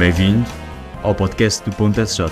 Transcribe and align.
Bem-vindo 0.00 0.48
ao 1.02 1.14
podcast 1.14 1.62
do 1.62 1.76
Ponto 1.76 2.00
SJ. 2.00 2.22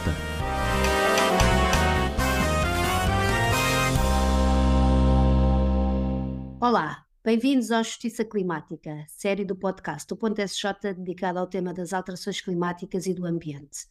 Olá, 6.59 7.05
bem-vindos 7.23 7.71
à 7.71 7.83
Justiça 7.83 8.25
Climática, 8.25 9.05
série 9.07 9.45
do 9.45 9.55
podcast 9.55 10.09
do 10.09 10.17
Ponto 10.17 10.41
SJ 10.41 10.95
dedicada 10.97 11.41
ao 11.41 11.47
tema 11.47 11.75
das 11.75 11.93
alterações 11.93 12.41
climáticas 12.41 13.05
e 13.05 13.13
do 13.13 13.27
ambiente. 13.27 13.87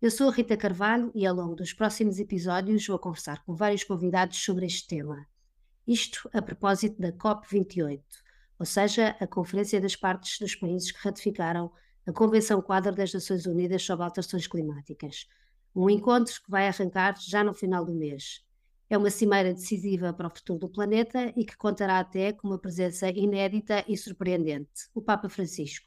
Eu 0.00 0.12
sou 0.12 0.28
a 0.28 0.32
Rita 0.32 0.56
Carvalho 0.56 1.10
e 1.12 1.26
ao 1.26 1.34
longo 1.34 1.56
dos 1.56 1.72
próximos 1.72 2.20
episódios 2.20 2.86
vou 2.86 3.00
conversar 3.00 3.42
com 3.44 3.52
vários 3.52 3.82
convidados 3.82 4.38
sobre 4.38 4.64
este 4.64 4.86
tema. 4.86 5.26
Isto 5.84 6.30
a 6.32 6.40
propósito 6.40 7.02
da 7.02 7.10
COP28, 7.10 8.00
ou 8.60 8.64
seja, 8.64 9.16
a 9.18 9.26
Conferência 9.26 9.80
das 9.80 9.96
Partes 9.96 10.38
dos 10.38 10.54
Países 10.54 10.92
que 10.92 11.02
ratificaram 11.02 11.72
a 12.08 12.12
Convenção 12.12 12.62
Quadro 12.62 12.94
das 12.94 13.12
Nações 13.12 13.44
Unidas 13.44 13.82
sobre 13.82 14.02
Alterações 14.02 14.46
Climáticas. 14.46 15.28
Um 15.76 15.90
encontro 15.90 16.32
que 16.42 16.50
vai 16.50 16.66
arrancar 16.66 17.14
já 17.20 17.44
no 17.44 17.52
final 17.52 17.84
do 17.84 17.92
mês. 17.92 18.42
É 18.88 18.96
uma 18.96 19.10
cimeira 19.10 19.52
decisiva 19.52 20.10
para 20.10 20.26
o 20.26 20.30
futuro 20.34 20.58
do 20.58 20.70
planeta 20.70 21.30
e 21.36 21.44
que 21.44 21.54
contará 21.54 21.98
até 21.98 22.32
com 22.32 22.48
uma 22.48 22.58
presença 22.58 23.10
inédita 23.10 23.84
e 23.86 23.94
surpreendente, 23.94 24.88
o 24.94 25.02
Papa 25.02 25.28
Francisco. 25.28 25.86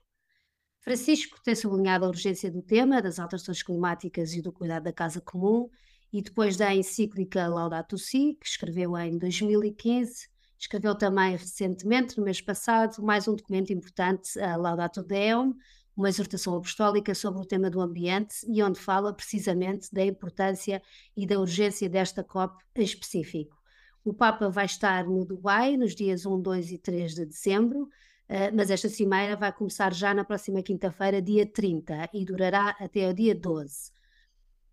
Francisco 0.81 1.39
tem 1.43 1.55
sublinhado 1.55 2.05
a 2.05 2.09
urgência 2.09 2.51
do 2.51 2.61
tema 2.61 3.01
das 3.01 3.17
alterações 3.17 3.63
climáticas 3.63 4.33
e 4.33 4.43
do 4.43 4.51
cuidado 4.51 4.83
da 4.83 4.93
casa 4.93 5.19
comum, 5.21 5.71
e 6.13 6.21
depois 6.21 6.55
da 6.55 6.71
encíclica 6.71 7.47
Laudato 7.47 7.97
Si, 7.97 8.37
que 8.39 8.45
escreveu 8.45 8.95
em 8.95 9.17
2015, 9.17 10.29
escreveu 10.59 10.93
também 10.93 11.31
recentemente, 11.31 12.15
no 12.15 12.23
mês 12.23 12.39
passado, 12.39 13.01
mais 13.01 13.27
um 13.27 13.35
documento 13.35 13.73
importante, 13.73 14.39
a 14.39 14.55
Laudato 14.55 15.01
Deum, 15.01 15.55
uma 15.95 16.09
exortação 16.09 16.55
apostólica 16.55 17.13
sobre 17.13 17.41
o 17.41 17.45
tema 17.45 17.69
do 17.69 17.81
ambiente 17.81 18.35
e 18.47 18.61
onde 18.63 18.79
fala 18.79 19.13
precisamente 19.13 19.93
da 19.93 20.03
importância 20.05 20.81
e 21.15 21.25
da 21.25 21.39
urgência 21.39 21.89
desta 21.89 22.23
COP 22.23 22.63
em 22.75 22.83
específico. 22.83 23.61
O 24.03 24.13
Papa 24.13 24.49
vai 24.49 24.65
estar 24.65 25.05
no 25.05 25.25
Dubai 25.25 25.77
nos 25.77 25.93
dias 25.93 26.25
1, 26.25 26.41
2 26.41 26.71
e 26.71 26.77
3 26.77 27.13
de 27.13 27.25
dezembro, 27.25 27.87
eh, 28.27 28.49
mas 28.51 28.71
esta 28.71 28.89
cimeira 28.89 29.35
vai 29.35 29.53
começar 29.53 29.93
já 29.93 30.13
na 30.13 30.23
próxima 30.23 30.63
quinta-feira, 30.63 31.21
dia 31.21 31.45
30, 31.45 32.09
e 32.13 32.25
durará 32.25 32.75
até 32.79 33.07
o 33.09 33.13
dia 33.13 33.35
12. 33.35 33.91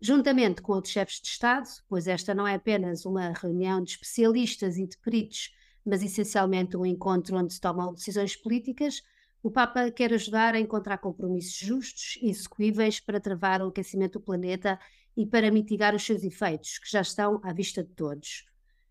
Juntamente 0.01 0.61
com 0.61 0.73
outros 0.73 0.93
chefes 0.93 1.21
de 1.21 1.27
Estado, 1.27 1.67
pois 1.87 2.07
esta 2.07 2.33
não 2.33 2.47
é 2.47 2.55
apenas 2.55 3.05
uma 3.05 3.33
reunião 3.33 3.83
de 3.83 3.91
especialistas 3.91 4.77
e 4.77 4.87
de 4.87 4.97
peritos, 4.97 5.53
mas 5.85 6.01
essencialmente 6.01 6.77
um 6.77 6.85
encontro 6.85 7.37
onde 7.37 7.53
se 7.53 7.59
tomam 7.59 7.93
decisões 7.93 8.35
políticas, 8.35 9.03
o 9.41 9.49
Papa 9.49 9.89
quer 9.89 10.13
ajudar 10.13 10.53
a 10.53 10.59
encontrar 10.59 10.97
compromissos 10.97 11.55
justos 11.55 12.19
e 12.21 12.29
execuíveis 12.29 12.99
para 12.99 13.21
travar 13.21 13.61
o 13.61 13.69
aquecimento 13.69 14.19
do 14.19 14.25
planeta 14.25 14.77
e 15.15 15.25
para 15.25 15.49
mitigar 15.49 15.95
os 15.95 16.03
seus 16.03 16.23
efeitos, 16.23 16.77
que 16.77 16.91
já 16.91 17.01
estão 17.01 17.39
à 17.43 17.53
vista 17.53 17.83
de 17.83 17.89
todos. 17.91 18.45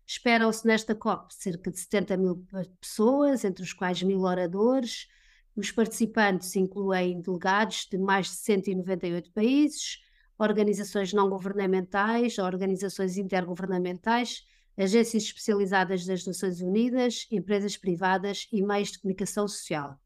Esperam-se 0.07 0.65
nesta 0.65 0.95
COP 0.95 1.31
cerca 1.35 1.69
de 1.69 1.79
70 1.79 2.17
mil 2.17 2.43
pessoas, 2.81 3.45
entre 3.45 3.63
os 3.63 3.73
quais 3.73 4.01
mil 4.01 4.21
oradores. 4.21 5.07
Os 5.55 5.71
participantes 5.71 6.55
incluem 6.55 7.21
delegados 7.21 7.87
de 7.91 7.97
mais 7.99 8.27
de 8.27 8.37
198 8.37 9.31
países, 9.31 9.99
organizações 10.39 11.13
não 11.13 11.29
governamentais, 11.29 12.39
organizações 12.39 13.17
intergovernamentais, 13.17 14.43
agências 14.75 15.25
especializadas 15.25 16.05
das 16.05 16.25
Nações 16.25 16.59
Unidas, 16.59 17.27
empresas 17.29 17.77
privadas 17.77 18.47
e 18.51 18.63
meios 18.63 18.91
de 18.93 18.99
comunicação 18.99 19.47
social. 19.47 19.99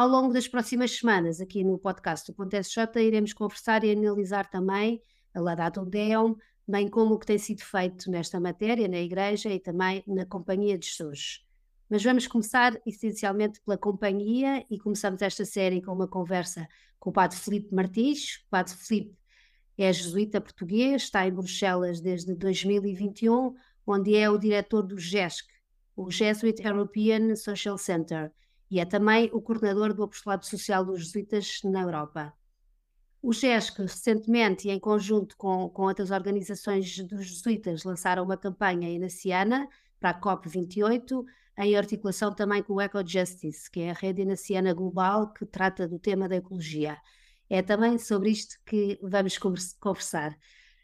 Ao 0.00 0.08
longo 0.08 0.32
das 0.32 0.48
próximas 0.48 0.92
semanas, 0.92 1.42
aqui 1.42 1.62
no 1.62 1.78
podcast 1.78 2.26
do 2.26 2.34
Ponto 2.34 2.56
SJ, 2.56 2.86
iremos 3.02 3.34
conversar 3.34 3.84
e 3.84 3.92
analisar 3.92 4.48
também 4.48 5.02
a 5.34 5.40
Laudato 5.42 5.84
Deum, 5.84 6.36
bem 6.66 6.88
como 6.88 7.12
o 7.12 7.18
que 7.18 7.26
tem 7.26 7.36
sido 7.36 7.60
feito 7.60 8.10
nesta 8.10 8.40
matéria 8.40 8.88
na 8.88 8.96
Igreja 8.96 9.50
e 9.50 9.60
também 9.60 10.02
na 10.06 10.24
Companhia 10.24 10.78
de 10.78 10.86
Jesus. 10.86 11.44
Mas 11.86 12.02
vamos 12.02 12.26
começar 12.26 12.80
essencialmente 12.86 13.60
pela 13.60 13.76
companhia 13.76 14.64
e 14.70 14.78
começamos 14.78 15.20
esta 15.20 15.44
série 15.44 15.82
com 15.82 15.92
uma 15.92 16.08
conversa 16.08 16.66
com 16.98 17.10
o 17.10 17.12
Padre 17.12 17.36
Filipe 17.36 17.74
Martins. 17.74 18.36
O 18.46 18.48
Padre 18.48 18.72
Filipe 18.72 19.18
é 19.76 19.92
jesuíta 19.92 20.40
português, 20.40 21.02
está 21.02 21.26
em 21.26 21.30
Bruxelas 21.30 22.00
desde 22.00 22.34
2021, 22.34 23.54
onde 23.86 24.16
é 24.16 24.30
o 24.30 24.38
diretor 24.38 24.82
do 24.82 24.96
GESC, 24.96 25.46
o 25.94 26.10
Jesuit 26.10 26.66
European 26.66 27.36
Social 27.36 27.76
Center, 27.76 28.32
e 28.70 28.78
é 28.78 28.84
também 28.84 29.28
o 29.32 29.40
coordenador 29.40 29.92
do 29.92 30.04
Apostolado 30.04 30.46
Social 30.46 30.84
dos 30.84 31.04
Jesuítas 31.04 31.60
na 31.64 31.82
Europa. 31.82 32.32
O 33.22 33.32
GESC, 33.32 33.82
recentemente, 33.82 34.70
em 34.70 34.78
conjunto 34.78 35.36
com, 35.36 35.68
com 35.68 35.82
outras 35.82 36.10
organizações 36.10 36.96
dos 36.98 37.26
jesuítas, 37.26 37.84
lançaram 37.84 38.24
uma 38.24 38.36
campanha 38.36 38.88
inaciana 38.88 39.68
para 39.98 40.10
a 40.10 40.20
COP28, 40.20 41.22
em 41.58 41.76
articulação 41.76 42.32
também 42.32 42.62
com 42.62 42.74
o 42.74 42.80
Eco 42.80 43.06
Justice, 43.06 43.70
que 43.70 43.80
é 43.80 43.90
a 43.90 43.94
rede 43.94 44.22
inaciana 44.22 44.72
global 44.72 45.32
que 45.34 45.44
trata 45.44 45.86
do 45.86 45.98
tema 45.98 46.28
da 46.28 46.36
ecologia. 46.36 46.96
É 47.50 47.60
também 47.60 47.98
sobre 47.98 48.30
isto 48.30 48.56
que 48.64 48.98
vamos 49.02 49.36
conversar. 49.36 50.34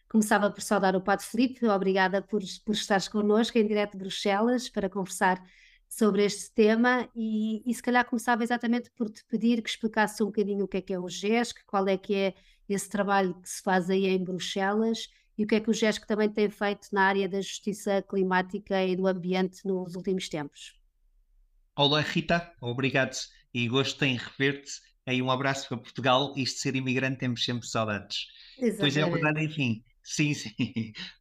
Começava 0.09 0.51
por 0.51 0.61
saudar 0.61 0.95
o 0.95 1.01
Padre 1.01 1.25
Felipe, 1.25 1.67
obrigada 1.67 2.21
por, 2.21 2.43
por 2.65 2.75
estares 2.75 3.09
connosco 3.09 3.57
em 3.57 3.67
direto 3.67 3.93
de 3.93 3.99
Bruxelas 3.99 4.69
para 4.69 4.91
conversar 4.91 5.43
sobre 5.89 6.25
este 6.25 6.51
tema 6.53 7.09
e, 7.15 7.63
e, 7.65 7.75
se 7.75 7.83
calhar 7.83 8.05
começava 8.05 8.43
exatamente 8.43 8.91
por 8.91 9.09
te 9.09 9.25
pedir 9.25 9.63
que 9.63 9.69
explicasse 9.69 10.23
um 10.23 10.27
bocadinho 10.27 10.65
o 10.65 10.69
que 10.69 10.79
é 10.79 10.81
que 10.81 10.93
é 10.93 10.99
o 10.99 11.09
GESC, 11.09 11.65
qual 11.65 11.87
é 11.89 11.97
que 11.97 12.15
é 12.15 12.35
esse 12.69 12.89
trabalho 12.89 13.35
que 13.35 13.49
se 13.49 13.63
faz 13.63 13.89
aí 13.89 14.07
em 14.07 14.23
Bruxelas 14.23 15.09
e 15.39 15.45
o 15.45 15.47
que 15.47 15.55
é 15.55 15.61
que 15.61 15.71
o 15.71 15.75
GESC 15.75 16.07
também 16.07 16.29
tem 16.29 16.51
feito 16.51 16.89
na 16.93 17.03
área 17.03 17.29
da 17.29 17.41
justiça 17.41 18.03
climática 18.03 18.85
e 18.85 18.97
do 18.97 19.07
ambiente 19.07 19.65
nos 19.65 19.95
últimos 19.95 20.29
tempos. 20.29 20.75
Olá 21.77 22.01
Rita, 22.01 22.53
obrigado 22.61 23.17
e 23.53 23.69
gosto 23.69 24.03
em 24.05 24.17
rever-te. 24.17 24.73
Aí 25.07 25.23
um 25.23 25.31
abraço 25.31 25.69
para 25.69 25.79
Portugal, 25.79 26.35
isto 26.37 26.57
de 26.57 26.61
ser 26.63 26.75
imigrante 26.75 27.19
temos 27.19 27.45
sempre 27.45 27.67
saudades. 27.67 28.27
Exatamente. 28.59 28.81
Pois 28.81 28.97
é 28.97 29.11
verdade, 29.11 29.45
enfim, 29.45 29.85
Sim, 30.07 30.33
sim. 30.35 30.55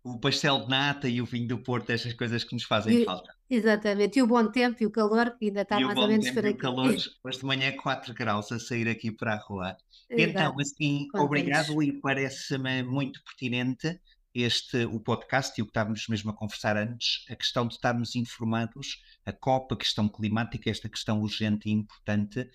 O 0.04 0.20
pastel 0.20 0.62
de 0.62 0.70
nata 0.70 1.10
e 1.10 1.20
o 1.20 1.26
vinho 1.26 1.48
do 1.48 1.58
Porto, 1.58 1.90
estas 1.90 2.14
coisas 2.14 2.44
que 2.44 2.54
nos 2.54 2.64
fazem 2.64 3.02
e, 3.02 3.06
falta. 3.06 3.34
Exatamente. 3.50 4.20
E 4.20 4.22
o 4.22 4.28
bom 4.28 4.46
tempo 4.52 4.78
e 4.80 4.86
o 4.86 4.92
calor, 4.92 5.36
que 5.40 5.46
ainda 5.46 5.62
está 5.62 5.82
e 5.82 5.84
mais 5.84 5.98
ou 5.98 6.08
menos 6.08 6.30
por 6.30 6.46
aqui. 6.46 6.56
o 6.56 6.58
calor, 6.58 6.96
hoje 7.24 7.40
de 7.40 7.46
manhã 7.46 7.76
4 7.76 8.14
graus 8.14 8.52
a 8.52 8.60
sair 8.60 8.88
aqui 8.88 9.12
para 9.12 9.34
a 9.34 9.38
rua. 9.38 9.76
Exato. 10.08 10.30
Então, 10.30 10.56
assim, 10.60 11.08
obrigado 11.16 11.82
e 11.82 12.00
parece-me 12.00 12.84
muito 12.84 13.24
pertinente 13.24 14.00
este, 14.36 14.86
o 14.86 15.00
podcast 15.00 15.58
e 15.58 15.64
o 15.64 15.66
que 15.66 15.72
estávamos 15.72 16.08
mesmo 16.08 16.30
a 16.30 16.34
conversar 16.34 16.78
antes, 16.78 17.26
a 17.30 17.36
questão 17.36 17.66
de 17.66 17.74
estarmos 17.74 18.16
informados, 18.16 19.02
a 19.26 19.32
COP, 19.32 19.74
a 19.74 19.78
questão 19.78 20.08
climática, 20.08 20.70
esta 20.70 20.90
questão 20.90 21.22
urgente 21.22 21.70
e 21.70 21.72
importante, 21.72 22.48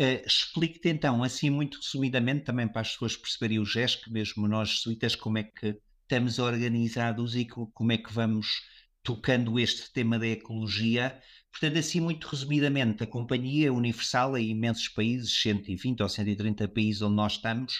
Uh, 0.00 0.26
Explique-te 0.26 0.88
então, 0.88 1.22
assim 1.22 1.50
muito 1.50 1.78
resumidamente, 1.78 2.44
também 2.44 2.66
para 2.66 2.80
as 2.80 2.92
pessoas 2.92 3.16
perceberem 3.16 3.58
o 3.58 3.64
GESC, 3.64 4.10
mesmo 4.10 4.48
nós 4.48 4.70
jesuítas, 4.70 5.14
como 5.14 5.38
é 5.38 5.44
que 5.44 5.78
estamos 6.02 6.38
organizados 6.38 7.36
e 7.36 7.46
como 7.46 7.92
é 7.92 7.98
que 7.98 8.12
vamos 8.12 8.62
tocando 9.02 9.58
este 9.58 9.92
tema 9.92 10.18
da 10.18 10.26
ecologia. 10.26 11.20
Portanto, 11.50 11.78
assim 11.78 12.00
muito 12.00 12.26
resumidamente, 12.26 13.02
a 13.02 13.06
Companhia 13.06 13.72
Universal 13.72 14.38
em 14.38 14.50
imensos 14.50 14.88
países, 14.88 15.32
120 15.42 16.02
ou 16.02 16.08
130 16.08 16.68
países 16.68 17.02
onde 17.02 17.16
nós 17.16 17.32
estamos, 17.32 17.74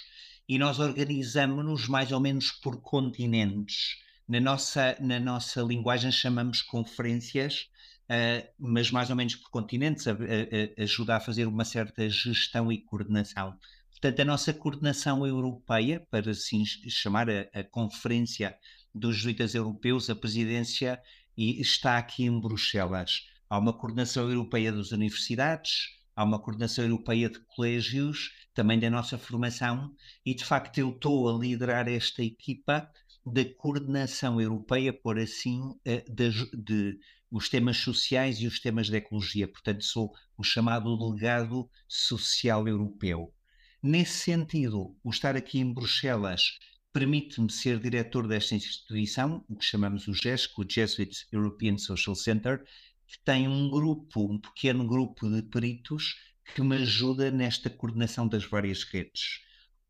e 0.49 0.59
nós 0.59 0.79
organizamos-nos 0.79 1.89
mais 1.89 2.13
ou 2.13 2.21
menos 2.21 2.51
por 2.53 2.81
continentes. 2.81 3.97
Na 4.29 4.41
nossa, 4.41 4.97
na 5.01 5.19
nossa 5.19 5.63
linguagem 5.63 6.11
chamamos 6.13 6.63
conferências, 6.63 7.69
mas 8.59 8.91
mais 8.91 9.11
ou 9.11 9.17
menos 9.17 9.37
por 9.37 9.51
continentes, 9.51 10.07
a, 10.07 10.13
a, 10.13 10.83
ajuda 10.83 11.17
a 11.17 11.21
fazer 11.21 11.47
uma 11.47 11.65
certa 11.65 12.09
gestão 12.09 12.71
e 12.71 12.79
coordenação. 12.79 13.57
Portanto, 13.91 14.21
a 14.21 14.25
nossa 14.25 14.53
coordenação 14.53 15.27
europeia, 15.27 16.05
para 16.11 16.31
assim 16.31 16.65
chamar 16.65 17.31
a, 17.31 17.49
a 17.55 17.65
Conferência 17.65 18.57
dos 18.95 19.17
Jesuítas 19.17 19.55
Europeus, 19.55 20.11
a 20.11 20.15
presidência 20.15 21.01
e 21.37 21.61
está 21.61 21.99
aqui 21.99 22.25
em 22.25 22.41
Bruxelas. 22.41 23.27
Há 23.49 23.59
uma 23.59 23.73
coordenação 23.73 24.29
europeia 24.29 24.73
das 24.73 24.93
universidades, 24.93 25.89
há 26.17 26.25
uma 26.25 26.39
coordenação 26.39 26.85
europeia 26.85 27.31
de 27.31 27.39
colégios, 27.41 28.33
também 28.55 28.79
da 28.79 28.91
nossa 28.91 29.17
formação, 29.17 29.95
e 30.25 30.35
de 30.35 30.45
facto 30.45 30.79
eu 30.79 30.91
estou 30.91 31.29
a 31.29 31.39
liderar 31.39 31.89
esta 31.89 32.23
equipa 32.23 32.91
da 33.25 33.45
coordenação 33.57 34.41
europeia, 34.41 34.93
por 34.93 35.19
assim, 35.19 35.61
eh, 35.85 36.05
de, 36.09 36.31
de 36.53 36.99
os 37.33 37.49
temas 37.49 37.79
sociais 37.79 38.39
e 38.41 38.47
os 38.47 38.61
temas 38.61 38.91
da 38.91 38.99
ecologia. 38.99 39.49
Portanto, 39.49 39.83
sou 39.85 40.13
o 40.37 40.45
chamado 40.45 40.95
legado 40.95 41.69
social 41.89 42.69
europeu. 42.69 43.35
Nesse 43.83 44.19
sentido, 44.19 44.95
o 45.03 45.11
estar 45.11 45.35
aqui 45.35 45.59
em 45.59 45.73
Bruxelas 45.73 46.59
permite-me 46.93 47.51
ser 47.51 47.81
diretor 47.81 48.29
desta 48.29 48.55
instituição, 48.55 49.43
o 49.49 49.57
que 49.57 49.65
chamamos 49.65 50.07
o 50.07 50.13
GESC, 50.13 50.53
o 50.61 50.67
Jesuit 50.69 51.27
European 51.33 51.79
Social 51.79 52.15
Center, 52.15 52.63
que 53.07 53.19
tem 53.25 53.49
um 53.49 53.71
grupo, 53.71 54.31
um 54.31 54.39
pequeno 54.39 54.87
grupo 54.87 55.29
de 55.31 55.43
peritos 55.43 56.17
que 56.55 56.61
me 56.63 56.77
ajuda 56.77 57.31
nesta 57.31 57.71
coordenação 57.71 58.29
das 58.29 58.45
várias 58.45 58.85
redes. 58.85 59.41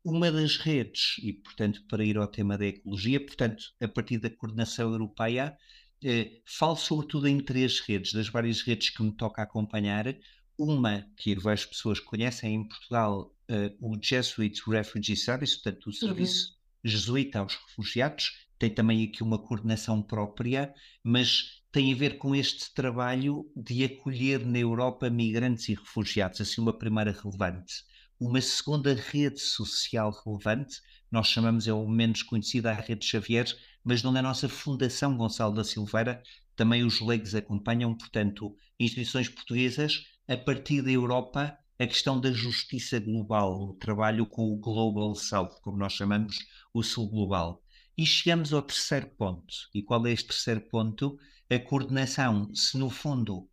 uma 0.03 0.31
das 0.31 0.57
redes, 0.57 1.15
e 1.19 1.31
portanto, 1.33 1.81
para 1.87 2.03
ir 2.03 2.17
ao 2.17 2.27
tema 2.27 2.57
da 2.57 2.65
ecologia, 2.65 3.19
portanto, 3.25 3.63
a 3.81 3.87
partir 3.87 4.17
da 4.17 4.29
coordenação 4.29 4.91
europeia, 4.91 5.57
eh, 6.03 6.41
falo 6.45 6.75
sobretudo 6.75 7.27
em 7.27 7.39
três 7.39 7.79
redes, 7.79 8.13
das 8.13 8.29
várias 8.29 8.61
redes 8.61 8.89
que 8.89 9.03
me 9.03 9.11
toca 9.11 9.41
acompanhar. 9.41 10.15
Uma 10.57 11.07
que 11.17 11.35
várias 11.35 11.65
pessoas 11.65 11.99
conhecem 11.99 12.55
em 12.55 12.67
Portugal, 12.67 13.35
eh, 13.47 13.73
o 13.79 13.97
Jesuit 14.01 14.61
Refugee 14.67 15.15
Service, 15.15 15.55
portanto, 15.61 15.85
o 15.85 15.89
uhum. 15.89 15.93
serviço 15.93 16.49
uhum. 16.49 16.89
jesuíta 16.89 17.39
aos 17.39 17.55
refugiados, 17.55 18.31
tem 18.59 18.69
também 18.69 19.03
aqui 19.03 19.23
uma 19.23 19.39
coordenação 19.39 20.01
própria, 20.01 20.73
mas 21.03 21.61
tem 21.71 21.91
a 21.91 21.95
ver 21.95 22.17
com 22.17 22.35
este 22.35 22.73
trabalho 22.73 23.49
de 23.55 23.83
acolher 23.83 24.45
na 24.45 24.59
Europa 24.59 25.09
migrantes 25.09 25.67
e 25.69 25.73
refugiados, 25.73 26.39
assim 26.39 26.61
uma 26.61 26.77
primeira 26.77 27.11
relevante. 27.11 27.83
Uma 28.19 28.39
segunda 28.39 28.93
rede 28.93 29.39
social 29.39 30.11
relevante, 30.23 30.79
nós 31.11 31.27
chamamos, 31.27 31.67
é 31.67 31.73
o 31.73 31.87
menos 31.87 32.21
conhecida, 32.21 32.71
a 32.71 32.75
Rede 32.75 33.05
Xavier, 33.05 33.47
mas 33.83 34.01
não 34.01 34.15
é 34.15 34.21
nossa 34.21 34.47
Fundação 34.47 35.17
Gonçalo 35.17 35.53
da 35.53 35.63
Silveira, 35.63 36.21
também 36.55 36.83
os 36.83 37.01
leigos 37.01 37.35
acompanham, 37.35 37.95
portanto, 37.95 38.55
instituições 38.79 39.27
portuguesas, 39.27 40.05
a 40.27 40.37
partir 40.37 40.81
da 40.81 40.91
Europa, 40.91 41.57
a 41.79 41.87
questão 41.87 42.19
da 42.19 42.31
justiça 42.31 42.99
global, 42.99 43.69
o 43.69 43.73
trabalho 43.73 44.25
com 44.25 44.51
o 44.51 44.57
Global 44.57 45.15
South, 45.15 45.59
como 45.61 45.77
nós 45.77 45.93
chamamos, 45.93 46.37
o 46.73 46.83
Sul 46.83 47.09
Global. 47.09 47.61
E 47.97 48.05
chegamos 48.05 48.53
ao 48.53 48.61
terceiro 48.61 49.07
ponto. 49.17 49.53
E 49.73 49.81
qual 49.81 50.05
é 50.07 50.11
este 50.11 50.27
terceiro 50.27 50.61
ponto? 50.61 51.17
a 51.53 51.59
coordenação, 51.59 52.53
se 52.55 52.77
no 52.77 52.89
fundo 52.89 53.47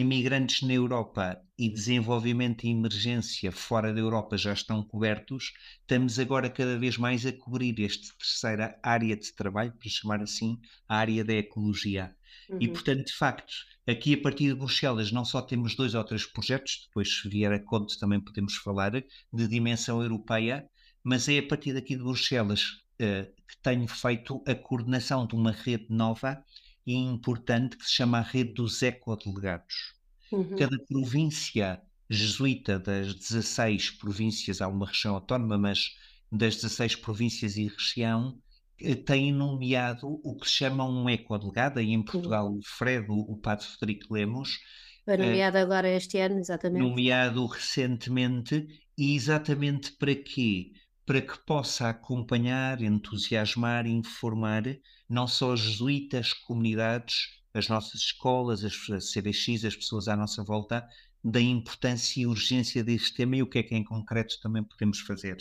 imigrantes 0.00 0.62
na 0.62 0.72
Europa 0.72 1.40
e 1.56 1.68
desenvolvimento 1.68 2.64
e 2.64 2.70
emergência 2.70 3.52
fora 3.52 3.94
da 3.94 4.00
Europa 4.00 4.36
já 4.36 4.52
estão 4.52 4.82
cobertos, 4.82 5.52
estamos 5.80 6.18
agora 6.18 6.50
cada 6.50 6.76
vez 6.78 6.98
mais 6.98 7.24
a 7.24 7.32
cobrir 7.32 7.80
esta 7.80 8.12
terceira 8.18 8.78
área 8.82 9.16
de 9.16 9.32
trabalho, 9.32 9.72
para 9.72 9.88
chamar 9.88 10.20
assim, 10.20 10.58
a 10.88 10.96
área 10.96 11.24
da 11.24 11.34
ecologia. 11.34 12.14
Uhum. 12.48 12.58
E, 12.60 12.68
portanto, 12.68 13.06
de 13.06 13.12
facto, 13.12 13.54
aqui 13.86 14.14
a 14.14 14.20
partir 14.20 14.48
de 14.48 14.54
Bruxelas 14.54 15.12
não 15.12 15.24
só 15.24 15.40
temos 15.40 15.76
dois 15.76 15.94
ou 15.94 16.02
três 16.02 16.26
projetos, 16.26 16.86
depois 16.88 17.20
se 17.20 17.28
vier 17.28 17.52
a 17.52 17.60
conta 17.60 17.94
também 18.00 18.20
podemos 18.20 18.56
falar, 18.56 18.90
de 18.92 19.48
dimensão 19.48 20.02
europeia, 20.02 20.68
mas 21.04 21.28
é 21.28 21.38
a 21.38 21.46
partir 21.46 21.72
daqui 21.72 21.94
de 21.94 22.02
Bruxelas 22.02 22.62
uh, 23.00 23.32
que 23.46 23.56
tenho 23.62 23.86
feito 23.86 24.42
a 24.44 24.54
coordenação 24.56 25.24
de 25.24 25.36
uma 25.36 25.52
rede 25.52 25.86
nova 25.88 26.42
e 26.86 26.94
importante 26.94 27.76
que 27.76 27.84
se 27.84 27.92
chama 27.92 28.18
a 28.18 28.22
rede 28.22 28.54
dos 28.54 28.82
ecodelegados. 28.82 29.94
Uhum. 30.30 30.56
Cada 30.56 30.76
província 30.88 31.80
jesuíta 32.08 32.78
das 32.78 33.14
16 33.14 33.92
províncias, 33.92 34.60
há 34.60 34.68
uma 34.68 34.86
região 34.86 35.14
autónoma, 35.14 35.56
mas 35.56 35.96
das 36.30 36.56
16 36.56 36.96
províncias 36.96 37.56
e 37.56 37.68
região, 37.68 38.38
eh, 38.80 38.94
tem 38.94 39.32
nomeado 39.32 40.20
o 40.22 40.36
que 40.36 40.46
se 40.48 40.54
chama 40.54 40.88
um 40.88 41.08
ecodelegado, 41.08 41.78
aí 41.78 41.92
em 41.92 42.02
Portugal 42.02 42.52
o 42.52 42.60
Fredo, 42.62 43.14
o 43.14 43.36
padre 43.36 43.66
Frederico 43.66 44.12
Lemos. 44.12 44.58
Foi 45.04 45.16
nomeado 45.16 45.58
uh, 45.58 45.60
agora 45.60 45.88
este 45.88 46.18
ano, 46.18 46.38
exatamente. 46.38 46.82
Nomeado 46.82 47.46
recentemente, 47.46 48.66
e 48.96 49.14
exatamente 49.14 49.92
para 49.92 50.14
quê? 50.14 50.72
Para 51.06 51.20
que 51.20 51.38
possa 51.44 51.90
acompanhar, 51.90 52.80
entusiasmar, 52.80 53.86
informar 53.86 54.62
não 55.08 55.26
só 55.26 55.52
os 55.52 55.60
jesuítas, 55.60 56.32
comunidades, 56.32 57.42
as 57.52 57.68
nossas 57.68 58.00
escolas, 58.00 58.64
as, 58.64 58.74
as 58.90 59.12
CBX, 59.12 59.64
as 59.64 59.76
pessoas 59.76 60.08
à 60.08 60.16
nossa 60.16 60.42
volta, 60.42 60.86
da 61.22 61.40
importância 61.40 62.20
e 62.20 62.26
urgência 62.26 62.82
deste 62.84 63.14
tema 63.14 63.36
e 63.36 63.42
o 63.42 63.46
que 63.46 63.58
é 63.58 63.62
que 63.62 63.74
em 63.74 63.84
concreto 63.84 64.40
também 64.42 64.62
podemos 64.62 65.00
fazer. 65.00 65.36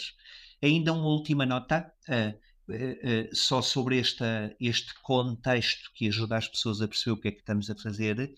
Ainda 0.61 0.93
uma 0.93 1.07
última 1.07 1.45
nota, 1.45 1.91
uh, 2.07 2.71
uh, 2.71 2.73
uh, 2.73 3.35
só 3.35 3.61
sobre 3.61 3.99
esta, 3.99 4.55
este 4.61 4.93
contexto 5.01 5.91
que 5.93 6.07
ajuda 6.07 6.37
as 6.37 6.47
pessoas 6.47 6.81
a 6.81 6.87
perceber 6.87 7.11
o 7.11 7.17
que 7.21 7.27
é 7.27 7.31
que 7.31 7.39
estamos 7.39 7.69
a 7.69 7.75
fazer 7.75 8.33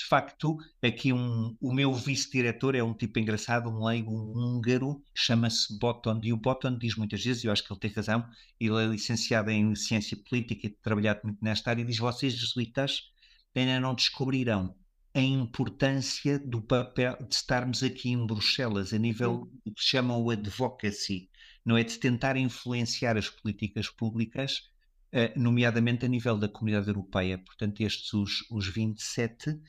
de 0.00 0.06
facto, 0.06 0.56
aqui 0.82 1.12
um, 1.12 1.54
o 1.60 1.72
meu 1.74 1.92
vice-diretor 1.92 2.74
é 2.74 2.82
um 2.82 2.94
tipo 2.94 3.18
engraçado, 3.18 3.68
um 3.68 3.84
leigo, 3.84 4.10
um 4.10 4.56
húngaro, 4.56 5.02
chama-se 5.14 5.78
Botton, 5.78 6.20
e 6.22 6.32
o 6.32 6.38
Botton 6.38 6.78
diz 6.78 6.96
muitas 6.96 7.22
vezes, 7.22 7.44
eu 7.44 7.52
acho 7.52 7.62
que 7.62 7.70
ele 7.70 7.80
tem 7.80 7.92
razão, 7.92 8.26
ele 8.58 8.82
é 8.82 8.86
licenciado 8.86 9.50
em 9.50 9.74
ciência 9.74 10.16
política 10.16 10.66
e 10.66 10.70
trabalhado 10.70 11.20
muito 11.24 11.44
nesta 11.44 11.70
área, 11.70 11.82
e 11.82 11.84
diz, 11.84 11.98
vocês 11.98 12.32
jesuítas 12.32 13.10
ainda 13.54 13.78
não 13.78 13.94
descobriram 13.94 14.74
a 15.12 15.20
importância 15.20 16.38
do 16.38 16.62
papel 16.62 17.16
de 17.28 17.34
estarmos 17.34 17.82
aqui 17.82 18.10
em 18.10 18.26
Bruxelas, 18.26 18.94
a 18.94 18.98
nível 18.98 19.50
do 19.66 19.74
que 19.74 19.82
chamam 19.82 20.22
o 20.22 20.30
advocacy, 20.30 21.28
não 21.64 21.76
é 21.76 21.84
de 21.84 21.98
tentar 21.98 22.36
influenciar 22.38 23.18
as 23.18 23.28
políticas 23.28 23.90
públicas, 23.90 24.70
eh, 25.12 25.32
nomeadamente 25.36 26.06
a 26.06 26.08
nível 26.08 26.38
da 26.38 26.48
comunidade 26.48 26.88
europeia. 26.88 27.36
Portanto, 27.38 27.80
estes 27.80 28.12
os, 28.14 28.48
os 28.50 28.68
27 28.68 29.60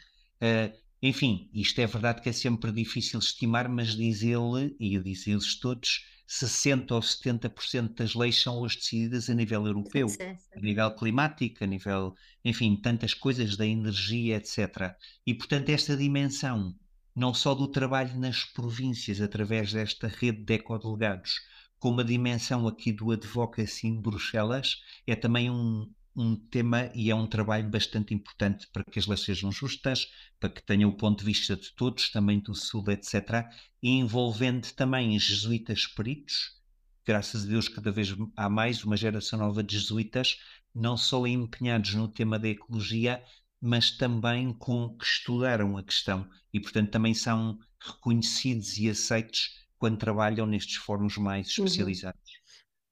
Uh, 0.42 0.76
enfim, 1.02 1.50
isto 1.54 1.80
é 1.80 1.88
verdade 1.88 2.22
que 2.22 2.30
é 2.30 2.32
sempre 2.32 2.72
difícil 2.72 3.20
estimar, 3.20 3.68
mas 3.68 3.96
diz 3.96 4.22
ele, 4.22 4.76
e 4.80 5.00
diz 5.00 5.26
eles 5.28 5.60
todos, 5.60 6.06
60% 6.32 6.92
ou 6.92 7.02
70% 7.02 7.96
das 7.96 8.16
leis 8.16 8.42
são 8.42 8.60
hoje 8.60 8.78
decididas 8.78 9.30
a 9.30 9.34
nível 9.34 9.66
europeu, 9.66 10.08
sim, 10.08 10.18
sim. 10.18 10.36
a 10.56 10.62
nível 10.62 10.92
climático, 10.92 11.64
a 11.64 11.68
nível, 11.68 12.16
enfim, 12.46 12.76
tantas 12.78 13.14
coisas 13.14 13.58
da 13.58 13.66
energia, 13.66 14.38
etc. 14.38 14.96
E, 15.26 15.34
portanto, 15.34 15.70
esta 15.70 15.98
dimensão, 15.98 16.74
não 17.14 17.34
só 17.34 17.54
do 17.54 17.68
trabalho 17.68 18.18
nas 18.18 18.46
províncias, 18.46 19.20
através 19.20 19.74
desta 19.74 20.08
rede 20.08 20.44
de 20.44 20.54
ecodelegados, 20.54 21.42
como 21.78 22.00
a 22.00 22.04
dimensão 22.04 22.68
aqui 22.68 22.94
do 22.94 23.12
advocacy 23.12 23.88
em 23.88 24.00
Bruxelas, 24.00 24.78
é 25.06 25.16
também 25.16 25.50
um, 25.50 25.92
um 26.16 26.36
tema 26.36 26.92
e 26.94 27.10
é 27.10 27.16
um 27.16 27.28
trabalho 27.28 27.70
bastante 27.70 28.14
importante 28.14 28.68
para 28.72 28.84
que 28.84 29.00
as 29.00 29.08
leis 29.08 29.22
sejam 29.22 29.52
justas, 29.52 30.08
para 30.40 30.50
que 30.50 30.62
tenha 30.62 30.88
o 30.88 30.96
ponto 30.96 31.20
de 31.20 31.26
vista 31.26 31.56
de 31.56 31.74
todos, 31.74 32.10
também 32.10 32.40
do 32.40 32.54
Sul, 32.54 32.84
etc. 32.90 33.46
E 33.82 33.90
envolvendo 33.90 34.72
também 34.74 35.18
jesuítas 35.18 35.88
peritos, 35.88 36.62
graças 37.06 37.46
a 37.46 37.48
Deus 37.48 37.68
cada 37.68 37.92
vez 37.92 38.14
há 38.36 38.50
mais 38.50 38.84
uma 38.84 38.98
geração 38.98 39.40
nova 39.40 39.64
de 39.64 39.78
jesuítas, 39.78 40.38
não 40.74 40.98
só 40.98 41.26
empenhados 41.26 41.94
no 41.94 42.08
tema 42.08 42.38
da 42.38 42.50
ecologia, 42.50 43.24
mas 43.62 43.92
também 43.92 44.54
com 44.54 44.96
que 44.98 45.06
estudaram 45.06 45.78
a 45.78 45.84
questão 45.84 46.28
e, 46.54 46.60
portanto, 46.60 46.90
também 46.90 47.14
são 47.14 47.60
reconhecidos 47.80 48.78
e 48.78 48.90
aceitos 48.90 49.62
quando 49.78 49.98
trabalham 49.98 50.46
nestes 50.46 50.76
fóruns 50.76 51.18
mais 51.18 51.48
uhum. 51.58 51.66
especializados. 51.66 52.21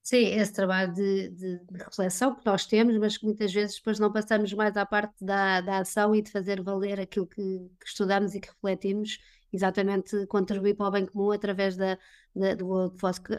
Sim, 0.10 0.26
esse 0.26 0.52
trabalho 0.52 0.92
de, 0.92 1.30
de, 1.30 1.60
de, 1.60 1.78
reflexão 1.84 2.34
que 2.34 2.44
nós 2.44 2.66
temos, 2.66 2.98
mas 2.98 3.16
que 3.16 3.26
muitas 3.26 3.54
vezes 3.54 3.76
depois 3.76 4.00
não 4.00 4.12
passamos 4.12 4.52
mais 4.54 4.76
à 4.76 4.84
parte 4.84 5.24
da, 5.24 5.62
da 5.62 5.78
ação 5.82 6.16
e 6.16 6.22
de 6.24 6.32
fazer 6.32 6.64
valer 6.64 7.00
aquilo 7.00 7.28
que, 7.28 7.70
que 7.80 7.86
estudamos 7.86 8.34
e 8.34 8.40
que 8.40 8.48
refletimos, 8.50 9.20
exatamente 9.54 10.26
contribuir 10.26 10.74
para 10.76 10.88
o 10.88 10.92
bem 10.92 11.06
comum 11.06 11.32
através 11.32 11.78
da, 11.78 11.96
da 12.36 12.56
do 12.56 12.92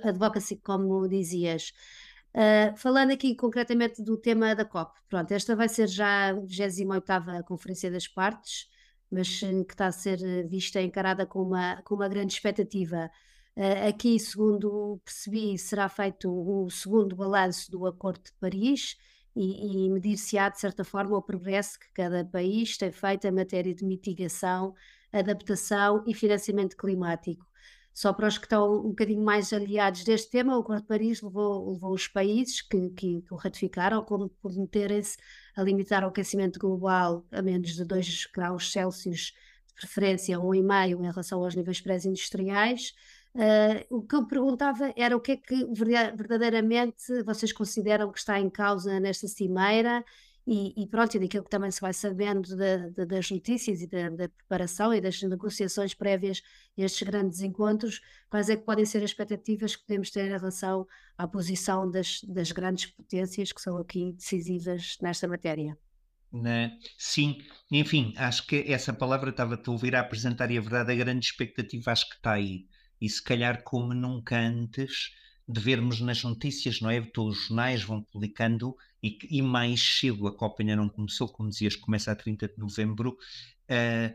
advocacy, 0.04 0.58
como 0.58 1.08
dizias. 1.08 1.72
Uh, 2.32 2.76
falando 2.76 3.10
aqui 3.10 3.34
concretamente 3.34 4.00
do 4.00 4.16
tema 4.16 4.54
da 4.54 4.64
COP, 4.64 4.96
pronto, 5.08 5.32
esta 5.32 5.56
vai 5.56 5.68
ser 5.68 5.88
já 5.88 6.30
a 6.30 6.34
28ª 6.34 7.42
Conferência 7.42 7.90
das 7.90 8.06
Partes, 8.06 8.68
mas 9.10 9.40
que 9.40 9.72
está 9.72 9.86
a 9.86 9.92
ser 9.92 10.46
vista, 10.46 10.80
encarada 10.80 11.26
com 11.26 11.42
uma, 11.42 11.82
com 11.82 11.96
uma 11.96 12.08
grande 12.08 12.32
expectativa. 12.32 13.10
Uh, 13.56 13.88
aqui, 13.88 14.18
segundo 14.18 15.00
percebi, 15.04 15.58
será 15.58 15.88
feito 15.88 16.30
o 16.30 16.70
segundo 16.70 17.16
balanço 17.16 17.70
do 17.70 17.86
Acordo 17.86 18.22
de 18.24 18.32
Paris 18.40 18.96
e, 19.34 19.86
e 19.86 19.90
medir-se-á, 19.90 20.48
de 20.48 20.60
certa 20.60 20.84
forma, 20.84 21.16
o 21.16 21.22
progresso 21.22 21.78
que 21.78 21.92
cada 21.92 22.24
país 22.24 22.76
tem 22.76 22.90
feito 22.90 23.26
em 23.26 23.30
matéria 23.30 23.74
de 23.74 23.84
mitigação, 23.84 24.74
adaptação 25.12 26.04
e 26.06 26.14
financiamento 26.14 26.76
climático. 26.76 27.46
Só 27.92 28.12
para 28.12 28.28
os 28.28 28.38
que 28.38 28.44
estão 28.44 28.78
um 28.78 28.90
bocadinho 28.90 29.22
mais 29.22 29.52
aliados 29.52 30.04
deste 30.04 30.30
tema, 30.30 30.56
o 30.56 30.60
Acordo 30.60 30.82
de 30.82 30.88
Paris 30.88 31.20
levou, 31.20 31.72
levou 31.72 31.92
os 31.92 32.06
países 32.06 32.62
que, 32.62 32.90
que, 32.90 33.22
que 33.22 33.34
o 33.34 33.36
ratificaram 33.36 34.02
como 34.04 34.30
comprometerem-se 34.30 35.18
a 35.56 35.62
limitar 35.62 36.04
o 36.04 36.08
aquecimento 36.08 36.58
global 36.58 37.26
a 37.32 37.42
menos 37.42 37.74
de 37.74 37.84
2 37.84 38.26
graus 38.32 38.70
Celsius, 38.70 39.32
de 39.66 39.74
preferência 39.74 40.38
1,5 40.38 40.98
em 40.98 41.02
relação 41.02 41.42
aos 41.42 41.54
níveis 41.54 41.80
pré-industriais, 41.80 42.94
Uh, 43.32 43.96
o 43.96 44.02
que 44.02 44.16
eu 44.16 44.26
perguntava 44.26 44.92
era 44.96 45.16
o 45.16 45.20
que 45.20 45.32
é 45.32 45.36
que 45.36 45.64
verdadeiramente 46.16 47.22
vocês 47.24 47.52
consideram 47.52 48.10
que 48.10 48.18
está 48.18 48.40
em 48.40 48.50
causa 48.50 48.98
nesta 48.98 49.28
cimeira 49.28 50.04
e, 50.46 50.82
e 50.82 50.86
pronto, 50.88 51.14
e 51.14 51.20
daquilo 51.20 51.44
que 51.44 51.50
também 51.50 51.70
se 51.70 51.80
vai 51.80 51.92
sabendo 51.92 52.56
de, 52.56 52.90
de, 52.90 53.06
das 53.06 53.30
notícias 53.30 53.82
e 53.82 53.86
da, 53.86 54.08
da, 54.08 54.28
preparação 54.28 54.92
e 54.92 55.00
das 55.00 55.22
negociações 55.22 55.94
prévias 55.94 56.42
a 56.76 56.82
estes 56.82 57.06
grandes 57.06 57.40
encontros, 57.40 58.00
quais 58.28 58.50
é 58.50 58.56
que 58.56 58.64
podem 58.64 58.84
ser 58.84 58.98
as 58.98 59.10
expectativas 59.10 59.76
que 59.76 59.82
podemos 59.82 60.10
ter 60.10 60.26
em 60.26 60.30
relação 60.30 60.84
à 61.16 61.28
posição 61.28 61.88
das, 61.88 62.22
das 62.24 62.50
grandes 62.50 62.86
potências 62.86 63.52
que 63.52 63.60
são 63.60 63.76
aqui 63.76 64.12
decisivas 64.12 64.96
nesta 65.00 65.28
matéria? 65.28 65.78
Né? 66.32 66.76
Sim, 66.98 67.38
enfim, 67.70 68.12
acho 68.16 68.46
que 68.46 68.64
essa 68.72 68.92
palavra 68.92 69.30
estava-te 69.30 69.68
a 69.68 69.72
ouvir 69.72 69.94
a 69.94 70.00
apresentar 70.00 70.50
e 70.50 70.58
a 70.58 70.60
verdade, 70.60 70.90
a 70.90 70.96
grande 70.96 71.26
expectativa 71.26 71.92
acho 71.92 72.08
que 72.08 72.16
está 72.16 72.32
aí 72.32 72.66
e 73.00 73.08
se 73.08 73.22
calhar 73.22 73.62
como 73.62 73.94
nunca 73.94 74.38
antes 74.38 75.12
de 75.48 75.60
vermos 75.60 76.00
nas 76.00 76.22
notícias, 76.22 76.80
não 76.80 76.90
é? 76.90 77.00
Todos 77.00 77.38
os 77.38 77.46
jornais 77.46 77.82
vão 77.82 78.02
publicando 78.02 78.76
e, 79.02 79.18
e 79.30 79.42
mais 79.42 79.98
cedo, 79.98 80.26
a 80.26 80.36
Copa 80.36 80.62
ainda 80.62 80.76
não 80.76 80.88
começou, 80.88 81.28
como 81.28 81.48
dizias, 81.48 81.74
começa 81.74 82.12
a 82.12 82.16
30 82.16 82.48
de 82.48 82.58
novembro. 82.58 83.16
Uh, 83.68 84.14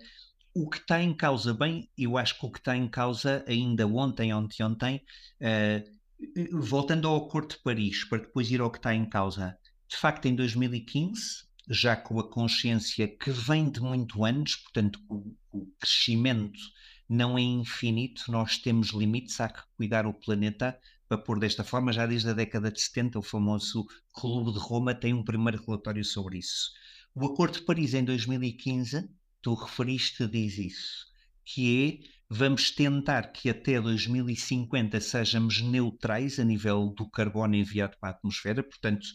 o 0.53 0.69
que 0.69 0.77
está 0.77 1.01
em 1.01 1.13
causa, 1.13 1.53
bem, 1.53 1.89
eu 1.97 2.17
acho 2.17 2.39
que 2.39 2.45
o 2.45 2.51
que 2.51 2.59
está 2.59 2.77
em 2.77 2.87
causa 2.87 3.43
ainda 3.47 3.85
ontem, 3.85 4.33
ontem, 4.33 4.63
ontem, 4.63 5.01
uh, 5.41 6.57
voltando 6.57 7.07
ao 7.07 7.17
Acordo 7.17 7.49
de 7.49 7.61
Paris, 7.61 8.05
para 8.05 8.19
depois 8.19 8.49
ir 8.49 8.61
ao 8.61 8.71
que 8.71 8.77
está 8.77 8.95
em 8.95 9.05
causa, 9.05 9.57
de 9.89 9.97
facto, 9.97 10.27
em 10.27 10.35
2015, 10.35 11.45
já 11.69 11.95
com 11.95 12.19
a 12.19 12.29
consciência 12.29 13.07
que 13.07 13.31
vem 13.31 13.69
de 13.69 13.81
muito 13.81 14.23
anos, 14.23 14.55
portanto, 14.55 14.99
o, 15.09 15.35
o 15.51 15.65
crescimento 15.79 16.59
não 17.07 17.37
é 17.37 17.41
infinito, 17.41 18.31
nós 18.31 18.57
temos 18.57 18.89
limites, 18.89 19.39
há 19.39 19.49
que 19.49 19.61
cuidar 19.77 20.05
o 20.05 20.13
planeta 20.13 20.77
para 21.07 21.17
pôr 21.17 21.39
desta 21.39 21.63
forma. 21.63 21.93
Já 21.93 22.05
desde 22.05 22.29
a 22.29 22.33
década 22.33 22.71
de 22.71 22.81
70, 22.81 23.19
o 23.19 23.21
famoso 23.21 23.85
Clube 24.13 24.53
de 24.53 24.59
Roma 24.59 24.95
tem 24.95 25.13
um 25.13 25.23
primeiro 25.23 25.63
relatório 25.63 26.03
sobre 26.03 26.39
isso. 26.39 26.71
O 27.13 27.25
Acordo 27.25 27.59
de 27.59 27.65
Paris, 27.65 27.93
em 27.93 28.03
2015, 28.03 29.07
tu 29.41 29.53
referiste, 29.53 30.27
diz 30.27 30.57
isso, 30.57 31.05
que 31.45 32.01
é 32.03 32.15
vamos 32.29 32.71
tentar 32.71 33.31
que 33.31 33.49
até 33.49 33.79
2050 33.79 34.99
sejamos 34.99 35.61
neutrais 35.61 36.39
a 36.39 36.43
nível 36.43 36.89
do 36.89 37.09
carbono 37.09 37.55
enviado 37.55 37.95
para 37.99 38.09
a 38.09 38.11
atmosfera, 38.13 38.63
portanto, 38.63 39.05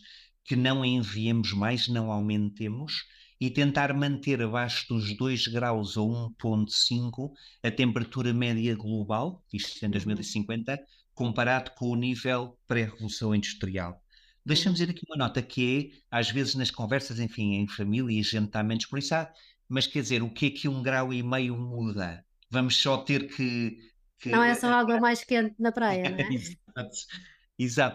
que 0.45 0.55
não 0.55 0.85
enviemos 0.85 1.53
mais, 1.53 1.89
não 1.89 2.11
aumentemos, 2.11 3.05
e 3.41 3.51
tentar 3.51 3.95
manter 3.95 4.43
abaixo 4.43 4.87
dos 4.89 5.17
2 5.17 5.47
graus 5.47 5.97
ou 5.97 6.31
1,5 6.39 7.33
a 7.63 7.71
temperatura 7.71 8.35
média 8.35 8.77
global, 8.77 9.43
isto 9.53 9.85
em 9.85 9.89
2050, 9.89 10.73
uhum. 10.73 10.79
comparado 11.15 11.71
com 11.71 11.89
o 11.89 11.97
nível 11.97 12.59
pré-revolução 12.69 13.35
industrial. 13.35 14.03
Deixa-me 14.45 14.69
uhum. 14.69 14.73
dizer 14.75 14.91
aqui 14.91 15.05
uma 15.09 15.17
nota 15.17 15.41
que 15.41 15.93
é, 15.95 16.17
às 16.19 16.31
vezes 16.31 16.55
nas 16.55 16.71
conversas, 16.71 17.19
enfim, 17.19 17.55
em 17.55 17.67
família, 17.67 18.21
a 18.21 18.23
gente 18.23 18.47
está 18.47 18.63
menos 18.63 18.85
por 18.85 18.99
isso, 18.99 19.15
mas 19.67 19.87
quer 19.87 20.03
dizer, 20.03 20.23
o 20.23 20.29
que 20.29 20.47
é 20.47 20.51
que 20.51 20.69
um 20.69 20.83
grau 20.83 21.13
e 21.13 21.23
meio 21.23 21.57
muda? 21.57 22.25
Vamos 22.51 22.77
só 22.77 22.99
ter 22.99 23.29
que. 23.29 23.79
que... 24.19 24.31
Não 24.31 24.43
é 24.43 24.55
só 24.55 24.73
água 24.73 25.01
mais 25.01 25.25
quente 25.25 25.55
na 25.59 25.73
praia, 25.73 26.11
não 26.11 26.19
é? 26.19 26.29
Exato, 26.35 26.97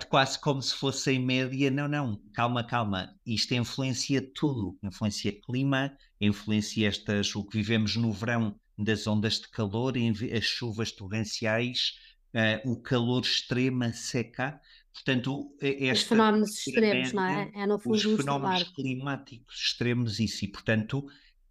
quase 0.10 0.40
como 0.40 0.62
se 0.62 0.76
fosse 0.76 1.12
em 1.12 1.20
média. 1.20 1.72
Não, 1.72 1.88
não, 1.88 2.22
calma, 2.34 2.64
calma. 2.64 3.16
Isto 3.26 3.56
influencia 3.56 4.22
tudo. 4.22 4.78
Influencia 4.84 5.32
clima, 5.42 5.98
influencia 6.20 6.88
estas, 6.88 7.36
o 7.36 7.44
que 7.44 7.58
vivemos 7.58 7.96
no 7.96 8.12
verão 8.12 8.60
das 8.78 9.08
ondas 9.08 9.40
de 9.40 9.50
calor, 9.50 9.94
as 10.36 10.44
chuvas 10.44 10.92
torrenciais, 10.92 11.98
uh, 12.34 12.72
o 12.72 12.82
calor 12.82 13.22
extremo, 13.22 13.92
seca. 13.94 14.60
Portanto, 14.94 15.52
os 15.92 16.02
fenómenos 16.04 16.68
extremos, 16.68 17.14
não 17.14 17.26
é? 17.26 17.52
É 17.54 17.68
no 17.68 17.80
fundo 17.80 17.96
Os 17.96 18.04
fenómenos 18.04 18.64
climáticos 18.64 19.56
extremos, 19.56 20.20
isso. 20.20 20.46
E, 20.46 20.48
portanto, 20.48 21.06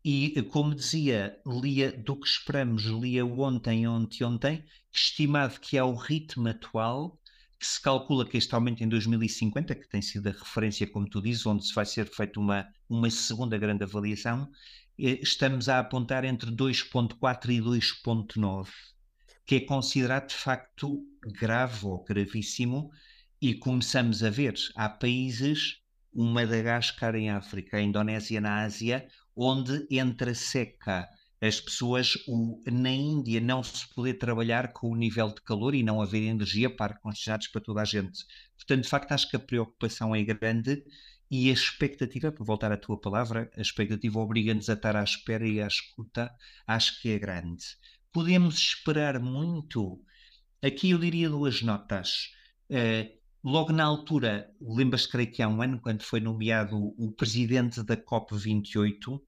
e 0.05 0.43
como 0.51 0.75
dizia, 0.75 1.39
lia 1.47 1.93
do 1.93 2.17
que 2.17 2.27
esperamos, 2.27 2.85
lia 2.85 3.25
ontem, 3.25 3.87
ontem, 3.87 4.25
ontem, 4.25 4.65
estimado 4.93 5.59
que 5.61 5.77
ao 5.77 5.95
ritmo 5.95 6.49
atual 6.49 7.19
que 7.65 7.71
se 7.71 7.81
calcula 7.81 8.29
que 8.29 8.37
este 8.37 8.55
aumento 8.55 8.85
em 8.85 8.89
2050, 8.91 9.75
que 9.75 9.89
tem 9.89 10.03
sido 10.03 10.29
a 10.29 10.33
referência, 10.33 10.87
como 10.87 11.09
tu 11.09 11.23
dizes, 11.23 11.47
onde 11.47 11.67
se 11.67 11.73
vai 11.73 11.87
ser 11.87 12.07
feita 12.07 12.39
uma, 12.39 12.69
uma 12.91 13.09
segunda 13.09 13.57
grande 13.57 13.83
avaliação, 13.83 14.51
eh, 14.99 15.19
estamos 15.23 15.67
a 15.71 15.79
apontar 15.79 16.27
entre 16.27 16.51
2.4 16.51 17.49
e 17.49 17.63
2.9, 17.63 18.69
que 19.47 19.55
é 19.55 19.61
considerado 19.61 20.29
de 20.29 20.35
facto 20.35 21.03
grave 21.41 21.87
ou 21.87 22.05
gravíssimo, 22.05 22.91
e 23.41 23.55
começamos 23.55 24.23
a 24.23 24.29
ver, 24.29 24.55
há 24.77 24.91
países, 24.91 25.79
o 26.13 26.23
Madagascar 26.23 27.15
em 27.15 27.31
África, 27.31 27.79
a 27.79 27.83
Indonésia 27.83 28.43
na 28.43 28.63
Ásia, 28.65 29.09
onde 29.35 29.87
entre 29.91 30.33
a 30.33 30.35
seca 30.35 31.09
as 31.47 31.61
pessoas 31.61 32.15
o, 32.27 32.61
na 32.71 32.91
Índia 32.91 33.41
não 33.41 33.63
se 33.63 33.87
poder 33.95 34.15
trabalhar 34.15 34.73
com 34.73 34.91
o 34.91 34.97
nível 34.97 35.29
de 35.29 35.43
calor 35.43 35.75
e 35.75 35.83
não 35.83 36.01
haver 36.01 36.23
energia 36.23 36.71
para 36.71 36.99
condicionados 36.99 37.49
para 37.49 37.61
toda 37.61 37.83
a 37.83 37.85
gente. 37.85 38.25
Portanto, 38.57 38.85
de 38.85 38.89
facto, 38.89 39.13
acho 39.13 39.29
que 39.29 39.37
a 39.37 39.41
preocupação 39.41 40.15
é 40.15 40.23
grande 40.23 40.83
e 41.31 41.51
a 41.51 41.53
expectativa, 41.53 42.31
para 42.33 42.45
voltar 42.45 42.73
à 42.73 42.77
tua 42.77 42.99
palavra, 42.99 43.51
a 43.57 43.61
expectativa 43.61 44.19
obriga-nos 44.19 44.71
a 44.71 44.75
estar 44.75 44.97
à 44.97 45.03
espera 45.03 45.47
e 45.47 45.61
à 45.61 45.67
escuta, 45.67 46.33
acho 46.67 47.01
que 47.01 47.11
é 47.11 47.19
grande. 47.19 47.65
Podemos 48.13 48.57
esperar 48.57 49.19
muito. 49.19 50.01
Aqui 50.63 50.91
eu 50.91 50.99
diria 50.99 51.29
duas 51.29 51.61
notas. 51.61 52.33
Uh, 52.71 53.24
Logo 53.45 53.75
na 53.75 53.85
altura, 53.85 54.51
lembras-te, 54.59 55.11
creio 55.11 55.31
que 55.31 55.43
há 55.43 55.49
um 55.49 55.61
ano, 55.61 55.79
quando 55.79 56.03
foi 56.03 56.19
nomeado 56.19 56.95
o 56.97 57.13
presidente 57.13 57.83
da 57.83 57.95
COP28, 57.95 59.07
uh, 59.07 59.21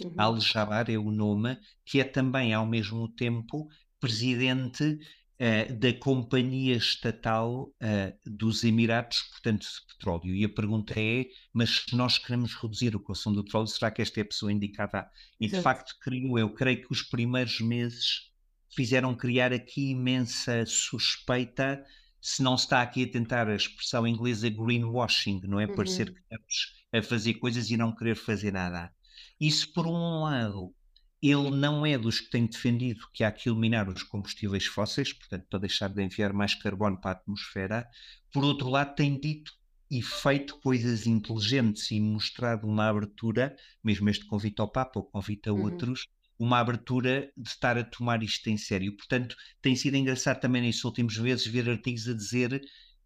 uhum. 0.00 0.14
Al-Jabar 0.16 0.90
é 0.90 0.96
o 0.96 1.10
nome, 1.10 1.58
que 1.84 2.00
é 2.00 2.04
também, 2.04 2.54
ao 2.54 2.64
mesmo 2.64 3.06
tempo, 3.08 3.68
presidente 4.00 4.82
uh, 4.82 5.78
da 5.78 5.92
Companhia 5.92 6.76
Estatal 6.76 7.64
uh, 7.64 8.18
dos 8.24 8.64
Emirados, 8.64 9.20
portanto, 9.30 9.66
de 9.66 9.92
petróleo. 9.92 10.34
E 10.34 10.46
a 10.46 10.48
pergunta 10.48 10.94
é, 10.96 11.26
mas 11.52 11.84
se 11.86 11.94
nós 11.94 12.16
queremos 12.16 12.54
reduzir 12.54 12.96
o 12.96 13.00
consumo 13.00 13.36
do 13.36 13.44
petróleo, 13.44 13.66
será 13.66 13.90
que 13.90 14.00
esta 14.00 14.18
é 14.18 14.22
a 14.22 14.26
pessoa 14.26 14.50
indicada? 14.50 15.06
E, 15.38 15.46
de 15.46 15.60
facto, 15.60 15.94
creio 16.00 16.38
eu, 16.38 16.48
creio 16.54 16.80
que 16.80 16.90
os 16.90 17.02
primeiros 17.02 17.60
meses 17.60 18.30
fizeram 18.74 19.14
criar 19.14 19.52
aqui 19.52 19.90
imensa 19.90 20.64
suspeita 20.64 21.84
se 22.22 22.40
não 22.40 22.54
está 22.54 22.80
aqui 22.80 23.02
a 23.02 23.10
tentar 23.10 23.48
a 23.48 23.56
expressão 23.56 24.06
inglesa 24.06 24.48
greenwashing, 24.48 25.40
não 25.42 25.58
é? 25.58 25.66
Uhum. 25.66 25.74
Parecer 25.74 26.14
que 26.14 26.20
estamos 26.20 26.72
a 26.92 27.02
fazer 27.02 27.34
coisas 27.34 27.68
e 27.68 27.76
não 27.76 27.92
querer 27.92 28.14
fazer 28.14 28.52
nada. 28.52 28.92
Isso, 29.40 29.72
por 29.72 29.88
um 29.88 30.22
lado, 30.22 30.72
ele 31.20 31.50
não 31.50 31.84
é 31.84 31.98
dos 31.98 32.20
que 32.20 32.30
tem 32.30 32.46
defendido 32.46 33.08
que 33.12 33.24
há 33.24 33.32
que 33.32 33.48
eliminar 33.48 33.88
os 33.88 34.04
combustíveis 34.04 34.66
fósseis, 34.66 35.12
portanto, 35.12 35.46
para 35.50 35.58
deixar 35.58 35.88
de 35.88 36.00
enviar 36.00 36.32
mais 36.32 36.54
carbono 36.54 37.00
para 37.00 37.10
a 37.10 37.14
atmosfera. 37.14 37.88
Por 38.32 38.44
outro 38.44 38.70
lado, 38.70 38.94
tem 38.94 39.18
dito 39.18 39.52
e 39.90 40.00
feito 40.00 40.60
coisas 40.60 41.08
inteligentes 41.08 41.90
e 41.90 42.00
mostrado 42.00 42.68
uma 42.68 42.88
abertura, 42.88 43.56
mesmo 43.82 44.08
este 44.08 44.24
convite 44.26 44.60
ao 44.60 44.68
Papa 44.68 45.00
ou 45.00 45.04
convite 45.04 45.48
a 45.48 45.52
uhum. 45.52 45.64
outros, 45.64 46.06
uma 46.42 46.58
abertura 46.58 47.32
de 47.36 47.48
estar 47.48 47.78
a 47.78 47.84
tomar 47.84 48.20
isto 48.20 48.48
em 48.48 48.56
sério. 48.56 48.96
Portanto, 48.96 49.36
tem 49.60 49.76
sido 49.76 49.96
engraçado 49.96 50.40
também 50.40 50.60
nestes 50.60 50.84
últimos 50.84 51.16
meses 51.16 51.46
ver 51.46 51.70
artigos 51.70 52.08
a 52.08 52.14
dizer 52.14 52.60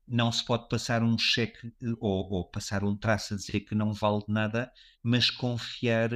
não 0.08 0.32
se 0.32 0.42
pode 0.42 0.68
passar 0.70 1.02
um 1.02 1.18
cheque 1.18 1.70
ou, 2.00 2.32
ou 2.32 2.44
passar 2.48 2.82
um 2.82 2.96
traço 2.96 3.34
a 3.34 3.36
dizer 3.36 3.60
que 3.60 3.74
não 3.74 3.92
vale 3.92 4.24
nada, 4.26 4.72
mas 5.02 5.28
confiar 5.28 6.08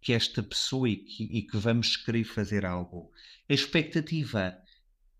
que 0.00 0.12
esta 0.12 0.42
pessoa 0.42 0.88
e 0.88 0.96
que, 0.96 1.24
e 1.24 1.42
que 1.42 1.56
vamos 1.56 1.96
querer 1.96 2.24
fazer 2.24 2.64
algo. 2.66 3.12
A 3.48 3.54
expectativa 3.54 4.58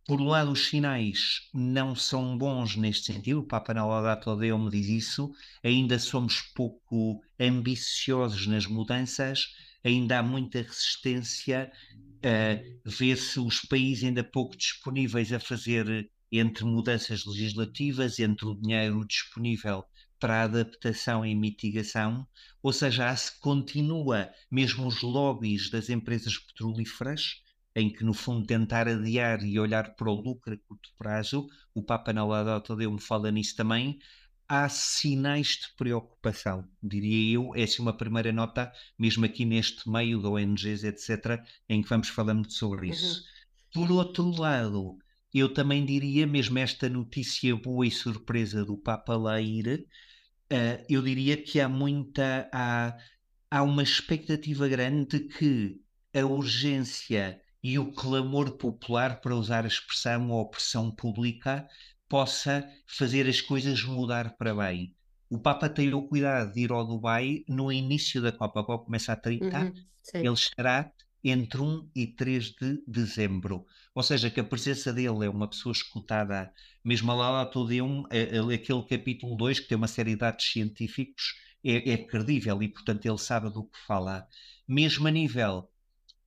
por 0.06 0.20
um 0.20 0.26
lado, 0.26 0.50
os 0.50 0.66
sinais 0.66 1.49
não 1.54 1.94
são 1.94 2.37
bons 2.37 2.76
neste 2.76 3.11
sentido, 3.11 3.40
o 3.40 3.46
Papa 3.46 3.73
na 3.73 3.87
Laudato 3.87 4.37
Deum 4.37 4.64
me 4.64 4.70
diz 4.70 4.87
isso, 4.87 5.32
ainda 5.62 5.99
somos 5.99 6.42
pouco 6.54 7.23
ambiciosos 7.40 8.46
nas 8.46 8.66
mudanças, 8.66 9.54
ainda 9.84 10.18
há 10.18 10.22
muita 10.22 10.62
resistência, 10.62 11.70
uh, 12.24 12.80
vê-se 12.84 13.38
os 13.38 13.60
países 13.60 14.04
ainda 14.04 14.24
pouco 14.24 14.56
disponíveis 14.56 15.32
a 15.32 15.38
fazer 15.38 16.10
entre 16.32 16.64
mudanças 16.64 17.24
legislativas, 17.24 18.18
entre 18.18 18.46
o 18.46 18.54
dinheiro 18.54 19.06
disponível 19.06 19.84
para 20.18 20.44
adaptação 20.44 21.24
e 21.24 21.34
mitigação, 21.34 22.26
ou 22.62 22.72
seja, 22.72 23.14
se 23.14 23.38
continua 23.40 24.30
mesmo 24.50 24.86
os 24.86 25.02
lobbies 25.02 25.70
das 25.70 25.90
empresas 25.90 26.38
petrolíferas, 26.38 27.42
em 27.76 27.92
que 27.92 28.04
no 28.04 28.14
fundo 28.14 28.46
tentar 28.46 28.88
adiar 28.88 29.44
e 29.44 29.58
olhar 29.58 29.94
para 29.96 30.08
o 30.08 30.14
lucro 30.14 30.54
a 30.54 30.56
curto 30.56 30.90
prazo, 30.96 31.46
o 31.74 31.82
Papa 31.82 32.12
na 32.12 32.24
Laudato 32.24 32.74
Deum 32.74 32.96
fala 32.98 33.30
nisso 33.30 33.54
também, 33.56 33.98
há 34.48 34.68
sinais 34.68 35.48
de 35.48 35.74
preocupação, 35.76 36.68
diria 36.82 37.34
eu. 37.34 37.54
Essa 37.54 37.80
é 37.80 37.82
uma 37.82 37.96
primeira 37.96 38.32
nota, 38.32 38.72
mesmo 38.98 39.24
aqui 39.24 39.44
neste 39.44 39.88
meio 39.88 40.20
de 40.20 40.26
ONGs, 40.26 40.84
etc., 40.84 41.42
em 41.68 41.82
que 41.82 41.88
vamos 41.88 42.08
falando 42.08 42.50
sobre 42.50 42.88
isso. 42.88 43.24
Uhum. 43.76 43.86
Por 43.86 43.92
outro 43.92 44.30
lado, 44.30 44.98
eu 45.32 45.52
também 45.52 45.84
diria, 45.84 46.26
mesmo 46.26 46.58
esta 46.58 46.88
notícia 46.88 47.56
boa 47.56 47.86
e 47.86 47.90
surpresa 47.90 48.64
do 48.64 48.76
Papa 48.76 49.16
lá 49.16 49.40
ir, 49.40 49.86
uh, 50.52 50.84
eu 50.88 51.02
diria 51.02 51.36
que 51.36 51.60
há 51.60 51.68
muita. 51.68 52.48
Há, 52.52 52.96
há 53.50 53.62
uma 53.62 53.82
expectativa 53.82 54.68
grande 54.68 55.18
de 55.18 55.20
que 55.28 55.80
a 56.14 56.24
urgência 56.24 57.40
e 57.62 57.78
o 57.78 57.90
clamor 57.92 58.58
popular, 58.58 59.20
para 59.20 59.34
usar 59.34 59.64
a 59.64 59.68
expressão 59.68 60.30
ou 60.30 60.42
a 60.42 60.48
pressão 60.48 60.90
pública, 60.90 61.66
possa 62.08 62.68
fazer 62.87 63.28
as 63.28 63.40
coisas 63.40 63.82
mudar 63.84 64.37
para 64.37 64.54
bem. 64.54 64.94
O 65.28 65.38
Papa 65.38 65.68
tem 65.68 65.92
o 65.94 66.06
cuidado 66.06 66.52
de 66.52 66.61
ir 66.61 66.73
ao 66.73 66.87
Dubai 66.87 67.44
no 67.49 67.73
início 67.73 68.23
da 68.23 68.30
Copa. 68.32 68.61
A 68.61 68.64
Copa 68.64 68.84
começa 68.84 69.12
a 69.12 69.16
30, 69.16 69.58
uhum, 69.58 69.73
ele 70.14 70.34
estará 70.34 70.92
entre 71.23 71.61
1 71.61 71.90
e 71.94 72.06
3 72.06 72.50
de 72.50 72.82
dezembro. 72.87 73.64
Ou 73.94 74.02
seja, 74.02 74.30
que 74.30 74.40
a 74.40 74.44
presença 74.44 74.92
dele 74.92 75.25
é 75.25 75.30
uma 75.30 75.49
pessoa 75.49 75.73
escutada, 75.73 76.52
mesmo 76.84 77.14
lá 77.14 77.30
lá 77.30 77.46
todo 77.46 77.73
um, 77.73 78.04
aquele 78.52 78.82
capítulo 78.88 79.37
2, 79.37 79.61
que 79.61 79.68
tem 79.68 79.76
uma 79.76 79.88
série 79.88 80.11
de 80.11 80.16
dados 80.16 80.44
científicos, 80.44 81.34
é, 81.64 81.92
é 81.92 81.96
credível 81.96 82.62
e, 82.62 82.68
portanto, 82.68 83.06
ele 83.06 83.18
sabe 83.18 83.50
do 83.50 83.64
que 83.64 83.78
fala. 83.87 84.28
Mesmo 84.68 85.08
a 85.08 85.11
nível 85.11 85.70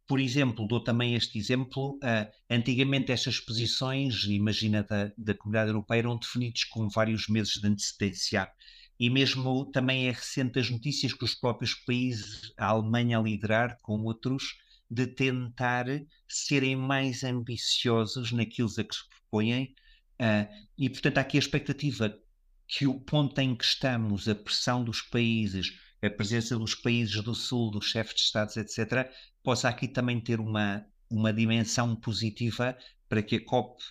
por 0.08 0.22
exemplo, 0.22 0.68
dou 0.68 0.82
também 0.82 1.16
este 1.16 1.38
exemplo, 1.38 1.98
uh, 1.98 2.32
antigamente 2.50 3.12
estas 3.12 3.42
posições, 3.42 4.24
imagina 4.24 4.82
da, 4.82 5.12
da 5.18 5.34
comunidade 5.34 5.70
europeia, 5.70 6.00
eram 6.00 6.18
definidos 6.18 6.64
com 6.64 6.88
vários 6.88 7.28
meses 7.28 7.56
de 7.56 7.68
antecedência. 7.68 8.50
E 8.98 9.10
mesmo 9.10 9.66
também 9.66 10.08
é 10.08 10.12
recente 10.12 10.60
as 10.60 10.70
notícias 10.70 11.14
que 11.14 11.26
os 11.26 11.36
próprios 11.36 11.76
países, 11.76 12.54
a 12.58 12.68
Alemanha 12.68 13.20
a 13.20 13.22
liderar 13.22 13.78
com 13.82 14.02
outros, 14.04 14.58
de 14.90 15.06
tentar 15.06 15.86
serem 16.28 16.78
mais 16.78 17.24
ambiciosos 17.24 18.32
naquilo 18.32 18.70
a 18.78 18.84
que 18.84 18.96
se 18.96 19.10
propõem. 19.10 19.76
Uh, 20.20 20.48
e, 20.78 20.90
portanto, 20.90 21.18
há 21.18 21.22
aqui 21.22 21.38
a 21.38 21.40
expectativa 21.40 22.18
que 22.66 22.88
o 22.88 23.00
ponto 23.00 23.40
em 23.40 23.56
que 23.56 23.66
estamos, 23.66 24.28
a 24.28 24.36
pressão 24.36 24.84
dos 24.84 25.02
países, 25.02 25.74
a 26.02 26.10
presença 26.10 26.58
dos 26.58 26.76
países 26.76 27.22
do 27.22 27.34
Sul, 27.34 27.72
dos 27.72 27.86
chefes 27.86 28.16
de 28.16 28.22
Estados, 28.22 28.58
etc., 28.58 29.10
possa 29.44 29.70
aqui 29.70 29.88
também 29.88 30.20
ter 30.20 30.40
uma, 30.40 30.86
uma 31.10 31.34
dimensão 31.34 31.96
positiva 31.96 32.78
para 33.10 33.24
que 33.24 33.38
a 33.38 33.46
COP 33.46 33.84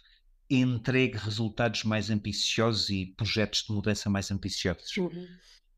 entregue 0.48 1.16
resultados 1.18 1.82
mais 1.84 2.10
ambiciosos 2.10 2.88
e 2.90 3.06
projetos 3.16 3.64
de 3.64 3.72
mudança 3.72 4.08
mais 4.08 4.30
ambiciosos. 4.30 4.96
Uhum. 4.96 5.26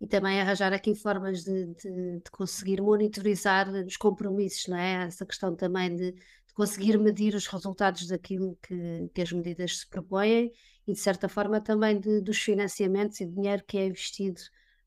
E 0.01 0.07
também 0.07 0.41
arranjar 0.41 0.73
aqui 0.73 0.95
formas 0.95 1.43
de, 1.43 1.67
de, 1.75 2.21
de, 2.21 2.31
conseguir 2.31 2.81
monitorizar 2.81 3.69
os 3.69 3.97
compromissos, 3.97 4.69
não 4.69 4.77
é? 4.77 5.07
Essa 5.07 5.27
questão 5.27 5.57
também 5.57 5.97
de, 5.97 6.13
de 6.13 6.55
conseguir 6.55 6.99
medir 6.99 7.35
os 7.35 7.47
resultados 7.47 8.07
daquilo 8.07 8.57
que, 8.63 9.11
que, 9.13 9.23
as 9.23 9.33
medidas 9.33 9.79
se 9.79 9.89
propõem 9.89 10.53
e, 10.87 10.93
de 10.93 10.99
certa 10.99 11.29
forma, 11.29 11.61
também 11.61 11.99
dos 11.99 12.39
financiamentos 12.39 13.21
e 13.21 13.27
dinheiro 13.27 13.65
que 13.67 13.77
é 13.77 13.87
investido 13.87 14.41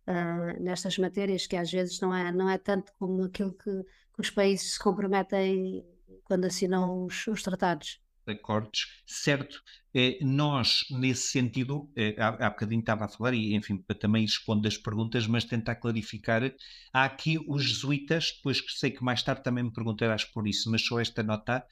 uh, 0.07 0.61
nestas 0.61 0.97
matérias, 0.97 1.47
que 1.47 1.55
às 1.55 1.71
vezes 1.71 1.99
não 1.99 2.13
é, 2.13 2.31
não 2.31 2.49
é 2.49 2.57
tanto 2.57 2.91
como 2.97 3.23
aquilo 3.23 3.53
que, 3.53 3.83
que 4.13 4.21
os 4.21 4.29
países 4.29 4.73
se 4.73 4.79
comprometem 4.79 5.85
quando 6.23 6.45
assinam 6.45 7.05
os, 7.05 7.27
os 7.27 7.43
tratados. 7.43 7.99
Acordos, 8.27 9.01
certo. 9.05 9.61
É, 9.93 10.17
nós, 10.23 10.85
nesse 10.89 11.23
sentido, 11.29 11.91
é, 11.95 12.15
há, 12.17 12.49
bocadinho 12.49 12.79
estava 12.79 13.05
a 13.05 13.07
falar, 13.09 13.33
e 13.33 13.53
enfim, 13.55 13.77
para 13.77 13.97
também 13.97 14.21
responder 14.23 14.69
as 14.69 14.77
perguntas, 14.77 15.27
mas 15.27 15.43
tentar 15.43 15.75
clarificar. 15.75 16.41
Há 16.93 17.03
aqui 17.03 17.37
os 17.47 17.63
jesuítas, 17.63 18.31
depois 18.37 18.61
que 18.61 18.71
sei 18.71 18.91
que 18.91 19.03
mais 19.03 19.21
tarde 19.21 19.43
também 19.43 19.63
me 19.63 19.73
perguntarás 19.73 20.23
por 20.23 20.47
isso, 20.47 20.69
mas 20.71 20.85
só 20.85 20.99
esta 20.99 21.23
nota. 21.23 21.65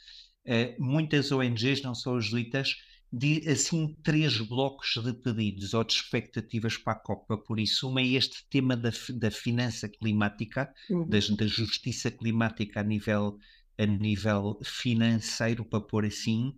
É, 0.44 0.76
muitas 0.80 1.32
ONGs, 1.32 1.82
não 1.84 1.94
só 1.94 2.16
os 2.16 2.26
jesuítas, 2.26 2.76
de 3.12 3.50
assim 3.50 3.96
três 4.04 4.38
blocos 4.38 4.94
de 5.04 5.14
pedidos 5.14 5.74
ou 5.74 5.84
de 5.84 5.94
expectativas 5.94 6.78
para 6.78 6.94
a 6.94 7.00
Copa. 7.00 7.38
Por 7.38 7.60
isso, 7.60 7.90
uma 7.90 8.02
é 8.02 8.08
este 8.08 8.46
tema 8.50 8.78
da, 8.78 8.92
da 9.16 9.32
finança 9.32 9.90
climática, 9.90 10.72
uhum. 10.90 11.08
da, 11.08 11.18
da, 11.18 11.48
justiça 11.48 12.12
climática 12.12 12.82
a 12.82 12.84
nível, 12.84 13.40
a 13.78 13.86
nível 13.86 14.60
financeiro, 14.64 15.66
para 15.66 15.82
pôr 15.82 16.06
assim. 16.06 16.56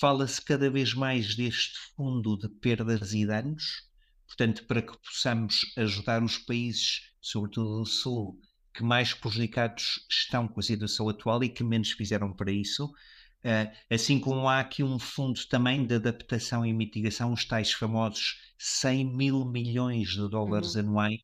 Fala-se 0.00 0.40
cada 0.40 0.70
vez 0.70 0.94
mais 0.94 1.34
deste 1.34 1.78
fundo 1.94 2.38
de 2.38 2.48
perdas 2.48 3.12
e 3.12 3.26
danos, 3.26 3.88
portanto, 4.26 4.64
para 4.66 4.80
que 4.80 4.96
possamos 4.98 5.72
ajudar 5.76 6.22
os 6.22 6.38
países, 6.38 7.10
sobretudo 7.20 7.80
do 7.80 7.86
Sul, 7.86 8.40
que 8.72 8.82
mais 8.82 9.12
prejudicados 9.12 10.06
estão 10.08 10.48
com 10.48 10.60
a 10.60 10.62
situação 10.62 11.08
atual 11.08 11.42
e 11.44 11.48
que 11.48 11.64
menos 11.64 11.90
fizeram 11.90 12.32
para 12.32 12.52
isso 12.52 12.90
assim 13.88 14.18
como 14.20 14.48
há 14.48 14.60
aqui 14.60 14.82
um 14.82 14.98
fundo 14.98 15.40
também 15.48 15.86
de 15.86 15.94
adaptação 15.94 16.64
e 16.64 16.72
mitigação, 16.72 17.32
os 17.32 17.44
tais 17.44 17.72
famosos 17.72 18.36
100 18.58 19.16
mil 19.16 19.44
milhões 19.44 20.10
de 20.10 20.28
dólares 20.28 20.74
uhum. 20.74 20.80
anuais 20.80 21.20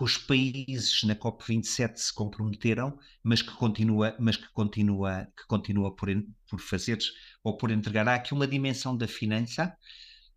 que 0.00 0.04
os 0.04 0.16
países 0.16 1.02
na 1.02 1.14
COP27 1.14 1.96
se 1.96 2.14
comprometeram, 2.14 2.98
mas 3.22 3.42
que 3.42 3.52
continua, 3.52 4.16
mas 4.18 4.34
que 4.34 4.48
continua, 4.54 5.28
que 5.36 5.46
continua 5.46 5.94
por, 5.94 6.08
por 6.48 6.58
fazer 6.58 6.98
ou 7.44 7.54
por 7.54 7.70
entregar. 7.70 8.08
Há 8.08 8.14
aqui 8.14 8.32
uma 8.32 8.46
dimensão 8.46 8.96
da 8.96 9.06
finança, 9.06 9.76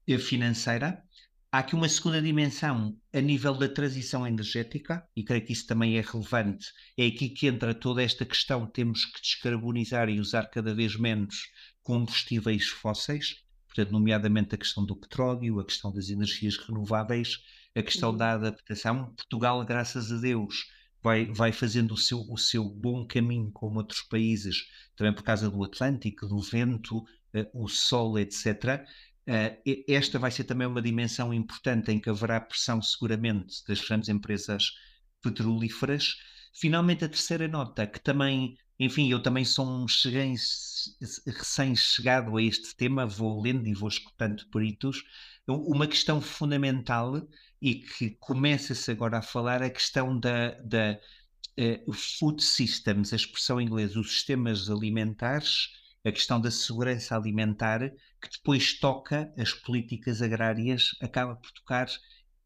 eh, 0.05 0.17
financeira 0.17 1.01
Há 1.53 1.59
aqui 1.59 1.75
uma 1.75 1.87
segunda 1.87 2.19
dimensão 2.19 2.97
a 3.13 3.21
nível 3.21 3.53
da 3.53 3.69
transição 3.69 4.25
energética, 4.25 5.07
e 5.15 5.23
creio 5.23 5.45
que 5.45 5.53
isso 5.53 5.67
também 5.67 5.99
é 5.99 6.01
relevante. 6.01 6.65
É 6.97 7.05
aqui 7.05 7.29
que 7.29 7.45
entra 7.45 7.75
toda 7.75 8.01
esta 8.01 8.25
questão: 8.25 8.65
temos 8.65 9.05
que 9.05 9.21
descarbonizar 9.21 10.09
e 10.09 10.19
usar 10.19 10.49
cada 10.49 10.73
vez 10.73 10.95
menos 10.95 11.35
combustíveis 11.83 12.69
fósseis, 12.69 13.35
portanto, 13.67 13.91
nomeadamente 13.91 14.55
a 14.55 14.57
questão 14.57 14.83
do 14.83 14.95
petróleo, 14.95 15.59
a 15.59 15.63
questão 15.63 15.93
das 15.93 16.09
energias 16.09 16.57
renováveis, 16.57 17.37
a 17.75 17.83
questão 17.83 18.09
uhum. 18.09 18.17
da 18.17 18.31
adaptação. 18.31 19.13
Portugal, 19.13 19.63
graças 19.63 20.11
a 20.11 20.17
Deus, 20.17 20.65
vai, 21.03 21.27
vai 21.27 21.51
fazendo 21.51 21.93
o 21.93 21.97
seu, 21.97 22.21
o 22.31 22.35
seu 22.35 22.67
bom 22.67 23.05
caminho 23.05 23.51
como 23.51 23.77
outros 23.77 24.01
países, 24.01 24.63
também 24.95 25.13
por 25.13 25.21
causa 25.21 25.51
do 25.51 25.63
Atlântico, 25.63 26.25
do 26.25 26.41
vento, 26.41 27.03
eh, 27.31 27.47
o 27.53 27.67
sol, 27.67 28.17
etc. 28.17 28.83
Uh, 29.27 29.83
esta 29.87 30.19
vai 30.19 30.31
ser 30.31 30.43
também 30.43 30.67
uma 30.67 30.81
dimensão 30.81 31.33
importante 31.33 31.91
em 31.91 31.99
que 31.99 32.09
haverá 32.09 32.41
pressão 32.41 32.81
seguramente 32.81 33.63
das 33.67 33.79
grandes 33.79 34.09
empresas 34.09 34.71
petrolíferas. 35.21 36.17
Finalmente, 36.53 37.05
a 37.05 37.09
terceira 37.09 37.47
nota, 37.47 37.87
que 37.87 37.99
também, 37.99 38.57
enfim, 38.79 39.09
eu 39.09 39.21
também 39.21 39.45
sou 39.45 39.65
um 39.65 39.85
recém-chegado 41.25 42.37
a 42.37 42.43
este 42.43 42.75
tema, 42.75 43.05
vou 43.05 43.41
lendo 43.41 43.67
e 43.67 43.73
vou 43.73 43.89
escutando 43.89 44.45
peritos, 44.51 45.03
uma 45.47 45.87
questão 45.87 46.21
fundamental 46.21 47.27
e 47.61 47.75
que 47.75 48.11
começa-se 48.19 48.91
agora 48.91 49.19
a 49.19 49.21
falar, 49.21 49.63
a 49.63 49.69
questão 49.69 50.19
da, 50.19 50.51
da 50.61 50.99
uh, 51.59 51.93
food 51.93 52.43
systems, 52.43 53.13
a 53.13 53.15
expressão 53.15 53.59
em 53.59 53.65
inglês, 53.65 53.95
os 53.95 54.11
sistemas 54.11 54.69
alimentares, 54.69 55.69
a 56.05 56.11
questão 56.11 56.39
da 56.39 56.51
segurança 56.51 57.15
alimentar, 57.15 57.91
que 58.23 58.29
depois 58.37 58.79
toca 58.79 59.33
as 59.37 59.51
políticas 59.53 60.21
agrárias, 60.21 60.91
acaba 61.01 61.35
por 61.35 61.51
tocar 61.51 61.87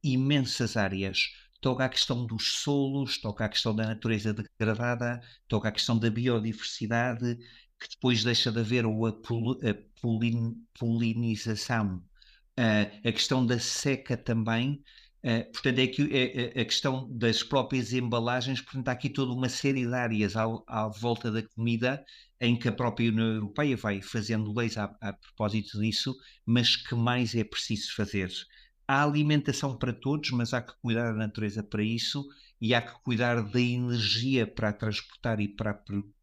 imensas 0.03 0.75
áreas. 0.75 1.19
Toca 1.61 1.85
a 1.85 1.89
questão 1.89 2.25
dos 2.25 2.61
solos, 2.61 3.19
toca 3.19 3.45
a 3.45 3.49
questão 3.49 3.75
da 3.75 3.85
natureza 3.85 4.33
degradada, 4.33 5.21
toca 5.47 5.69
a 5.69 5.71
questão 5.71 5.97
da 5.99 6.09
biodiversidade, 6.09 7.37
que 7.79 7.89
depois 7.89 8.23
deixa 8.23 8.51
de 8.51 8.59
haver 8.59 8.85
ou 8.87 9.05
a, 9.05 9.13
pol 9.13 9.51
a 9.53 10.01
polin 10.01 10.55
polinização, 10.79 11.97
uh, 12.59 13.07
a 13.07 13.11
questão 13.11 13.45
da 13.45 13.59
seca 13.59 14.17
também, 14.17 14.83
Uh, 15.23 15.51
portanto, 15.51 15.79
é 15.79 15.87
que 15.87 16.15
é, 16.15 16.57
é, 16.57 16.61
a 16.61 16.65
questão 16.65 17.09
das 17.11 17.41
próprias 17.43 17.91
embalagens, 17.91 18.61
portanto, 18.61 18.87
há 18.87 18.91
aqui 18.91 19.09
toda 19.09 19.33
uma 19.33 19.49
série 19.49 19.85
de 19.85 19.93
áreas 19.93 20.35
ao, 20.35 20.63
à 20.67 20.87
volta 20.87 21.31
da 21.31 21.41
comida 21.41 22.05
em 22.39 22.57
que 22.57 22.67
a 22.67 22.71
própria 22.71 23.09
União 23.09 23.33
Europeia 23.33 23.75
vai 23.75 24.01
fazendo 24.01 24.53
leis 24.55 24.77
a, 24.77 24.95
a 25.01 25.13
propósito 25.13 25.79
disso, 25.79 26.15
mas 26.45 26.75
que 26.75 26.95
mais 26.95 27.33
é 27.35 27.43
preciso 27.43 27.95
fazer? 27.95 28.31
Há 28.87 29.03
alimentação 29.03 29.75
para 29.77 29.91
todos, 29.91 30.31
mas 30.31 30.53
há 30.53 30.61
que 30.61 30.73
cuidar 30.81 31.11
da 31.11 31.17
natureza 31.17 31.63
para 31.63 31.83
isso 31.83 32.25
e 32.61 32.73
há 32.73 32.81
que 32.81 32.93
cuidar 33.03 33.41
da 33.41 33.59
energia 33.59 34.47
para 34.47 34.71
transportar 34.71 35.39
e 35.39 35.47
para 35.47 35.73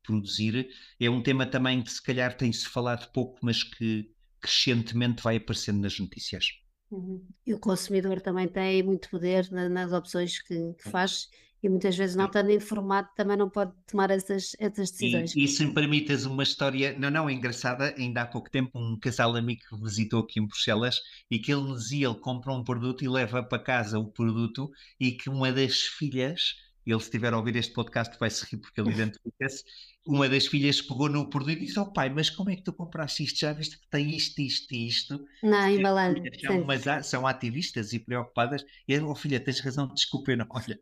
produzir. 0.03 0.69
É 0.99 1.11
um 1.11 1.23
tema 1.23 1.47
também 1.47 1.83
que 1.83 1.93
se 1.93 2.03
calhar 2.03 2.37
tem-se 2.37 2.67
falado 2.69 3.11
pouco, 3.13 3.39
mas 3.43 3.63
que 3.63 4.11
crescentemente 4.41 5.23
vai 5.23 5.37
aparecendo 5.37 5.81
nas 5.81 5.99
notícias. 5.99 6.64
Uhum. 6.91 7.25
E 7.47 7.55
o 7.55 7.59
consumidor 7.59 8.21
também 8.21 8.47
tem 8.47 8.83
muito 8.83 9.09
poder 9.11 9.51
nas 9.51 9.93
opções 9.93 10.41
que, 10.41 10.75
que 10.75 10.91
faz 10.91 11.29
e 11.65 11.69
muitas 11.69 11.97
vezes 11.97 12.15
não 12.15 12.27
estando 12.27 12.51
informado 12.51 13.09
também 13.17 13.39
não 13.39 13.49
pode 13.49 13.73
tomar 13.87 14.11
essas, 14.11 14.55
essas 14.59 14.91
decisões. 14.91 15.35
E, 15.35 15.45
e 15.45 15.49
se 15.49 15.65
me 15.65 15.73
permites 15.73 16.27
uma 16.27 16.43
história, 16.43 16.95
não, 16.99 17.11
não, 17.11 17.31
engraçada, 17.31 17.95
ainda 17.97 18.21
há 18.21 18.27
pouco 18.27 18.51
tempo 18.51 18.71
um 18.79 18.99
casal 18.99 19.35
amigo 19.35 19.63
que 19.67 19.83
visitou 19.83 20.21
aqui 20.21 20.39
em 20.39 20.47
Bruxelas 20.47 21.01
e 21.31 21.39
que 21.39 21.51
ele 21.51 21.73
dizia, 21.73 22.07
ele 22.07 22.21
compra 22.21 22.53
um 22.53 22.63
produto 22.63 23.03
e 23.03 23.09
leva 23.09 23.43
para 23.43 23.63
casa 23.63 23.99
o 23.99 24.11
produto 24.11 24.71
e 25.01 25.13
que 25.13 25.31
uma 25.31 25.51
das 25.51 25.81
filhas 25.81 26.55
ele 26.87 27.01
se 27.01 27.07
estiver 27.07 27.33
a 27.33 27.39
ouvir 27.39 27.57
este 27.57 27.73
podcast 27.73 28.15
vai 28.19 28.29
se 28.29 28.45
rir 28.45 28.59
porque 28.59 28.79
ele 28.79 28.91
identifica-se. 28.93 29.65
Uma 30.07 30.29
das 30.29 30.47
filhas 30.47 30.83
pegou 30.83 31.09
no 31.09 31.29
produto 31.31 31.53
e 31.53 31.61
disse: 31.61 31.79
Oh 31.79 31.91
pai, 31.91 32.11
mas 32.11 32.29
como 32.29 32.51
é 32.51 32.57
que 32.57 32.63
tu 32.63 32.73
compraste 32.73 33.25
isto? 33.25 33.39
Já 33.39 33.53
viste 33.53 33.79
que 33.79 33.89
tem 33.89 34.15
isto, 34.15 34.39
isto 34.41 34.75
e 34.75 34.87
isto? 34.87 35.25
Não, 35.43 35.69
embalando. 35.69 36.21
São, 36.41 37.03
são 37.03 37.27
ativistas 37.27 37.93
e 37.93 37.99
preocupadas. 37.99 38.65
E 38.87 38.93
ele, 38.93 39.05
oh 39.05 39.15
filha, 39.15 39.41
tens 39.41 39.61
razão, 39.61 39.89
desculpa, 39.95 40.33
eu 40.33 40.37
não 40.37 40.47
olha. 40.51 40.79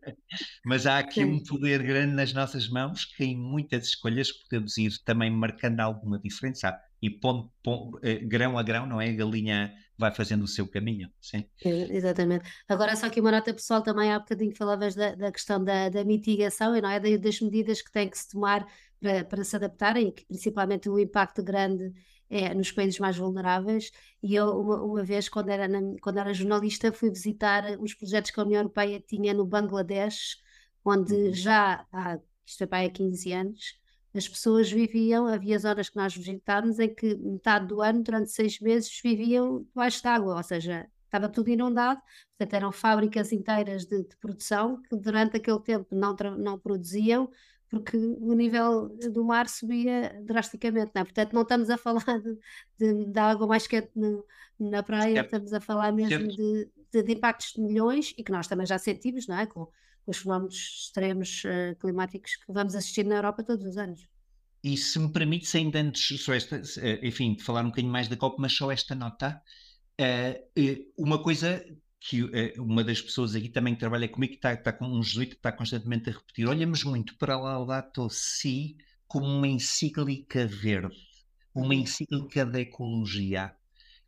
Mas 0.64 0.86
há 0.86 0.98
aqui 0.98 1.22
Sim. 1.22 1.24
um 1.24 1.42
poder 1.42 1.82
grande 1.82 2.14
nas 2.14 2.32
nossas 2.32 2.68
mãos 2.68 3.04
que 3.04 3.24
em 3.24 3.36
muitas 3.36 3.86
escolhas 3.86 4.32
podemos 4.32 4.76
ir 4.76 4.92
também 5.04 5.30
marcando 5.30 5.80
alguma 5.80 6.18
diferença 6.18 6.76
e 7.02 7.08
eh, 8.02 8.14
grão 8.24 8.56
a 8.56 8.62
grão, 8.62 8.86
não 8.86 9.00
é? 9.00 9.08
A 9.08 9.12
galinha 9.12 9.74
vai 9.98 10.14
fazendo 10.14 10.42
o 10.44 10.48
seu 10.48 10.68
caminho, 10.68 11.10
sim. 11.20 11.44
Exatamente. 11.64 12.48
Agora, 12.68 12.94
só 12.94 13.10
que 13.10 13.20
uma 13.20 13.32
nota 13.32 13.52
pessoal 13.52 13.82
também, 13.82 14.12
há 14.12 14.18
bocadinho 14.20 14.54
falavas 14.54 14.94
da, 14.94 15.14
da 15.14 15.32
questão 15.32 15.62
da, 15.62 15.88
da 15.88 16.04
mitigação, 16.04 16.80
não 16.80 16.88
é? 16.88 17.00
Das 17.18 17.40
medidas 17.40 17.82
que 17.82 17.90
tem 17.90 18.08
que 18.08 18.16
se 18.16 18.28
tomar 18.28 18.66
para, 19.02 19.24
para 19.24 19.44
se 19.44 19.56
adaptarem, 19.56 20.12
que 20.12 20.24
principalmente 20.24 20.88
o 20.88 20.98
impacto 20.98 21.42
grande 21.42 21.92
é 22.30 22.54
nos 22.54 22.70
países 22.72 22.98
mais 22.98 23.16
vulneráveis. 23.16 23.90
E 24.22 24.34
eu, 24.34 24.48
uma, 24.48 24.82
uma 24.82 25.04
vez, 25.04 25.28
quando 25.28 25.50
era, 25.50 25.68
na, 25.68 25.80
quando 26.00 26.18
era 26.18 26.32
jornalista, 26.32 26.92
fui 26.92 27.10
visitar 27.10 27.64
os 27.78 27.94
projetos 27.94 28.30
que 28.30 28.40
a 28.40 28.44
União 28.44 28.60
Europeia 28.60 29.00
tinha 29.00 29.34
no 29.34 29.44
Bangladesh, 29.44 30.36
onde 30.84 31.12
uhum. 31.12 31.34
já 31.34 31.84
há, 31.92 32.18
isto 32.46 32.64
é 32.64 32.66
para 32.66 32.86
há 32.86 32.90
15 32.90 33.32
anos, 33.32 33.82
as 34.14 34.28
pessoas 34.28 34.70
viviam, 34.70 35.26
havia 35.26 35.58
zonas 35.58 35.88
que 35.88 35.96
nós 35.96 36.14
visitámos 36.14 36.78
em 36.78 36.94
que 36.94 37.14
metade 37.16 37.66
do 37.66 37.80
ano, 37.80 38.02
durante 38.02 38.30
seis 38.30 38.60
meses, 38.60 39.00
viviam 39.02 39.62
debaixo 39.62 40.02
d'água, 40.02 40.36
ou 40.36 40.42
seja, 40.42 40.86
estava 41.04 41.28
tudo 41.28 41.48
inundado, 41.48 42.00
portanto 42.36 42.54
eram 42.54 42.72
fábricas 42.72 43.32
inteiras 43.32 43.86
de, 43.86 44.02
de 44.04 44.16
produção 44.16 44.80
que 44.82 44.96
durante 44.96 45.36
aquele 45.36 45.60
tempo 45.60 45.94
não, 45.94 46.14
não 46.38 46.58
produziam 46.58 47.30
porque 47.72 47.96
o 47.96 48.34
nível 48.34 48.90
do 49.10 49.24
mar 49.24 49.48
subia 49.48 50.14
drasticamente, 50.26 50.92
não 50.94 51.00
é? 51.00 51.04
portanto 51.04 51.32
não 51.32 51.40
estamos 51.40 51.70
a 51.70 51.78
falar 51.78 52.20
de, 52.20 52.38
de, 52.78 53.06
de 53.06 53.18
água 53.18 53.46
mais 53.46 53.66
quente 53.66 53.88
no, 53.96 54.22
na 54.60 54.82
praia, 54.82 55.14
certo. 55.14 55.24
estamos 55.24 55.54
a 55.54 55.60
falar 55.60 55.90
mesmo 55.90 56.28
de, 56.28 56.68
de, 56.92 57.12
impactos 57.12 57.54
de 57.54 57.62
milhões 57.62 58.12
e 58.18 58.22
que 58.22 58.30
nós 58.30 58.46
também 58.46 58.66
já 58.66 58.76
sentimos, 58.76 59.26
não 59.26 59.38
é? 59.38 59.46
Com, 59.46 59.64
com 59.64 60.10
os 60.10 60.18
fenómenos 60.18 60.84
extremos 60.84 61.44
uh, 61.44 61.74
climáticos 61.80 62.36
que 62.36 62.52
vamos 62.52 62.74
assistir 62.74 63.06
na 63.06 63.14
Europa 63.14 63.42
todos 63.42 63.64
os 63.64 63.78
anos. 63.78 64.06
E 64.62 64.76
se 64.76 64.98
me 64.98 65.10
permite, 65.10 65.56
ainda 65.56 65.80
antes, 65.80 66.22
só 66.22 66.34
esta, 66.34 66.60
enfim, 67.02 67.34
de 67.34 67.42
falar 67.42 67.64
um 67.64 67.70
bocadinho 67.70 67.90
mais 67.90 68.06
da 68.06 68.18
COP, 68.18 68.36
mas 68.38 68.52
só 68.52 68.70
esta 68.70 68.94
nota, 68.94 69.40
uh, 69.98 70.92
uma 70.98 71.22
coisa 71.22 71.64
que 72.08 72.22
uh, 72.22 72.30
uma 72.58 72.82
das 72.82 73.00
pessoas 73.00 73.34
aqui 73.34 73.48
também 73.48 73.74
que 73.74 73.80
trabalha 73.80 74.08
comigo, 74.08 74.32
que 74.32 74.38
está, 74.38 74.52
está 74.52 74.72
com 74.72 74.86
um 74.86 75.02
jesuíta, 75.02 75.34
está 75.34 75.52
constantemente 75.52 76.10
a 76.10 76.12
repetir, 76.12 76.48
olhamos 76.48 76.82
muito 76.82 77.16
para 77.16 77.38
Laudato 77.38 78.08
Si 78.10 78.76
como 79.06 79.26
uma 79.26 79.46
encíclica 79.46 80.44
verde, 80.46 80.96
uma 81.54 81.66
uhum. 81.66 81.72
encíclica 81.74 82.44
da 82.44 82.60
ecologia. 82.60 83.54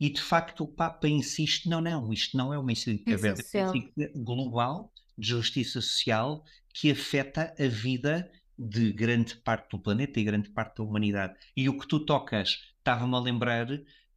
E 0.01 0.11
de 0.11 0.21
facto 0.21 0.65
o 0.65 0.69
Papa 0.69 1.09
insiste: 1.09 1.69
não, 1.69 1.81
não, 1.81 2.13
isto 2.13 2.37
não 2.37 2.53
é 2.53 2.59
uma 2.59 2.73
encíclica 2.73 3.17
verde, 3.17 3.43
é 3.55 3.65
uma 3.65 3.77
encíclica 3.77 4.13
global 4.17 4.93
de 5.17 5.29
justiça 5.29 5.81
social 5.81 6.45
que 6.73 6.91
afeta 6.91 7.55
a 7.57 7.69
vida 7.69 8.29
de 8.59 8.93
grande 8.93 9.37
parte 9.37 9.71
do 9.71 9.79
planeta 9.79 10.19
e 10.19 10.25
grande 10.25 10.51
parte 10.51 10.79
da 10.79 10.85
humanidade. 10.85 11.35
E 11.57 11.69
o 11.69 11.79
que 11.79 11.87
tu 11.87 12.01
tocas 12.01 12.59
estava-me 12.79 13.15
a 13.15 13.21
lembrar 13.21 13.69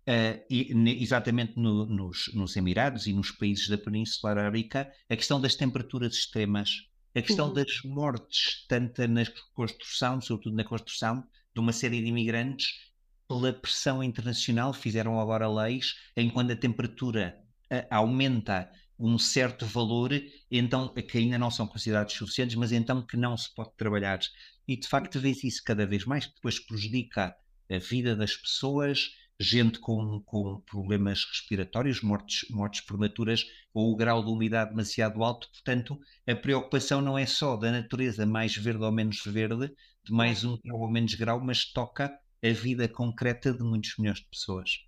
uh, 0.08 0.46
exatamente 0.50 1.60
no, 1.60 1.86
nos, 1.86 2.32
nos, 2.34 2.56
Emirados 2.56 3.08
e 3.08 3.14
nos 3.14 3.32
países 3.32 3.68
da 3.68 3.78
Península 3.78 4.32
Arábica, 4.32 4.92
a 5.10 5.16
questão 5.16 5.40
das 5.40 5.56
temperaturas 5.56 6.16
extremas, 6.16 6.88
a 7.14 7.22
questão 7.22 7.48
uhum. 7.48 7.54
das 7.54 7.82
mortes, 7.84 8.66
tanto 8.68 9.08
na 9.08 9.24
construção, 9.54 10.22
sobretudo 10.22 10.56
na 10.56 10.64
construção, 10.64 11.24
de 11.54 11.60
uma 11.60 11.74
série 11.74 12.02
de 12.02 12.08
imigrantes, 12.08 12.88
pela 13.28 13.52
pressão 13.52 14.02
internacional, 14.02 14.72
fizeram 14.72 15.20
agora 15.20 15.50
leis 15.50 15.96
em 16.16 16.30
quando 16.30 16.52
a 16.52 16.56
temperatura 16.56 17.38
uh, 17.72 17.86
aumenta 17.90 18.72
um 19.00 19.20
certo 19.20 19.66
valor, 19.66 20.12
então 20.50 20.88
que 20.88 21.18
ainda 21.18 21.38
não 21.38 21.52
são 21.52 21.68
considerados 21.68 22.14
suficientes, 22.16 22.56
mas 22.56 22.72
então 22.72 23.06
que 23.06 23.18
não 23.18 23.38
se 23.38 23.54
pode 23.54 23.76
trabalhar. 23.76 24.20
E 24.68 24.76
de 24.76 24.88
facto 24.88 25.20
vê 25.20 25.32
isso 25.32 25.62
cada 25.64 25.86
vez 25.86 26.06
mais, 26.06 26.26
que 26.26 26.34
depois 26.36 26.60
prejudica 26.60 27.36
a 27.70 27.78
vida 27.78 28.16
das 28.16 28.36
pessoas, 28.36 29.12
gente 29.40 29.80
com, 29.80 30.22
com 30.22 30.62
problemas 30.62 31.24
respiratórios, 31.26 32.02
mortes, 32.02 32.50
mortes 32.50 32.82
prematuras 32.82 33.46
ou 33.74 33.92
o 33.92 33.96
grau 33.96 34.24
de 34.24 34.32
umidade 34.32 34.72
demasiado 34.72 35.24
alto. 35.24 35.50
Portanto, 35.52 36.00
a 36.28 36.36
preocupação 36.36 37.02
não 37.02 37.18
é 37.18 37.26
só 37.26 37.56
da 37.56 37.72
natureza 37.72 38.26
mais 38.26 38.56
verde 38.56 38.84
ou 38.84 38.92
menos 38.92 39.22
verde, 39.26 39.72
de 40.04 40.12
mais 40.12 40.44
um 40.44 40.58
grau 40.64 40.80
ou 40.80 40.90
menos 40.90 41.14
grau, 41.14 41.40
mas 41.40 41.72
toca 41.72 42.18
a 42.44 42.50
vida 42.50 42.88
concreta 42.88 43.54
de 43.54 43.64
muitos 43.64 43.96
milhões 43.98 44.20
de 44.20 44.28
pessoas. 44.28 44.88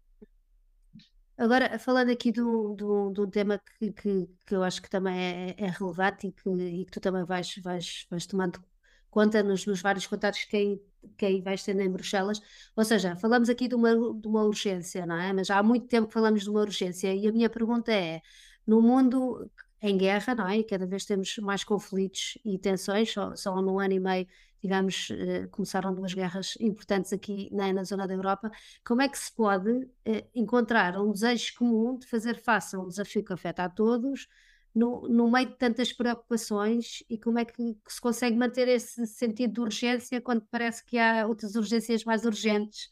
Agora, 1.37 1.79
falando 1.79 2.09
aqui 2.11 2.33
de 2.33 2.41
um, 2.41 3.13
tema 3.31 3.59
que, 3.59 3.93
que, 3.93 4.29
que, 4.45 4.53
eu 4.53 4.61
acho 4.61 4.81
que 4.81 4.89
também 4.89 5.17
é, 5.17 5.55
é 5.57 5.67
relevante 5.67 6.27
e 6.27 6.31
que, 6.33 6.49
e 6.49 6.85
que, 6.85 6.91
tu 6.91 6.99
também 6.99 7.23
vais, 7.23 7.55
vais, 7.63 8.05
vais 8.09 8.25
tomando 8.25 8.61
conta 9.09 9.41
nos, 9.41 9.65
nos 9.65 9.81
vários 9.81 10.05
contatos 10.05 10.43
que 10.43 10.57
aí, 10.57 10.81
que 11.17 11.25
aí 11.25 11.41
vais 11.41 11.63
tendo 11.63 11.81
em 11.81 11.89
Bruxelas, 11.89 12.41
ou 12.75 12.83
seja, 12.85 13.15
falamos 13.15 13.49
aqui 13.49 13.67
de 13.67 13.75
uma, 13.75 13.91
de 13.91 14.27
uma 14.27 14.43
urgência, 14.43 15.05
não 15.05 15.15
é? 15.15 15.33
Mas 15.33 15.49
há 15.49 15.61
muito 15.63 15.87
tempo 15.87 16.07
que 16.07 16.13
falamos 16.13 16.43
de 16.43 16.49
uma 16.49 16.61
urgência 16.61 17.13
e 17.13 17.27
a 17.27 17.31
minha 17.31 17.49
pergunta 17.49 17.91
é, 17.91 18.21
no 18.65 18.81
mundo 18.81 19.49
em 19.81 19.97
guerra, 19.97 20.35
não 20.35 20.47
é? 20.47 20.57
E 20.59 20.63
cada 20.63 20.85
vez 20.85 21.05
temos 21.05 21.37
mais 21.37 21.63
conflitos 21.63 22.37
e 22.45 22.57
tensões, 22.57 23.11
só, 23.11 23.35
só 23.35 23.61
no 23.61 23.79
ano 23.79 23.93
e 23.93 23.99
meio 23.99 24.27
digamos, 24.61 25.09
eh, 25.11 25.47
começaram 25.47 25.93
duas 25.93 26.13
guerras 26.13 26.57
importantes 26.59 27.13
aqui 27.13 27.49
na, 27.51 27.71
na 27.71 27.83
zona 27.83 28.07
da 28.07 28.13
Europa, 28.13 28.51
como 28.85 29.01
é 29.01 29.07
que 29.07 29.17
se 29.17 29.31
pode 29.31 29.89
eh, 30.05 30.25
encontrar 30.35 30.99
um 30.99 31.11
desejo 31.11 31.53
comum 31.57 31.97
de 31.97 32.05
fazer 32.05 32.35
face 32.37 32.75
a 32.75 32.79
um 32.79 32.87
desafio 32.87 33.23
que 33.23 33.33
afeta 33.33 33.63
a 33.63 33.69
todos, 33.69 34.27
no, 34.73 35.07
no 35.09 35.31
meio 35.31 35.47
de 35.47 35.57
tantas 35.57 35.91
preocupações, 35.91 37.03
e 37.09 37.17
como 37.17 37.39
é 37.39 37.45
que, 37.45 37.53
que, 37.53 37.93
se 37.93 37.99
consegue 37.99 38.37
manter 38.37 38.67
esse 38.67 39.05
sentido 39.07 39.53
de 39.53 39.61
urgência 39.61 40.21
quando 40.21 40.45
parece 40.51 40.85
que 40.85 40.97
há 40.97 41.25
outras 41.25 41.55
urgências 41.55 42.03
mais 42.03 42.25
urgentes, 42.25 42.85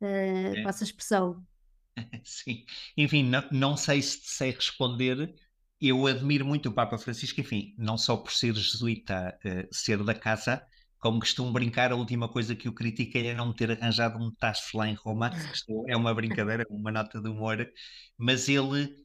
uh, 0.00 0.04
é. 0.04 0.62
essa 0.62 0.84
expressão? 0.84 1.44
Sim, 2.24 2.64
enfim, 2.96 3.24
não, 3.24 3.44
não 3.50 3.76
sei 3.76 4.02
se 4.02 4.20
sei 4.22 4.50
responder. 4.50 5.34
Eu 5.80 6.06
admiro 6.06 6.46
muito 6.46 6.68
o 6.68 6.72
Papa 6.72 6.96
Francisco, 6.96 7.40
enfim, 7.40 7.74
não 7.76 7.98
só 7.98 8.16
por 8.16 8.32
ser 8.32 8.54
jesuíta, 8.54 9.38
uh, 9.44 9.74
ser 9.74 10.02
da 10.02 10.14
casa, 10.14 10.66
como 10.98 11.20
costumo 11.20 11.52
brincar, 11.52 11.92
a 11.92 11.96
última 11.96 12.28
coisa 12.28 12.56
que 12.56 12.68
o 12.68 12.72
critiquei 12.72 13.28
é 13.28 13.34
não 13.34 13.52
ter 13.52 13.70
arranjado 13.70 14.18
um 14.18 14.30
tacho 14.30 14.76
lá 14.76 14.88
em 14.88 14.94
Roma. 14.94 15.30
É 15.88 15.96
uma 15.96 16.14
brincadeira, 16.14 16.66
uma 16.70 16.90
nota 16.90 17.20
de 17.20 17.28
humor, 17.28 17.70
mas 18.18 18.48
ele. 18.48 19.04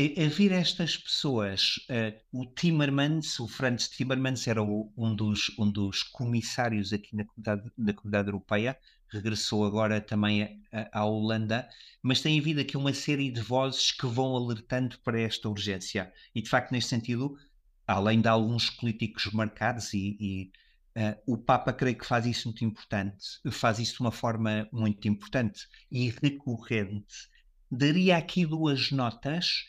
É, 0.00 0.22
é, 0.22 0.28
vir 0.28 0.52
estas 0.52 0.96
pessoas, 0.96 1.74
uh, 1.90 2.16
o 2.30 2.46
Timmermans, 2.46 3.40
o 3.40 3.48
Franz 3.48 3.88
Timmermans 3.88 4.46
era 4.46 4.62
um, 4.62 5.12
dos, 5.12 5.50
um 5.58 5.68
dos 5.68 6.04
comissários 6.04 6.92
aqui 6.92 7.16
na 7.16 7.24
comunidade, 7.24 7.72
na 7.76 7.92
comunidade 7.92 8.28
europeia, 8.28 8.78
regressou 9.08 9.64
agora 9.66 10.00
também 10.00 10.62
à 10.92 11.04
Holanda, 11.04 11.68
mas 12.00 12.20
tem 12.20 12.38
havido 12.38 12.60
aqui 12.60 12.76
uma 12.76 12.94
série 12.94 13.28
de 13.28 13.40
vozes 13.40 13.90
que 13.90 14.06
vão 14.06 14.36
alertando 14.36 14.96
para 15.00 15.20
esta 15.20 15.48
urgência. 15.48 16.12
E 16.32 16.40
de 16.42 16.48
facto, 16.48 16.70
neste 16.70 16.90
sentido, 16.90 17.36
além 17.84 18.20
de 18.20 18.28
alguns 18.28 18.70
políticos 18.70 19.26
marcados 19.32 19.92
e, 19.94 20.16
e 20.20 20.52
Uh, 20.96 21.34
o 21.34 21.38
Papa 21.38 21.72
creio 21.72 21.96
que 21.96 22.04
faz 22.04 22.26
isso 22.26 22.48
muito 22.48 22.64
importante, 22.64 23.24
faz 23.52 23.78
isso 23.78 23.94
de 23.96 24.00
uma 24.00 24.10
forma 24.10 24.68
muito 24.72 25.06
importante 25.06 25.68
e 25.92 26.10
recorrente. 26.10 27.28
Daria 27.70 28.16
aqui 28.16 28.44
duas 28.44 28.90
notas. 28.90 29.66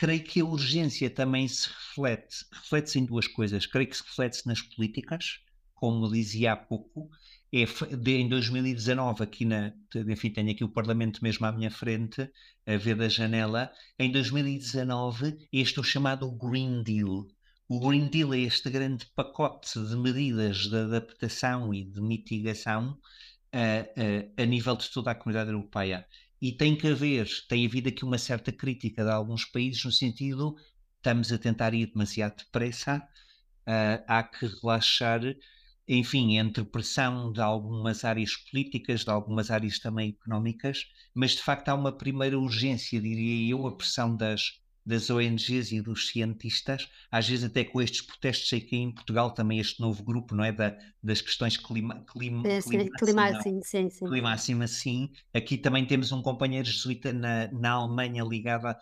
Creio 0.00 0.24
que 0.24 0.40
a 0.40 0.44
urgência 0.46 1.10
também 1.10 1.46
se 1.46 1.68
reflete, 1.68 2.46
reflete-se 2.50 2.98
em 2.98 3.04
duas 3.04 3.26
coisas. 3.26 3.66
Creio 3.66 3.86
que 3.86 3.98
se 3.98 4.02
reflete-se 4.02 4.46
nas 4.46 4.62
políticas, 4.62 5.40
como 5.74 6.10
dizia 6.10 6.54
há 6.54 6.56
pouco. 6.56 7.10
É, 7.52 7.66
de, 7.96 8.12
em 8.16 8.26
2019, 8.26 9.22
aqui 9.22 9.44
na, 9.44 9.74
enfim, 9.94 10.30
tenho 10.30 10.52
aqui 10.52 10.64
o 10.64 10.70
Parlamento 10.70 11.22
mesmo 11.22 11.44
à 11.44 11.52
minha 11.52 11.70
frente, 11.70 12.30
a 12.66 12.76
ver 12.78 12.96
da 12.96 13.10
janela. 13.10 13.70
Em 13.98 14.10
2019, 14.10 15.36
este 15.52 15.78
é 15.78 15.82
o 15.82 15.84
chamado 15.84 16.30
Green 16.30 16.82
Deal, 16.82 17.26
o 17.68 17.78
Green 17.78 18.08
Deal 18.08 18.32
é 18.32 18.38
este 18.38 18.70
grande 18.70 19.06
pacote 19.14 19.78
de 19.78 19.96
medidas 19.96 20.66
de 20.66 20.76
adaptação 20.76 21.74
e 21.74 21.84
de 21.84 22.00
mitigação 22.00 22.98
a, 23.52 24.40
a, 24.40 24.42
a 24.42 24.46
nível 24.46 24.76
de 24.76 24.90
toda 24.90 25.10
a 25.10 25.14
comunidade 25.14 25.50
europeia. 25.50 26.06
E 26.40 26.52
tem 26.52 26.76
que 26.76 26.88
haver, 26.88 27.28
tem 27.48 27.66
havido 27.66 27.88
aqui 27.88 28.04
uma 28.04 28.18
certa 28.18 28.50
crítica 28.50 29.04
de 29.04 29.10
alguns 29.10 29.44
países 29.44 29.84
no 29.84 29.92
sentido 29.92 30.56
estamos 31.00 31.32
a 31.32 31.38
tentar 31.38 31.72
ir 31.74 31.86
demasiado 31.86 32.36
depressa, 32.36 32.98
uh, 33.66 34.04
há 34.06 34.22
que 34.22 34.46
relaxar, 34.46 35.20
enfim, 35.88 36.36
entre 36.36 36.62
pressão 36.62 37.32
de 37.32 37.40
algumas 37.40 38.04
áreas 38.04 38.36
políticas, 38.36 39.04
de 39.04 39.10
algumas 39.10 39.50
áreas 39.50 39.78
também 39.78 40.10
económicas, 40.10 40.86
mas 41.14 41.32
de 41.32 41.42
facto 41.42 41.70
há 41.70 41.74
uma 41.74 41.90
primeira 41.96 42.38
urgência, 42.38 43.00
diria 43.00 43.50
eu, 43.50 43.66
a 43.66 43.74
pressão 43.74 44.14
das, 44.14 44.60
das 44.90 45.08
ONGs 45.08 45.72
e 45.72 45.80
dos 45.80 46.08
cientistas, 46.08 46.88
às 47.10 47.28
vezes 47.28 47.44
até 47.44 47.64
com 47.64 47.80
estes 47.80 48.02
protestos 48.02 48.52
aqui 48.52 48.76
em 48.76 48.92
Portugal, 48.92 49.30
também 49.30 49.58
este 49.58 49.80
novo 49.80 50.02
grupo, 50.02 50.34
não 50.34 50.44
é, 50.44 50.52
da, 50.52 50.76
das 51.02 51.20
questões 51.20 51.56
clima, 51.56 52.04
clima, 52.12 52.46
é, 52.46 52.60
clima, 52.60 52.90
clima, 52.98 53.42
sim, 53.42 53.60
sim, 53.62 53.88
sim. 53.88 54.06
clima 54.06 54.32
acima, 54.32 54.66
sim. 54.66 55.10
Aqui 55.32 55.56
também 55.56 55.86
temos 55.86 56.12
um 56.12 56.20
companheiro 56.20 56.66
jesuíta 56.66 57.12
na, 57.12 57.50
na 57.52 57.70
Alemanha 57.70 58.24
ligado 58.24 58.76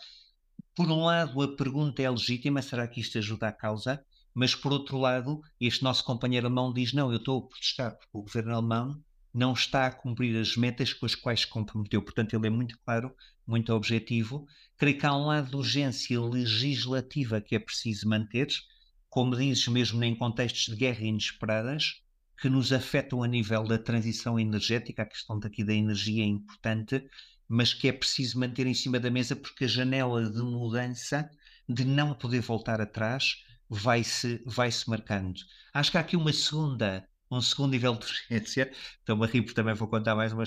Por 0.74 0.90
um 0.90 1.04
lado, 1.04 1.40
a 1.42 1.56
pergunta 1.56 2.02
é 2.02 2.10
legítima, 2.10 2.62
será 2.62 2.88
que 2.88 3.00
isto 3.00 3.18
ajuda 3.18 3.48
a 3.48 3.52
causa? 3.52 4.02
Mas 4.34 4.54
por 4.54 4.72
outro 4.72 4.98
lado, 4.98 5.40
este 5.60 5.82
nosso 5.82 6.04
companheiro 6.04 6.46
alemão 6.46 6.72
diz, 6.72 6.92
não, 6.92 7.10
eu 7.10 7.18
estou 7.18 7.38
a 7.38 7.48
protestar 7.48 7.96
porque 7.98 8.10
o 8.16 8.22
governo 8.22 8.54
alemão 8.54 9.02
não 9.34 9.52
está 9.52 9.86
a 9.86 9.90
cumprir 9.92 10.36
as 10.40 10.56
metas 10.56 10.92
com 10.92 11.06
as 11.06 11.14
quais 11.14 11.40
se 11.40 11.46
comprometeu. 11.46 12.02
Portanto, 12.02 12.34
ele 12.34 12.46
é 12.46 12.50
muito 12.50 12.78
claro, 12.84 13.14
muito 13.46 13.72
objetivo. 13.72 14.46
Creio 14.78 14.96
que 14.96 15.06
há 15.06 15.12
um 15.12 15.26
lado 15.26 15.50
de 15.50 15.56
urgência 15.56 16.20
legislativa 16.20 17.40
que 17.40 17.56
é 17.56 17.58
preciso 17.58 18.08
manter, 18.08 18.46
como 19.10 19.34
dizes, 19.36 19.66
mesmo 19.66 20.02
em 20.04 20.14
contextos 20.14 20.72
de 20.72 20.76
guerra 20.76 21.02
inesperadas, 21.02 22.00
que 22.40 22.48
nos 22.48 22.72
afetam 22.72 23.24
a 23.24 23.26
nível 23.26 23.64
da 23.64 23.76
transição 23.76 24.38
energética, 24.38 25.02
a 25.02 25.06
questão 25.06 25.38
daqui 25.40 25.64
da 25.64 25.74
energia 25.74 26.22
é 26.22 26.26
importante, 26.28 27.10
mas 27.48 27.74
que 27.74 27.88
é 27.88 27.92
preciso 27.92 28.38
manter 28.38 28.68
em 28.68 28.74
cima 28.74 29.00
da 29.00 29.10
mesa 29.10 29.34
porque 29.34 29.64
a 29.64 29.68
janela 29.68 30.30
de 30.30 30.42
mudança, 30.42 31.28
de 31.68 31.84
não 31.84 32.14
poder 32.14 32.40
voltar 32.40 32.80
atrás, 32.80 33.42
vai-se 33.68 34.40
vai 34.46 34.70
-se 34.70 34.88
marcando. 34.88 35.40
Acho 35.74 35.90
que 35.90 35.98
há 35.98 36.00
aqui 36.02 36.16
uma 36.16 36.32
segunda, 36.32 37.04
um 37.28 37.40
segundo 37.40 37.72
nível 37.72 37.96
de 37.96 38.06
urgência, 38.06 38.70
estou-me 39.00 39.24
a 39.24 39.28
rir 39.28 39.42
também 39.54 39.74
vou 39.74 39.88
contar 39.88 40.14
mais 40.14 40.32
uma 40.32 40.44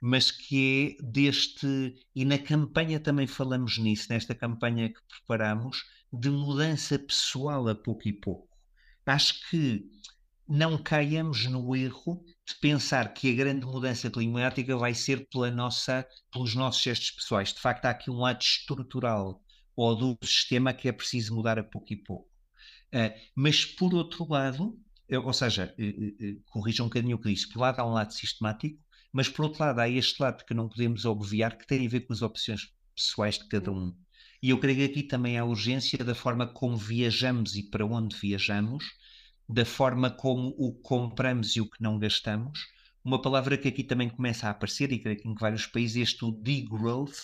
mas 0.00 0.30
que 0.30 0.98
é 1.00 1.04
deste, 1.04 1.94
e 2.14 2.24
na 2.24 2.38
campanha 2.38 3.00
também 3.00 3.26
falamos 3.26 3.78
nisso, 3.78 4.06
nesta 4.10 4.34
campanha 4.34 4.88
que 4.88 5.00
preparamos, 5.08 5.84
de 6.12 6.30
mudança 6.30 6.98
pessoal 6.98 7.68
a 7.68 7.74
pouco 7.74 8.08
e 8.08 8.12
pouco. 8.12 8.48
Acho 9.04 9.48
que 9.48 9.84
não 10.48 10.78
caiamos 10.78 11.46
no 11.46 11.74
erro 11.74 12.24
de 12.46 12.54
pensar 12.60 13.12
que 13.12 13.30
a 13.30 13.34
grande 13.34 13.66
mudança 13.66 14.10
climática 14.10 14.76
vai 14.76 14.94
ser 14.94 15.26
pela 15.28 15.50
nossa, 15.50 16.06
pelos 16.30 16.54
nossos 16.54 16.82
gestos 16.82 17.10
pessoais. 17.10 17.52
De 17.52 17.60
facto, 17.60 17.86
há 17.86 17.90
aqui 17.90 18.10
um 18.10 18.18
lado 18.18 18.40
estrutural 18.40 19.42
ou 19.74 19.94
do 19.94 20.16
sistema 20.24 20.72
que 20.72 20.88
é 20.88 20.92
preciso 20.92 21.34
mudar 21.34 21.58
a 21.58 21.64
pouco 21.64 21.92
e 21.92 21.96
pouco. 21.96 22.28
Uh, 22.94 23.12
mas, 23.34 23.64
por 23.64 23.92
outro 23.94 24.26
lado, 24.28 24.78
ou 25.10 25.32
seja, 25.32 25.74
uh, 25.78 25.82
uh, 25.82 26.42
corrija 26.46 26.82
um 26.82 26.86
bocadinho 26.86 27.16
o 27.16 27.20
que 27.20 27.32
disse, 27.32 27.48
por 27.48 27.58
um 27.58 27.62
lado 27.62 27.80
há 27.80 27.84
um 27.86 27.92
lado 27.92 28.12
sistemático, 28.12 28.80
mas 29.16 29.30
por 29.30 29.46
outro 29.46 29.64
lado 29.64 29.78
há 29.78 29.88
este 29.88 30.22
lado 30.22 30.44
que 30.44 30.52
não 30.52 30.68
podemos 30.68 31.06
obviar 31.06 31.56
que 31.56 31.66
tem 31.66 31.86
a 31.86 31.88
ver 31.88 32.00
com 32.00 32.12
as 32.12 32.20
opções 32.20 32.70
pessoais 32.94 33.38
de 33.38 33.48
cada 33.48 33.72
um. 33.72 33.96
E 34.42 34.50
eu 34.50 34.60
creio 34.60 34.76
que 34.76 34.84
aqui 34.84 35.02
também 35.02 35.38
há 35.38 35.44
urgência 35.46 36.04
da 36.04 36.14
forma 36.14 36.46
como 36.46 36.76
viajamos 36.76 37.56
e 37.56 37.62
para 37.62 37.86
onde 37.86 38.14
viajamos, 38.14 38.84
da 39.48 39.64
forma 39.64 40.10
como 40.10 40.54
o 40.58 40.70
compramos 40.70 41.56
e 41.56 41.62
o 41.62 41.70
que 41.70 41.82
não 41.82 41.98
gastamos. 41.98 42.58
Uma 43.02 43.22
palavra 43.22 43.56
que 43.56 43.68
aqui 43.68 43.82
também 43.82 44.10
começa 44.10 44.48
a 44.48 44.50
aparecer, 44.50 44.92
e 44.92 44.98
creio 44.98 45.18
que 45.18 45.26
em 45.26 45.34
vários 45.34 45.66
países, 45.66 45.96
este 45.96 46.22
o 46.22 46.30
degrowth, 46.30 47.16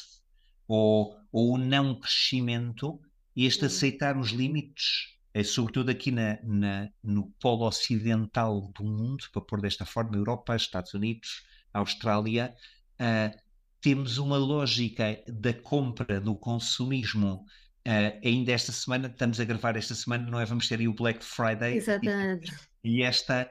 ou, 0.66 1.14
ou 1.30 1.56
o 1.56 1.58
não 1.58 1.94
crescimento, 1.94 2.98
este 3.36 3.66
aceitar 3.66 4.16
os 4.16 4.30
limites, 4.30 5.18
é, 5.34 5.44
sobretudo 5.44 5.90
aqui 5.90 6.10
na, 6.10 6.38
na, 6.42 6.88
no 7.04 7.30
polo 7.38 7.66
ocidental 7.66 8.72
do 8.74 8.82
mundo, 8.82 9.26
para 9.30 9.42
pôr 9.42 9.60
desta 9.60 9.84
forma, 9.84 10.16
Europa, 10.16 10.56
Estados 10.56 10.94
Unidos, 10.94 11.51
Austrália, 11.72 12.54
uh, 13.00 13.38
temos 13.80 14.18
uma 14.18 14.36
lógica 14.36 15.22
da 15.26 15.52
compra, 15.52 16.20
do 16.20 16.34
consumismo 16.34 17.44
Uh, 17.86 18.14
ainda 18.24 18.52
esta 18.52 18.70
semana, 18.70 19.08
estamos 19.08 19.40
a 19.40 19.44
gravar 19.44 19.76
esta 19.76 19.94
semana, 19.94 20.30
não 20.30 20.38
é? 20.38 20.44
Vamos 20.44 20.68
ter 20.68 20.78
aí 20.78 20.86
o 20.86 20.94
Black 20.94 21.24
Friday. 21.24 21.76
Exatamente. 21.76 22.52
E, 22.84 22.98
e 22.98 23.02
esta. 23.02 23.50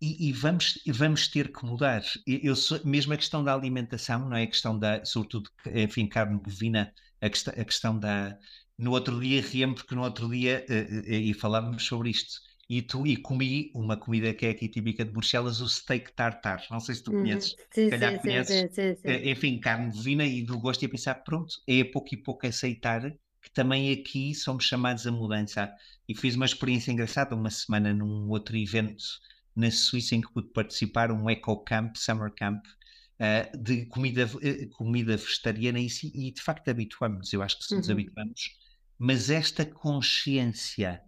E, 0.00 0.28
e, 0.28 0.32
vamos, 0.32 0.78
vamos 0.86 1.28
ter 1.28 1.52
que 1.52 1.64
mudar. 1.64 2.02
Eu 2.26 2.56
sou, 2.56 2.80
mesmo 2.84 3.12
a 3.12 3.16
questão 3.16 3.44
da 3.44 3.52
alimentação, 3.52 4.28
não 4.28 4.36
é? 4.36 4.44
A 4.44 4.46
questão 4.46 4.78
da, 4.78 5.04
sobretudo, 5.04 5.50
enfim, 5.66 6.06
carne 6.06 6.38
bovina, 6.38 6.92
a, 7.20 7.28
questão, 7.28 7.54
a 7.56 7.64
questão 7.64 7.98
da. 7.98 8.38
No 8.78 8.92
outro 8.92 9.20
dia, 9.20 9.42
riem 9.42 9.74
porque 9.74 9.94
no 9.94 10.02
outro 10.02 10.28
dia, 10.30 10.64
uh, 10.68 11.00
uh, 11.00 11.12
e 11.12 11.34
falávamos 11.34 11.84
sobre 11.86 12.10
isto, 12.10 12.40
e, 12.68 12.82
tu, 12.82 13.06
e 13.06 13.16
comi 13.16 13.70
uma 13.74 13.96
comida 13.96 14.34
que 14.34 14.46
é 14.46 14.50
aqui 14.50 14.68
típica 14.68 15.04
de 15.04 15.12
Bruxelas, 15.12 15.60
o 15.60 15.68
steak 15.68 16.12
tartar. 16.12 16.64
Não 16.70 16.80
sei 16.80 16.96
se 16.96 17.02
tu 17.02 17.12
uhum. 17.12 17.22
conheces. 17.22 17.54
Sim, 17.70 17.90
calhar 17.90 18.12
sim, 18.12 18.18
conheces. 18.18 18.60
Sim, 18.60 18.68
sim, 18.68 18.94
sim, 18.96 19.30
Enfim, 19.30 19.60
carne 19.60 19.92
bovina 19.92 20.24
e 20.24 20.42
do 20.42 20.58
gosto 20.58 20.82
e 20.82 20.86
a 20.86 20.88
pensar, 20.88 21.14
pronto, 21.16 21.54
é 21.66 21.80
a 21.80 21.90
pouco 21.90 22.08
e 22.12 22.16
pouco 22.16 22.46
aceitar 22.46 23.10
que 23.40 23.50
também 23.52 23.92
aqui 23.92 24.34
somos 24.34 24.64
chamados 24.64 25.06
a 25.06 25.12
mudança. 25.12 25.72
E 26.08 26.14
fiz 26.14 26.34
uma 26.34 26.46
experiência 26.46 26.90
engraçada 26.90 27.36
uma 27.36 27.50
semana 27.50 27.94
num 27.94 28.28
outro 28.28 28.56
evento 28.56 29.04
na 29.54 29.70
Suíça 29.70 30.14
em 30.14 30.20
que 30.20 30.32
pude 30.32 30.48
participar, 30.48 31.10
um 31.10 31.30
Eco 31.30 31.56
Camp, 31.64 31.96
Summer 31.96 32.30
Camp, 32.30 32.62
uh, 33.20 33.58
de 33.58 33.86
comida, 33.86 34.26
uh, 34.26 34.68
comida 34.70 35.16
vegetariana 35.16 35.78
e, 35.80 35.88
e, 36.14 36.30
de 36.30 36.42
facto 36.42 36.68
habituamos, 36.68 37.32
eu 37.32 37.42
acho 37.42 37.58
que 37.58 37.64
se 37.64 37.74
nos 37.74 37.86
uhum. 37.86 37.94
habituamos, 37.94 38.58
mas 38.98 39.30
esta 39.30 39.64
consciência 39.64 41.00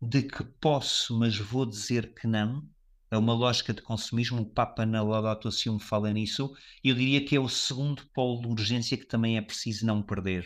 de 0.00 0.22
que 0.22 0.44
posso, 0.44 1.18
mas 1.18 1.36
vou 1.36 1.66
dizer 1.66 2.14
que 2.14 2.26
não, 2.26 2.62
é 3.10 3.16
uma 3.16 3.34
lógica 3.34 3.72
de 3.72 3.82
consumismo, 3.82 4.42
o 4.42 4.46
Papa 4.46 4.84
na 4.84 5.02
Laudato 5.02 5.50
Si 5.50 5.70
me 5.70 5.80
fala 5.80 6.12
nisso, 6.12 6.52
e 6.82 6.88
eu 6.90 6.94
diria 6.94 7.24
que 7.24 7.36
é 7.36 7.40
o 7.40 7.48
segundo 7.48 8.04
polo 8.12 8.42
de 8.42 8.48
urgência 8.48 8.96
que 8.96 9.06
também 9.06 9.36
é 9.36 9.40
preciso 9.40 9.86
não 9.86 10.02
perder. 10.02 10.44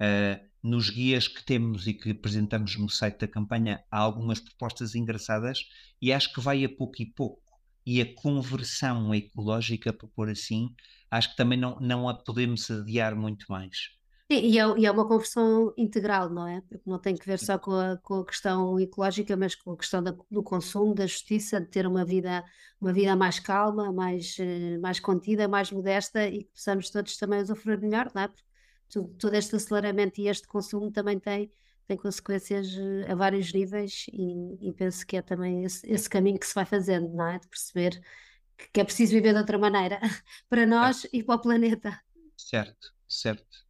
Uh, 0.00 0.48
nos 0.62 0.90
guias 0.90 1.28
que 1.28 1.44
temos 1.44 1.86
e 1.86 1.94
que 1.94 2.10
apresentamos 2.10 2.76
no 2.76 2.88
site 2.88 3.20
da 3.20 3.28
campanha, 3.28 3.84
há 3.90 3.98
algumas 3.98 4.40
propostas 4.40 4.94
engraçadas 4.94 5.66
e 6.00 6.12
acho 6.12 6.32
que 6.32 6.40
vai 6.40 6.64
a 6.64 6.68
pouco 6.68 7.00
e 7.02 7.06
pouco. 7.06 7.42
E 7.84 8.00
a 8.00 8.14
conversão 8.14 9.14
ecológica, 9.14 9.92
para 9.92 10.08
pôr 10.08 10.30
assim, 10.30 10.74
acho 11.10 11.30
que 11.30 11.36
também 11.36 11.58
não, 11.58 11.78
não 11.80 12.08
a 12.08 12.14
podemos 12.14 12.70
adiar 12.70 13.14
muito 13.14 13.46
mais. 13.48 13.90
Sim, 14.30 14.42
e, 14.44 14.58
é, 14.60 14.78
e 14.78 14.86
é 14.86 14.90
uma 14.92 15.08
conversão 15.08 15.74
integral, 15.76 16.30
não 16.30 16.46
é? 16.46 16.60
Porque 16.60 16.88
não 16.88 17.00
tem 17.00 17.16
que 17.16 17.26
ver 17.26 17.38
só 17.40 17.58
com 17.58 17.72
a, 17.72 17.96
com 17.96 18.20
a 18.20 18.24
questão 18.24 18.78
ecológica, 18.78 19.36
mas 19.36 19.56
com 19.56 19.72
a 19.72 19.76
questão 19.76 20.00
da, 20.00 20.14
do 20.30 20.40
consumo, 20.40 20.94
da 20.94 21.04
justiça, 21.04 21.60
de 21.60 21.66
ter 21.66 21.84
uma 21.84 22.04
vida, 22.04 22.44
uma 22.80 22.92
vida 22.92 23.16
mais 23.16 23.40
calma, 23.40 23.92
mais, 23.92 24.36
eh, 24.38 24.78
mais 24.78 25.00
contida, 25.00 25.48
mais 25.48 25.72
modesta 25.72 26.28
e 26.28 26.44
que 26.44 26.52
possamos 26.52 26.90
todos 26.90 27.16
também 27.16 27.42
usufruir 27.42 27.80
melhor, 27.80 28.08
não 28.14 28.22
é? 28.22 28.28
Porque 28.28 28.44
todo 29.18 29.34
este 29.34 29.56
aceleramento 29.56 30.20
e 30.20 30.28
este 30.28 30.46
consumo 30.46 30.92
também 30.92 31.18
tem, 31.18 31.50
tem 31.88 31.96
consequências 31.96 32.68
eh, 32.78 33.10
a 33.10 33.16
vários 33.16 33.52
níveis 33.52 34.06
e, 34.12 34.68
e 34.68 34.72
penso 34.72 35.04
que 35.06 35.16
é 35.16 35.22
também 35.22 35.64
esse, 35.64 35.84
esse, 35.90 36.08
caminho 36.08 36.38
que 36.38 36.46
se 36.46 36.54
vai 36.54 36.64
fazendo, 36.64 37.08
não 37.12 37.26
é? 37.26 37.40
De 37.40 37.48
perceber 37.48 38.00
que, 38.56 38.68
que 38.74 38.80
é 38.80 38.84
preciso 38.84 39.12
viver 39.12 39.32
de 39.32 39.40
outra 39.40 39.58
maneira 39.58 39.98
para 40.48 40.64
nós 40.66 41.04
e 41.12 41.20
para 41.20 41.34
o 41.34 41.40
planeta. 41.40 42.00
Certo, 42.36 42.94
certo. 43.08 43.69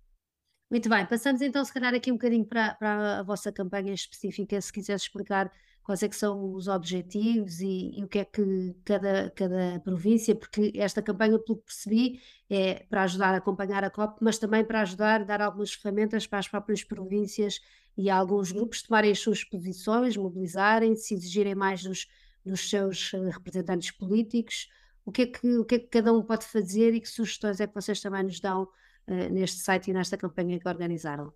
Muito 0.70 0.88
bem, 0.88 1.04
passamos 1.04 1.42
então 1.42 1.64
se 1.64 1.72
calhar 1.72 1.92
aqui 1.92 2.12
um 2.12 2.14
bocadinho 2.14 2.44
para, 2.44 2.74
para 2.74 3.18
a 3.18 3.22
vossa 3.24 3.50
campanha 3.50 3.92
específica, 3.92 4.60
se 4.60 4.72
quiseres 4.72 5.02
explicar 5.02 5.50
quais 5.82 6.00
é 6.04 6.08
que 6.08 6.14
são 6.14 6.54
os 6.54 6.68
objetivos 6.68 7.60
e, 7.60 7.98
e, 7.98 8.04
o 8.04 8.08
que 8.08 8.20
é 8.20 8.24
que 8.24 8.76
cada, 8.84 9.30
cada 9.30 9.80
província, 9.80 10.32
porque 10.32 10.70
esta 10.76 11.02
campanha, 11.02 11.40
pelo 11.40 11.58
que 11.58 11.64
percebi, 11.64 12.20
é 12.48 12.86
para 12.88 13.02
ajudar 13.02 13.34
a 13.34 13.38
acompanhar 13.38 13.82
a 13.82 13.90
COP, 13.90 14.18
mas 14.20 14.38
também 14.38 14.64
para 14.64 14.82
ajudar 14.82 15.22
a 15.22 15.24
dar 15.24 15.42
algumas 15.42 15.72
ferramentas 15.72 16.24
para 16.28 16.38
as 16.38 16.46
próprias 16.46 16.84
províncias 16.84 17.60
e 17.96 18.08
alguns 18.08 18.52
grupos 18.52 18.82
tomarem 18.82 19.10
as 19.10 19.18
suas 19.18 19.42
posições, 19.42 20.16
mobilizarem-se, 20.16 21.14
exigirem 21.14 21.56
mais 21.56 21.82
dos, 21.82 22.06
dos 22.44 22.70
seus 22.70 23.12
eh, 23.12 23.30
representantes 23.30 23.90
políticos. 23.90 24.68
O 25.04 25.10
que, 25.10 25.22
é 25.22 25.26
que, 25.26 25.56
o 25.58 25.64
que 25.64 25.74
é 25.74 25.78
que 25.80 25.88
cada 25.88 26.12
um 26.12 26.22
pode 26.22 26.44
fazer 26.44 26.94
e 26.94 27.00
que 27.00 27.08
sugestões 27.08 27.58
é 27.58 27.66
que 27.66 27.74
vocês 27.74 28.00
também 28.00 28.22
nos 28.22 28.38
dão 28.38 28.68
uh, 29.10 29.32
neste 29.32 29.58
site 29.58 29.90
e 29.90 29.92
nesta 29.92 30.16
campanha 30.16 30.58
que 30.58 30.68
organizaram? 30.68 31.32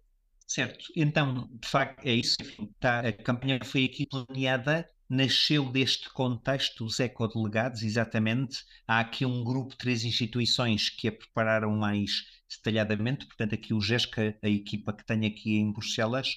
Certo, 0.46 0.86
então, 0.94 1.48
de 1.60 1.68
facto, 1.68 2.04
é 2.06 2.14
isso. 2.14 2.36
Tá, 2.78 3.00
a 3.00 3.12
campanha 3.12 3.58
foi 3.64 3.86
aqui 3.86 4.06
planeada, 4.06 4.88
nasceu 5.08 5.70
deste 5.70 6.10
contexto, 6.10 6.84
os 6.84 7.00
ecodelegados, 7.00 7.82
exatamente. 7.82 8.64
Há 8.86 9.00
aqui 9.00 9.24
um 9.24 9.42
grupo 9.42 9.76
três 9.76 10.04
instituições 10.04 10.90
que 10.90 11.08
a 11.08 11.12
prepararam 11.12 11.76
mais 11.76 12.26
detalhadamente, 12.56 13.26
portanto, 13.26 13.54
aqui 13.54 13.74
o 13.74 13.80
GESCA, 13.80 14.36
a 14.42 14.48
equipa 14.48 14.92
que 14.92 15.04
tenho 15.04 15.26
aqui 15.26 15.56
em 15.56 15.72
Bruxelas, 15.72 16.36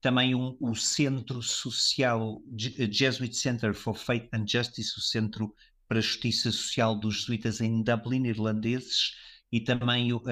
também 0.00 0.34
um, 0.34 0.56
o 0.60 0.74
Centro 0.74 1.42
Social, 1.42 2.40
Jesuit 2.56 3.34
Center 3.34 3.74
for 3.74 3.96
Faith 3.96 4.28
and 4.32 4.46
Justice, 4.46 4.96
o 4.96 5.00
Centro 5.00 5.54
para 5.88 5.98
a 5.98 6.02
Justiça 6.02 6.50
Social 6.52 6.94
dos 6.98 7.20
Jesuítas 7.20 7.60
em 7.60 7.82
Dublin, 7.82 8.26
irlandeses, 8.26 9.14
e 9.50 9.60
também 9.60 10.12
o 10.12 10.18
uh, 10.18 10.22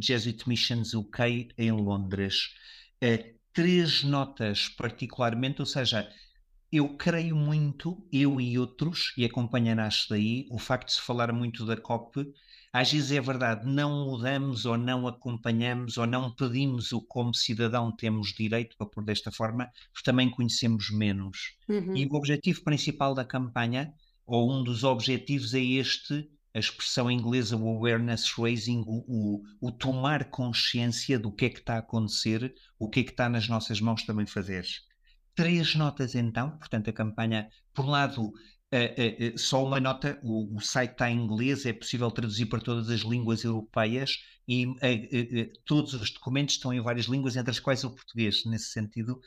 Jesuit 0.00 0.48
Missions 0.48 0.94
UK 0.94 1.48
em 1.56 1.70
Londres. 1.72 2.54
Uh, 3.02 3.34
três 3.52 4.02
notas 4.02 4.68
particularmente, 4.68 5.60
ou 5.60 5.66
seja, 5.66 6.10
eu 6.72 6.96
creio 6.96 7.36
muito, 7.36 8.04
eu 8.12 8.40
e 8.40 8.58
outros, 8.58 9.12
e 9.16 9.24
acompanharás 9.24 10.06
daí, 10.10 10.46
o 10.50 10.58
facto 10.58 10.88
de 10.88 10.94
se 10.94 11.00
falar 11.00 11.32
muito 11.32 11.64
da 11.64 11.76
COP, 11.76 12.26
às 12.72 12.90
vezes 12.90 13.12
é 13.12 13.20
verdade, 13.20 13.64
não 13.64 14.06
mudamos 14.06 14.66
ou 14.66 14.76
não 14.76 15.06
acompanhamos 15.06 15.96
ou 15.96 16.04
não 16.04 16.34
pedimos 16.34 16.90
o 16.90 17.00
como 17.00 17.32
cidadão 17.32 17.94
temos 17.94 18.34
direito 18.34 18.76
para 18.76 18.88
pôr 18.88 19.04
desta 19.04 19.30
forma, 19.30 19.70
porque 19.92 20.04
também 20.04 20.28
conhecemos 20.28 20.90
menos. 20.90 21.54
Uhum. 21.68 21.96
E 21.96 22.04
o 22.04 22.14
objetivo 22.16 22.64
principal 22.64 23.14
da 23.14 23.24
campanha, 23.24 23.94
ou 24.26 24.52
um 24.52 24.64
dos 24.64 24.82
objetivos, 24.82 25.54
é 25.54 25.62
este 25.62 26.28
a 26.54 26.58
expressão 26.58 27.10
inglesa, 27.10 27.56
o 27.56 27.68
awareness 27.68 28.32
raising, 28.38 28.84
o, 28.86 29.04
o, 29.08 29.42
o, 29.60 29.72
tomar 29.72 30.30
consciência 30.30 31.18
do 31.18 31.32
que 31.32 31.46
é 31.46 31.50
que 31.50 31.58
está 31.58 31.74
a 31.74 31.78
acontecer, 31.78 32.54
o 32.78 32.88
que 32.88 33.00
é 33.00 33.02
que 33.02 33.10
está 33.10 33.28
nas 33.28 33.48
nossas 33.48 33.80
mãos 33.80 34.04
também 34.04 34.24
fazer. 34.24 34.64
Três 35.34 35.74
notas 35.74 36.14
então, 36.14 36.56
portanto 36.56 36.88
a 36.88 36.92
campanha, 36.92 37.50
por 37.74 37.84
um 37.84 37.90
lado, 37.90 38.22
uh, 38.22 38.30
uh, 38.30 39.34
uh, 39.34 39.38
só 39.38 39.66
uma 39.66 39.80
nota, 39.80 40.16
o, 40.22 40.56
o, 40.56 40.60
site 40.60 40.92
está 40.92 41.10
em 41.10 41.18
inglês, 41.18 41.66
é 41.66 41.72
possível 41.72 42.08
traduzir 42.12 42.46
para 42.46 42.60
todas 42.60 42.88
as 42.88 43.00
línguas 43.00 43.42
europeias 43.42 44.18
e 44.46 44.64
todos 45.64 45.94
os 45.94 46.12
documentos 46.12 46.54
estão 46.54 46.72
em 46.72 46.80
várias 46.80 47.06
línguas, 47.06 47.34
entre 47.34 47.50
as 47.50 47.58
quais 47.58 47.82
o 47.82 47.90
português, 47.90 48.44
nesse 48.44 48.66
sentido 48.66 49.20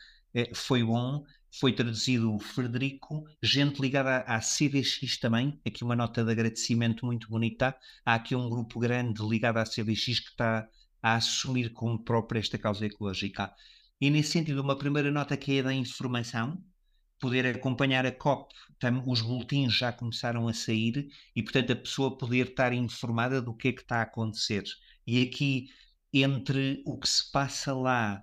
foi 0.53 0.83
bom 0.83 1.23
foi 1.51 1.73
traduzido 1.73 2.33
o 2.33 2.39
Frederico, 2.39 3.25
gente 3.41 3.81
ligada 3.81 4.17
à, 4.19 4.39
CVX 4.39 5.17
também, 5.17 5.60
aqui 5.65 5.83
uma 5.83 5.95
nota 5.95 6.23
de 6.23 6.31
agradecimento 6.31 7.05
muito 7.05 7.29
bonita. 7.29 7.75
Há 8.05 8.15
aqui 8.15 8.36
um 8.36 8.49
grupo 8.49 8.79
grande 8.79 9.21
ligado 9.23 9.57
à 9.57 9.63
CVX 9.63 10.19
que 10.19 10.29
está 10.29 10.67
a 11.01 11.15
assumir 11.15 11.71
como 11.73 12.03
própria 12.03 12.39
esta 12.39 12.57
causa 12.57 12.86
ecológica. 12.86 13.53
E 13.99 14.10
nesse 14.10 14.31
sentido, 14.31 14.62
uma 14.62 14.77
primeira 14.77 15.12
nota 15.12 15.36
que 15.36 15.57
é 15.57 15.63
da 15.63 15.73
informação, 15.73 16.62
poder 17.19 17.45
acompanhar 17.47 18.05
a 18.05 18.12
COP, 18.12 18.53
os 19.05 19.21
boletins 19.21 19.73
já 19.73 19.91
começaram 19.91 20.47
a 20.47 20.53
sair 20.53 21.10
e, 21.36 21.41
portanto, 21.41 21.71
a 21.71 21.75
pessoa 21.75 22.17
poder 22.17 22.49
estar 22.49 22.73
informada 22.73 23.41
do 23.41 23.55
que 23.55 23.69
é 23.69 23.73
que 23.73 23.81
está 23.81 23.97
a 23.97 24.03
acontecer. 24.03 24.63
E 25.05 25.23
aqui, 25.23 25.69
entre 26.13 26.83
o 26.86 26.97
que 26.99 27.10
se 27.10 27.31
passa 27.31 27.73
lá, 27.73 28.21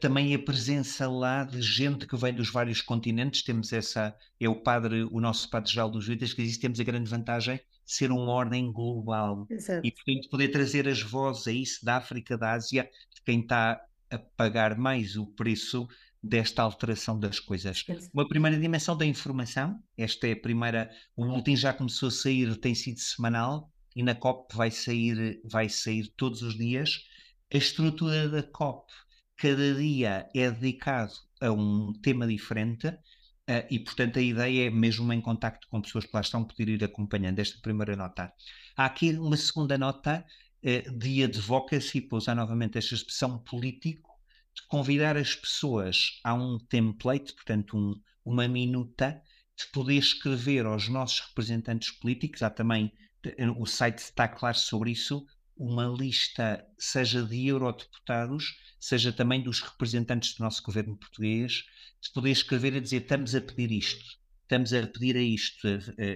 também 0.00 0.34
a 0.34 0.38
presença 0.38 1.08
lá 1.08 1.44
de 1.44 1.62
gente 1.62 2.06
que 2.06 2.16
vem 2.16 2.34
dos 2.34 2.50
vários 2.50 2.80
continentes, 2.80 3.42
temos 3.42 3.72
essa, 3.72 4.14
é 4.40 4.48
o 4.48 4.56
padre, 4.56 5.04
o 5.04 5.20
nosso 5.20 5.48
padre-geral 5.48 5.88
dos 5.88 6.06
Vidas 6.06 6.32
que 6.32 6.42
diz 6.42 6.58
temos 6.58 6.80
a 6.80 6.84
grande 6.84 7.08
vantagem 7.08 7.56
de 7.56 7.62
ser 7.92 8.10
uma 8.10 8.32
ordem 8.32 8.72
global. 8.72 9.46
Exato. 9.48 9.86
E, 9.86 9.92
portanto, 9.92 10.28
poder 10.28 10.48
trazer 10.48 10.88
as 10.88 11.00
vozes 11.00 11.46
a 11.46 11.52
isso 11.52 11.84
da 11.84 11.96
África, 11.96 12.36
da 12.36 12.52
Ásia, 12.52 12.90
de 13.14 13.22
quem 13.22 13.40
está 13.40 13.80
a 14.10 14.18
pagar 14.18 14.76
mais 14.76 15.16
o 15.16 15.26
preço 15.26 15.86
desta 16.22 16.62
alteração 16.62 17.18
das 17.18 17.38
coisas. 17.38 17.84
Uma 18.12 18.28
primeira 18.28 18.58
dimensão 18.58 18.96
da 18.96 19.06
informação, 19.06 19.80
esta 19.96 20.26
é 20.26 20.32
a 20.32 20.40
primeira, 20.40 20.90
o 21.16 21.24
boletim 21.24 21.56
já 21.56 21.72
começou 21.72 22.08
a 22.08 22.12
sair, 22.12 22.56
tem 22.56 22.74
sido 22.74 22.98
semanal 22.98 23.70
e 23.94 24.02
na 24.02 24.14
COP 24.14 24.56
vai 24.56 24.70
sair, 24.70 25.40
vai 25.44 25.68
sair 25.68 26.08
todos 26.16 26.42
os 26.42 26.56
dias. 26.56 27.06
A 27.52 27.56
estrutura 27.56 28.28
da 28.28 28.42
COP, 28.42 28.92
cada 29.38 29.72
dia 29.74 30.28
é 30.34 30.50
dedicado 30.50 31.12
a 31.40 31.50
um 31.52 31.92
tema 32.02 32.26
diferente 32.26 32.88
uh, 32.88 33.64
e, 33.70 33.78
portanto, 33.78 34.18
a 34.18 34.22
ideia 34.22 34.66
é 34.66 34.70
mesmo 34.70 35.10
em 35.12 35.20
contacto 35.20 35.68
com 35.68 35.80
pessoas 35.80 36.04
que 36.04 36.10
lá 36.12 36.20
estão 36.20 36.44
poder 36.44 36.68
ir 36.68 36.84
acompanhando 36.84 37.38
esta 37.38 37.58
primeira 37.62 37.94
nota. 37.94 38.32
Há 38.76 38.84
aqui 38.84 39.12
uma 39.12 39.36
segunda 39.36 39.78
nota 39.78 40.26
uh, 40.64 40.98
de 40.98 41.22
advocacy, 41.22 42.00
para 42.00 42.18
usar 42.18 42.34
novamente 42.34 42.78
esta 42.78 42.96
expressão 42.96 43.38
político, 43.38 44.10
convidar 44.68 45.16
as 45.16 45.36
pessoas 45.36 46.20
a 46.24 46.34
um 46.34 46.58
template, 46.58 47.32
portanto, 47.32 47.76
um, 47.76 47.94
uma 48.24 48.48
minuta, 48.48 49.22
de 49.56 49.66
poder 49.72 49.98
escrever 49.98 50.66
aos 50.66 50.88
nossos 50.88 51.20
representantes 51.28 51.92
políticos, 51.92 52.42
há 52.42 52.50
também, 52.50 52.92
o 53.56 53.66
site 53.66 53.98
está 53.98 54.26
claro 54.26 54.56
sobre 54.56 54.90
isso, 54.90 55.24
uma 55.58 55.86
lista, 55.86 56.64
seja 56.78 57.22
de 57.22 57.48
eurodeputados, 57.48 58.56
seja 58.78 59.12
também 59.12 59.42
dos 59.42 59.60
representantes 59.60 60.34
do 60.34 60.44
nosso 60.44 60.62
governo 60.62 60.96
português, 60.96 61.64
de 62.00 62.12
poder 62.12 62.30
escrever 62.30 62.76
a 62.76 62.80
dizer 62.80 63.02
estamos 63.02 63.34
a 63.34 63.40
pedir 63.40 63.72
isto, 63.72 64.04
estamos 64.42 64.72
a 64.72 64.86
pedir 64.86 65.16
a 65.16 65.22
isto 65.22 65.68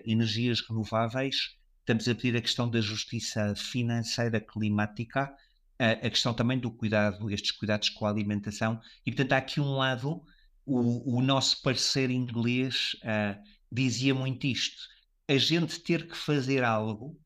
energias 0.06 0.60
renováveis, 0.60 1.56
estamos 1.80 2.08
a 2.08 2.14
pedir 2.14 2.36
a 2.36 2.40
questão 2.40 2.70
da 2.70 2.80
justiça 2.80 3.54
financeira 3.56 4.40
climática, 4.40 5.34
a, 5.78 6.08
questão 6.08 6.32
também 6.32 6.58
do 6.58 6.70
cuidado, 6.70 7.28
estes 7.30 7.50
cuidados 7.50 7.88
com 7.88 8.06
a 8.06 8.10
alimentação, 8.10 8.80
e 9.04 9.10
portanto 9.10 9.32
há 9.32 9.38
aqui 9.38 9.60
um 9.60 9.74
lado, 9.74 10.22
o, 10.64 11.18
o 11.18 11.20
nosso 11.20 11.60
parceiro 11.60 12.12
inglês 12.12 12.94
uh, 13.02 13.42
dizia 13.70 14.14
muito 14.14 14.46
isto, 14.46 14.80
a 15.28 15.36
gente 15.36 15.80
ter 15.80 16.06
que 16.06 16.16
fazer 16.16 16.62
algo, 16.62 17.20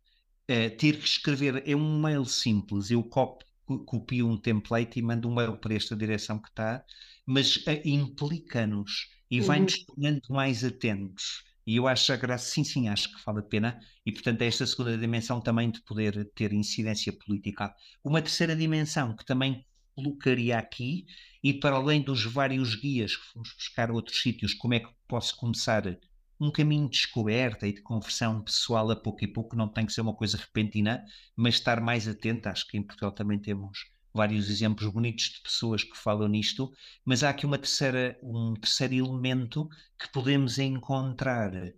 uh, 0.50 0.76
ter 0.76 0.98
que 0.98 1.06
escrever, 1.06 1.62
é 1.66 1.74
um 1.74 2.00
mail 2.00 2.24
simples, 2.24 2.90
eu 2.90 3.02
copio, 3.02 3.46
copio 3.84 4.28
um 4.28 4.36
template 4.36 4.98
e 4.98 5.02
mando 5.02 5.28
um 5.28 5.34
mail 5.34 5.56
para 5.56 5.74
esta 5.74 5.96
direção 5.96 6.38
que 6.38 6.48
está, 6.48 6.84
mas 7.24 7.56
uh, 7.56 7.80
implica-nos 7.84 9.10
e 9.30 9.40
uhum. 9.40 9.46
vai-nos 9.46 9.84
tornando 9.84 10.22
mais 10.30 10.64
atentos. 10.64 11.44
E 11.66 11.76
eu 11.76 11.88
acho 11.88 12.12
a 12.12 12.16
graça, 12.16 12.48
sim, 12.48 12.62
sim, 12.62 12.88
acho 12.88 13.12
que 13.12 13.24
vale 13.24 13.40
a 13.40 13.42
pena. 13.42 13.80
E, 14.04 14.12
portanto, 14.12 14.40
é 14.42 14.46
esta 14.46 14.64
segunda 14.64 14.96
dimensão 14.96 15.40
também 15.40 15.68
de 15.68 15.80
poder 15.82 16.30
ter 16.32 16.52
incidência 16.52 17.12
política. 17.12 17.74
Uma 18.04 18.22
terceira 18.22 18.54
dimensão 18.54 19.16
que 19.16 19.24
também 19.24 19.66
colocaria 19.96 20.58
aqui, 20.58 21.06
e 21.42 21.54
para 21.54 21.74
além 21.74 22.02
dos 22.02 22.24
vários 22.24 22.76
guias 22.76 23.16
que 23.16 23.26
fomos 23.32 23.52
buscar 23.52 23.90
a 23.90 23.94
outros 23.94 24.20
sítios, 24.22 24.54
como 24.54 24.74
é 24.74 24.80
que 24.80 24.88
posso 25.08 25.36
começar 25.36 25.98
um 26.38 26.50
caminho 26.50 26.84
de 26.84 26.92
descoberta 26.92 27.66
e 27.66 27.72
de 27.72 27.82
conversão 27.82 28.42
pessoal 28.42 28.90
a 28.90 28.96
pouco 28.96 29.24
e 29.24 29.26
pouco, 29.26 29.56
não 29.56 29.68
tem 29.68 29.86
que 29.86 29.92
ser 29.92 30.02
uma 30.02 30.14
coisa 30.14 30.36
repentina, 30.36 31.04
mas 31.34 31.54
estar 31.54 31.80
mais 31.80 32.06
atento. 32.06 32.48
Acho 32.48 32.66
que 32.66 32.76
em 32.76 32.82
Portugal 32.82 33.12
também 33.12 33.38
temos 33.38 33.90
vários 34.12 34.48
exemplos 34.48 34.90
bonitos 34.90 35.24
de 35.26 35.40
pessoas 35.42 35.84
que 35.84 35.96
falam 35.96 36.28
nisto, 36.28 36.72
mas 37.04 37.22
há 37.22 37.30
aqui 37.30 37.44
uma 37.44 37.58
terceira, 37.58 38.18
um 38.22 38.54
terceiro 38.54 38.94
elemento 38.94 39.68
que 39.98 40.10
podemos 40.10 40.58
encontrar 40.58 41.52
uh, 41.54 41.72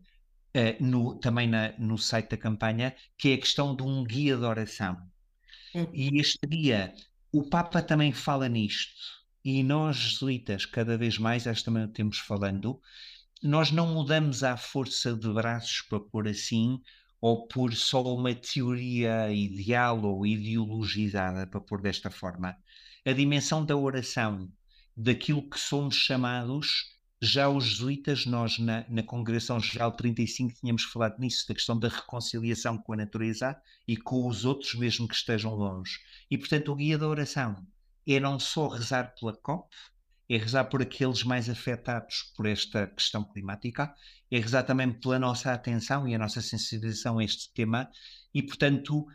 no, 0.80 1.18
também 1.18 1.48
na, 1.48 1.76
no 1.78 1.98
site 1.98 2.30
da 2.30 2.36
campanha, 2.36 2.94
que 3.16 3.30
é 3.30 3.34
a 3.34 3.38
questão 3.38 3.74
de 3.74 3.82
um 3.82 4.04
guia 4.04 4.36
de 4.36 4.44
oração. 4.44 4.96
É. 5.74 5.86
E 5.92 6.20
este 6.20 6.38
guia, 6.46 6.94
o 7.32 7.42
Papa 7.42 7.82
também 7.82 8.12
fala 8.12 8.48
nisto, 8.48 9.18
e 9.44 9.62
nós 9.62 9.96
jesuítas, 9.96 10.64
cada 10.64 10.96
vez 10.96 11.18
mais, 11.18 11.46
acho 11.46 11.60
que 11.60 11.64
também 11.64 11.88
temos 11.88 12.18
falando, 12.18 12.80
nós 13.42 13.70
não 13.70 13.86
mudamos 13.86 14.42
à 14.42 14.56
força 14.56 15.14
de 15.14 15.32
braços, 15.32 15.82
para 15.82 16.00
pôr 16.00 16.28
assim, 16.28 16.80
ou 17.20 17.46
por 17.46 17.74
só 17.74 18.02
uma 18.14 18.34
teoria 18.34 19.30
ideal 19.32 20.02
ou 20.02 20.26
ideologizada, 20.26 21.46
para 21.46 21.60
pôr 21.60 21.80
desta 21.80 22.10
forma. 22.10 22.56
A 23.04 23.12
dimensão 23.12 23.64
da 23.64 23.76
oração, 23.76 24.50
daquilo 24.96 25.48
que 25.48 25.58
somos 25.58 25.94
chamados, 25.94 26.96
já 27.20 27.48
os 27.48 27.64
jesuítas, 27.64 28.26
nós 28.26 28.58
na, 28.58 28.84
na 28.88 29.02
Congregação 29.02 29.58
Geral 29.58 29.90
35 29.92 30.54
tínhamos 30.60 30.84
falado 30.84 31.18
nisso, 31.18 31.46
da 31.48 31.54
questão 31.54 31.78
da 31.78 31.88
reconciliação 31.88 32.78
com 32.78 32.92
a 32.92 32.96
natureza 32.96 33.60
e 33.86 33.96
com 33.96 34.26
os 34.26 34.44
outros, 34.44 34.74
mesmo 34.74 35.08
que 35.08 35.14
estejam 35.14 35.54
longe. 35.54 35.98
E, 36.30 36.38
portanto, 36.38 36.70
o 36.70 36.76
guia 36.76 36.96
da 36.96 37.08
oração 37.08 37.66
é 38.06 38.20
não 38.20 38.38
só 38.38 38.68
rezar 38.68 39.14
pela 39.18 39.36
COP, 39.36 39.68
é 40.28 40.36
rezar 40.36 40.64
por 40.64 40.82
aqueles 40.82 41.24
mais 41.24 41.48
afetados 41.48 42.32
por 42.36 42.46
esta 42.46 42.86
questão 42.86 43.24
climática, 43.24 43.94
é 44.30 44.38
rezar 44.38 44.62
também 44.62 44.92
pela 44.92 45.18
nossa 45.18 45.52
atenção 45.52 46.06
e 46.06 46.14
a 46.14 46.18
nossa 46.18 46.42
sensibilização 46.42 47.18
a 47.18 47.24
este 47.24 47.52
tema 47.54 47.90
e, 48.34 48.42
portanto, 48.42 49.06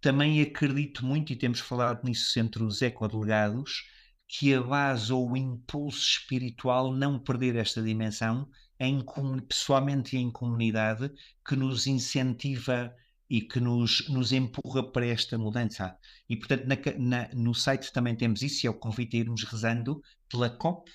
também 0.00 0.40
acredito 0.40 1.04
muito, 1.04 1.32
e 1.32 1.36
temos 1.36 1.58
falado 1.60 2.04
nisso 2.04 2.38
entre 2.38 2.62
os 2.62 2.80
ecodelegados, 2.80 3.84
que 4.28 4.54
a 4.54 4.62
base 4.62 5.12
ou 5.12 5.32
o 5.32 5.36
impulso 5.36 5.98
espiritual 5.98 6.92
não 6.92 7.18
perder 7.18 7.56
esta 7.56 7.82
dimensão 7.82 8.48
em, 8.78 9.04
pessoalmente 9.48 10.16
e 10.16 10.20
em 10.20 10.30
comunidade 10.30 11.10
que 11.44 11.56
nos 11.56 11.88
incentiva 11.88 12.94
e 13.30 13.40
que 13.40 13.60
nos, 13.60 14.08
nos 14.08 14.32
empurra 14.32 14.82
para 14.82 15.06
esta 15.06 15.38
mudança. 15.38 15.96
E, 16.28 16.36
portanto, 16.36 16.66
na, 16.66 16.76
na, 16.98 17.28
no 17.32 17.54
site 17.54 17.92
também 17.92 18.16
temos 18.16 18.42
isso, 18.42 18.66
e 18.66 18.68
é 18.68 18.70
o 18.70 18.74
convite 18.74 19.16
a 19.16 19.20
irmos 19.20 19.44
rezando 19.44 20.02
pela 20.28 20.50
COP, 20.50 20.90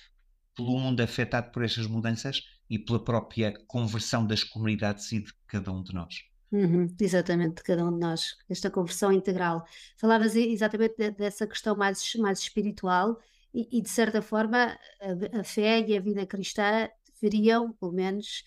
pelo 0.54 0.78
mundo 0.78 1.00
afetado 1.00 1.50
por 1.50 1.64
estas 1.64 1.86
mudanças 1.86 2.42
e 2.68 2.78
pela 2.78 3.02
própria 3.02 3.54
conversão 3.66 4.26
das 4.26 4.44
comunidades 4.44 5.10
e 5.12 5.20
de 5.20 5.32
cada 5.46 5.72
um 5.72 5.82
de 5.82 5.94
nós. 5.94 6.14
Uhum, 6.52 6.94
exatamente, 7.00 7.56
de 7.56 7.62
cada 7.62 7.84
um 7.86 7.92
de 7.92 7.98
nós, 7.98 8.36
esta 8.48 8.70
conversão 8.70 9.10
integral. 9.10 9.64
Falavas 9.96 10.36
exatamente 10.36 11.10
dessa 11.12 11.46
questão 11.46 11.74
mais, 11.74 12.14
mais 12.16 12.40
espiritual 12.40 13.18
e, 13.52 13.78
e 13.78 13.82
de 13.82 13.88
certa 13.88 14.20
forma, 14.20 14.78
a, 15.00 15.40
a 15.40 15.44
fé 15.44 15.80
e 15.86 15.96
a 15.96 16.00
vida 16.00 16.26
cristã 16.26 16.88
deveriam, 17.20 17.72
pelo 17.72 17.92
menos, 17.92 18.44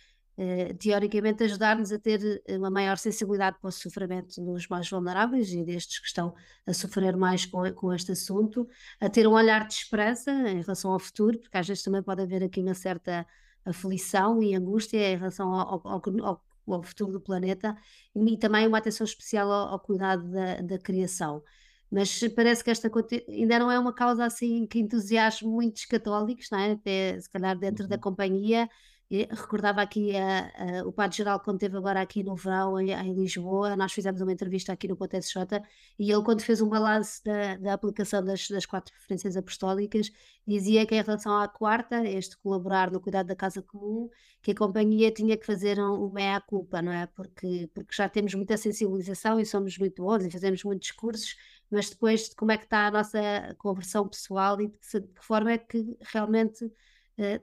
teoricamente 0.79 1.43
ajudar-nos 1.43 1.91
a 1.91 1.99
ter 1.99 2.41
eh, 2.47 2.57
uma 2.57 2.69
maior 2.69 2.97
sensibilidade 2.97 3.57
para 3.59 3.67
o 3.67 3.71
sofrimento 3.71 4.41
dos 4.41 4.67
mais 4.67 4.89
vulneráveis 4.89 5.51
e 5.51 5.63
destes 5.63 5.99
que 5.99 6.07
estão 6.07 6.33
a 6.65 6.73
sofrer 6.73 7.17
mais 7.17 7.45
com, 7.45 7.71
com 7.73 7.93
este 7.93 8.13
assunto, 8.13 8.67
a 9.01 9.09
ter 9.09 9.27
um 9.27 9.33
olhar 9.33 9.67
de 9.67 9.73
esperança 9.73 10.31
em 10.31 10.61
relação 10.61 10.91
ao 10.91 10.99
futuro, 10.99 11.37
porque 11.39 11.57
às 11.57 11.67
vezes 11.67 11.83
também 11.83 12.01
pode 12.01 12.21
haver 12.21 12.43
aqui 12.43 12.61
uma 12.61 12.73
certa 12.73 13.27
aflição 13.65 14.41
e 14.41 14.55
angústia 14.55 15.13
em 15.13 15.17
relação 15.17 15.53
ao, 15.53 15.81
ao, 15.85 16.01
ao, 16.23 16.43
ao 16.67 16.83
futuro 16.83 17.11
do 17.11 17.19
planeta 17.19 17.75
e, 18.15 18.37
também 18.37 18.67
uma 18.67 18.77
atenção 18.77 19.05
especial 19.05 19.51
ao, 19.51 19.79
cuidado 19.79 20.31
da, 20.31 20.61
da 20.61 20.77
criação 20.79 21.43
mas 21.91 22.19
parece 22.35 22.63
que 22.63 22.69
esta 22.69 22.89
ainda 23.27 23.59
não 23.59 23.71
é 23.71 23.79
uma 23.79 23.91
causa 23.91 24.23
assim 24.23 24.67
que 24.67 24.79
entusiasme 24.79 25.47
muitos 25.47 25.85
católicos, 25.85 26.47
não 26.51 26.59
é? 26.59 26.71
até 26.73 27.19
se 27.19 27.29
calhar 27.29 27.57
dentro 27.57 27.83
uhum. 27.83 27.89
da 27.89 27.97
companhia, 27.97 28.69
recordava 29.09 29.81
aqui 29.81 30.15
a, 30.15 30.81
a, 30.81 30.87
o 30.87 30.91
Padre 30.93 31.17
Geral, 31.17 31.39
quando 31.39 31.57
esteve 31.57 31.75
agora 31.77 31.99
aqui 31.99 32.23
no 32.23 32.35
verão, 32.35 32.79
em, 32.79 32.91
em, 32.91 33.13
Lisboa, 33.13 33.75
nós 33.75 33.91
fizemos 33.91 34.21
uma 34.21 34.31
entrevista 34.31 34.71
aqui 34.71 34.87
no 34.87 34.95
Ponte 34.95 35.17
SJ, 35.17 35.63
e 35.97 36.11
ele, 36.11 36.23
quando 36.23 36.41
fez 36.41 36.61
um 36.61 36.69
balanço 36.69 37.23
da, 37.23 37.57
da 37.57 37.73
aplicação 37.73 38.23
das, 38.23 38.47
das 38.47 38.67
quatro 38.67 38.93
referências 38.93 39.35
apostólicas, 39.35 40.11
dizia 40.45 40.85
que 40.85 40.93
em 40.93 41.01
relação 41.01 41.35
à 41.39 41.47
quarta, 41.47 42.07
este 42.07 42.37
colaborar 42.37 42.91
no 42.91 43.01
cuidado 43.01 43.25
da 43.27 43.35
casa 43.35 43.63
comum, 43.63 44.09
que 44.43 44.51
a 44.51 44.55
companhia 44.55 45.11
tinha 45.11 45.35
que 45.35 45.45
fazer 45.45 45.79
um, 45.79 46.05
um 46.05 46.11
meia-culpa, 46.11 46.79
não 46.79 46.91
é? 46.91 47.07
Porque, 47.07 47.67
porque 47.73 47.95
já 47.95 48.07
temos 48.07 48.35
muita 48.35 48.57
sensibilização 48.57 49.39
e 49.39 49.45
somos 49.45 49.75
muito 49.79 50.03
bons 50.03 50.23
e 50.23 50.29
fazemos 50.31 50.63
muitos 50.63 50.91
cursos, 50.91 51.35
mas 51.71 51.89
depois 51.89 52.31
como 52.35 52.51
é 52.51 52.57
que 52.57 52.65
está 52.65 52.87
a 52.87 52.91
nossa 52.91 53.19
conversão 53.57 54.07
pessoal 54.07 54.61
e 54.61 54.67
de 54.67 54.77
que, 54.77 54.99
de 54.99 55.07
que 55.07 55.25
forma 55.25 55.51
é 55.51 55.57
que 55.57 55.97
realmente 56.01 56.71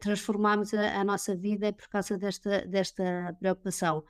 transformarmos 0.00 0.72
a, 0.72 1.00
a, 1.00 1.04
nossa 1.04 1.34
vida 1.34 1.72
por 1.72 1.88
causa 1.88 2.16
desta, 2.16 2.66
desta 2.66 3.36
preocupação. 3.38 4.04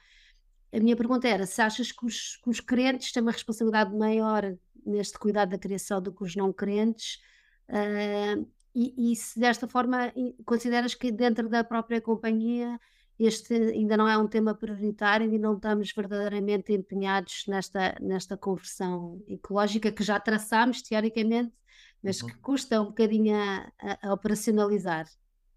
A 0.72 0.78
minha 0.78 0.96
pergunta 0.96 1.26
era: 1.28 1.46
se 1.46 1.60
achas 1.60 1.92
que 1.92 2.04
os, 2.06 2.36
que 2.36 2.50
os 2.50 2.60
crentes 2.60 3.12
têm 3.12 3.22
uma 3.22 3.32
responsabilidade 3.32 3.94
maior 3.94 4.56
neste 4.84 5.18
cuidado 5.18 5.50
da 5.50 5.58
criação 5.58 6.00
do 6.00 6.12
que 6.12 6.22
os 6.22 6.36
não 6.36 6.52
crentes? 6.52 7.20
Uh, 7.68 8.46
e, 8.74 9.12
e, 9.12 9.16
se 9.16 9.40
desta 9.40 9.66
forma 9.66 10.12
consideras 10.44 10.94
que 10.94 11.10
dentro 11.10 11.48
da 11.48 11.64
própria 11.64 12.00
companhia 12.00 12.78
este 13.18 13.54
ainda 13.54 13.96
não 13.96 14.06
é 14.06 14.18
um 14.18 14.28
tema 14.28 14.54
prioritário 14.54 15.32
e 15.32 15.38
não 15.38 15.54
estamos 15.54 15.90
verdadeiramente 15.92 16.72
empenhados 16.74 17.44
nesta, 17.48 17.96
nesta 18.00 18.36
conversão 18.36 19.22
ecológica 19.26 19.90
que 19.90 20.04
já 20.04 20.20
traçámos 20.20 20.82
teoricamente, 20.82 21.52
mas 22.02 22.20
uhum. 22.20 22.28
que 22.28 22.36
custa 22.36 22.80
um 22.82 22.86
bocadinho 22.86 23.34
a, 23.34 23.72
a, 23.80 24.08
a 24.08 24.12
operacionalizar. 24.12 25.06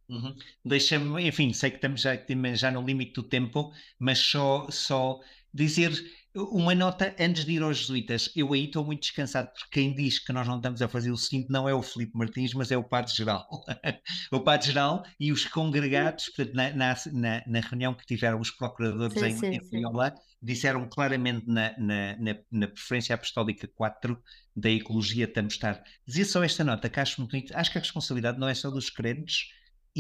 Uhum. 0.10 0.36
Deixa-me, 0.66 1.28
enfim, 1.28 1.54
sei 1.54 1.70
que 1.70 1.78
estamos 1.78 2.02
já, 2.02 2.18
já 2.56 2.72
no 2.72 2.82
limite 2.82 3.14
do 3.14 3.24
tempo, 3.24 3.72
mas 4.00 4.18
só, 4.18 4.68
só 4.72 5.20
dizer 5.54 5.92
uma 6.36 6.76
nota 6.76 7.16
antes 7.20 7.46
de 7.46 7.54
ir 7.54 7.62
aos 7.62 7.80
jesuítas. 7.80 8.32
Eu 8.36 8.54
aí 8.54 8.66
estou 8.66 8.86
muito 8.86 9.02
descansado, 9.02 9.50
porque 9.52 9.68
quem 9.72 9.94
diz 9.94 10.20
que 10.20 10.32
nós 10.32 10.48
não 10.48 10.58
estamos 10.58 10.82
a 10.82 10.88
fazer 10.88 11.12
o 11.12 11.18
seguinte 11.18 11.50
não 11.50 11.68
é 11.68 11.74
o 11.74 11.82
Filipe 11.82 12.18
Martins, 12.18 12.54
mas 12.54 12.72
é 12.72 12.78
o 12.78 12.84
Padre-Geral. 12.84 13.48
o 14.32 14.40
Padre-Geral 14.40 15.04
e 15.20 15.32
os 15.32 15.46
congregados, 15.46 16.30
portanto, 16.36 16.56
na, 16.56 16.72
na, 16.74 17.44
na, 17.46 17.60
reunião 17.60 17.94
que 17.94 18.06
tiveram 18.06 18.40
os 18.40 18.52
procuradores 18.52 19.14
sim, 19.14 19.26
em, 19.26 19.38
sim, 19.38 19.48
em 19.56 19.70
Viola, 19.70 20.14
disseram 20.42 20.88
claramente 20.88 21.48
na, 21.48 21.78
na, 21.78 22.16
na, 22.18 22.36
na 22.52 22.68
Preferência 22.68 23.16
Apostólica 23.16 23.68
4 23.68 24.22
da 24.56 24.70
Ecologia 24.70 25.26
estamos 25.26 25.54
estar. 25.54 25.84
Dizer 26.06 26.26
só 26.26 26.44
esta 26.44 26.64
nota 26.64 26.90
que 26.90 27.00
acho 27.00 27.22
muito 27.22 27.32
bonito. 27.32 27.54
Acho 27.56 27.72
que 27.72 27.78
a 27.78 27.82
responsabilidade 27.82 28.40
não 28.40 28.48
é 28.48 28.54
só 28.54 28.70
dos 28.70 28.90
crentes 28.90 29.50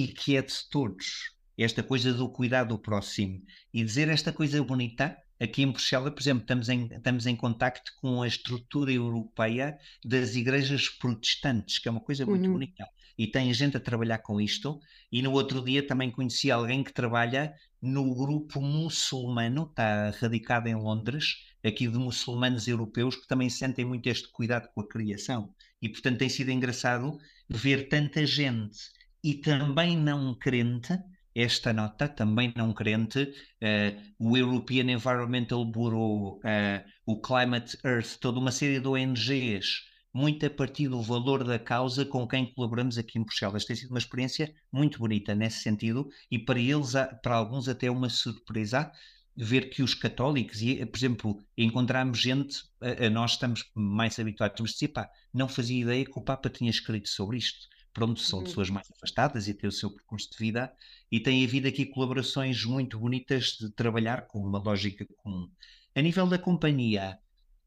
e 0.03 0.07
que 0.07 0.37
é 0.37 0.41
de 0.41 0.53
todos. 0.69 1.33
Esta 1.57 1.83
coisa 1.83 2.13
do 2.13 2.29
cuidado 2.29 2.69
do 2.69 2.79
próximo. 2.79 3.43
E 3.73 3.83
dizer 3.83 4.07
esta 4.07 4.31
coisa 4.31 4.63
bonita 4.63 5.17
Aqui 5.41 5.61
em 5.61 5.71
Bruxelas, 5.71 6.11
por 6.13 6.19
exemplo, 6.19 6.41
estamos 6.41 6.67
em, 6.67 6.89
estamos 6.91 7.25
em 7.25 7.33
contacto 7.33 7.93
com 8.01 8.21
a 8.21 8.27
estrutura 8.27 8.91
europeia 8.91 9.79
das 10.03 10.35
igrejas 10.35 10.89
protestantes, 10.89 11.79
que 11.79 11.87
é 11.87 11.91
uma 11.91 12.01
coisa 12.01 12.25
muito 12.25 12.45
uhum. 12.45 12.53
bonita. 12.53 12.85
E 13.17 13.25
tem 13.25 13.53
gente 13.53 13.77
a 13.77 13.79
trabalhar 13.79 14.17
com 14.17 14.41
isto. 14.41 14.81
E 15.09 15.21
no 15.21 15.31
outro 15.31 15.63
dia 15.63 15.85
também 15.87 16.11
conheci 16.11 16.51
alguém 16.51 16.83
que 16.83 16.91
trabalha 16.91 17.53
no 17.81 18.13
grupo 18.13 18.59
muçulmano, 18.59 19.63
está 19.63 20.09
radicado 20.19 20.67
em 20.67 20.75
Londres, 20.75 21.45
aqui 21.63 21.87
de 21.87 21.97
muçulmanos 21.97 22.67
europeus 22.67 23.15
que 23.15 23.27
também 23.27 23.49
sentem 23.49 23.85
muito 23.85 24.07
este 24.07 24.27
cuidado 24.27 24.67
com 24.73 24.81
a 24.81 24.87
criação. 24.87 25.53
E 25.81 25.87
portanto 25.87 26.17
tem 26.17 26.27
sido 26.27 26.51
engraçado 26.51 27.17
ver 27.47 27.87
tanta 27.87 28.25
gente 28.25 28.77
e 29.23 29.35
também 29.35 29.97
não 29.97 30.33
crente 30.33 30.97
esta 31.35 31.71
nota, 31.71 32.07
também 32.07 32.51
não 32.55 32.73
crente, 32.73 33.23
uh, 33.23 34.01
o 34.19 34.35
European 34.35 34.91
Environmental 34.91 35.63
Bureau, 35.63 36.37
uh, 36.37 36.89
o 37.05 37.21
Climate 37.21 37.77
Earth, 37.85 38.17
toda 38.19 38.39
uma 38.39 38.51
série 38.51 38.79
de 38.79 38.87
ONGs, 38.87 39.87
muito 40.13 40.45
a 40.45 40.49
partir 40.49 40.89
do 40.89 41.01
valor 41.01 41.43
da 41.43 41.59
causa 41.59 42.03
com 42.03 42.27
quem 42.27 42.51
colaboramos 42.53 42.97
aqui 42.97 43.19
em 43.19 43.23
Bruxelas. 43.23 43.63
Tem 43.63 43.75
sido 43.75 43.91
uma 43.91 43.99
experiência 43.99 44.53
muito 44.71 44.99
bonita 44.99 45.35
nesse 45.35 45.61
sentido 45.61 46.09
e 46.31 46.39
para 46.39 46.59
eles, 46.59 46.93
para 47.21 47.35
alguns 47.35 47.69
até 47.69 47.91
uma 47.91 48.09
surpresa, 48.09 48.91
ver 49.37 49.69
que 49.69 49.83
os 49.83 49.93
católicos, 49.93 50.61
e 50.61 50.83
por 50.85 50.97
exemplo, 50.97 51.43
encontramos 51.57 52.19
gente, 52.19 52.63
a, 52.81 53.05
a 53.05 53.09
nós 53.09 53.33
estamos 53.33 53.63
mais 53.73 54.19
habituados, 54.19 54.59
a 54.59 54.63
dizer, 54.65 54.87
pá, 54.89 55.09
não 55.33 55.47
fazia 55.47 55.81
ideia 55.81 56.03
que 56.03 56.19
o 56.19 56.23
Papa 56.23 56.49
tinha 56.49 56.71
escrito 56.71 57.07
sobre 57.07 57.37
isto 57.37 57.69
pronto, 57.93 58.19
são 58.19 58.39
uhum. 58.39 58.45
pessoas 58.45 58.69
mais 58.69 58.89
afastadas 58.91 59.47
e 59.47 59.53
têm 59.53 59.67
o 59.67 59.71
seu 59.71 59.89
percurso 59.89 60.29
de 60.31 60.37
vida 60.37 60.73
e 61.11 61.19
tem 61.19 61.43
havido 61.43 61.67
aqui 61.67 61.85
colaborações 61.85 62.63
muito 62.65 62.99
bonitas 62.99 63.57
de 63.59 63.69
trabalhar 63.71 64.27
com 64.27 64.39
uma 64.39 64.59
lógica 64.59 65.05
comum. 65.17 65.49
A 65.95 66.01
nível 66.01 66.27
da 66.27 66.37
companhia, 66.37 67.19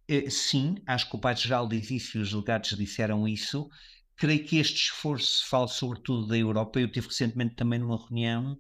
eh, 0.09 0.31
sim, 0.31 0.77
acho 0.87 1.09
que 1.09 1.17
o 1.17 1.19
Padre-Geral 1.19 1.69
diz 1.69 1.91
isso 1.91 2.19
e 2.19 2.21
os 2.21 2.31
delegados 2.31 2.77
disseram 2.77 3.27
isso. 3.27 3.69
Creio 4.17 4.45
que 4.45 4.59
este 4.59 4.85
esforço 4.85 5.47
fala 5.49 5.69
sobretudo 5.69 6.27
da 6.27 6.37
Europa. 6.37 6.81
Eu 6.81 6.91
tive 6.91 7.09
recentemente 7.09 7.55
também 7.57 7.79
numa 7.79 7.99
reunião, 7.99 8.59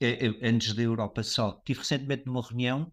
eh, 0.00 0.26
eh, 0.26 0.48
antes 0.48 0.74
da 0.74 0.82
Europa 0.82 1.22
só, 1.22 1.60
tive 1.64 1.80
recentemente 1.80 2.26
numa 2.26 2.42
reunião 2.42 2.92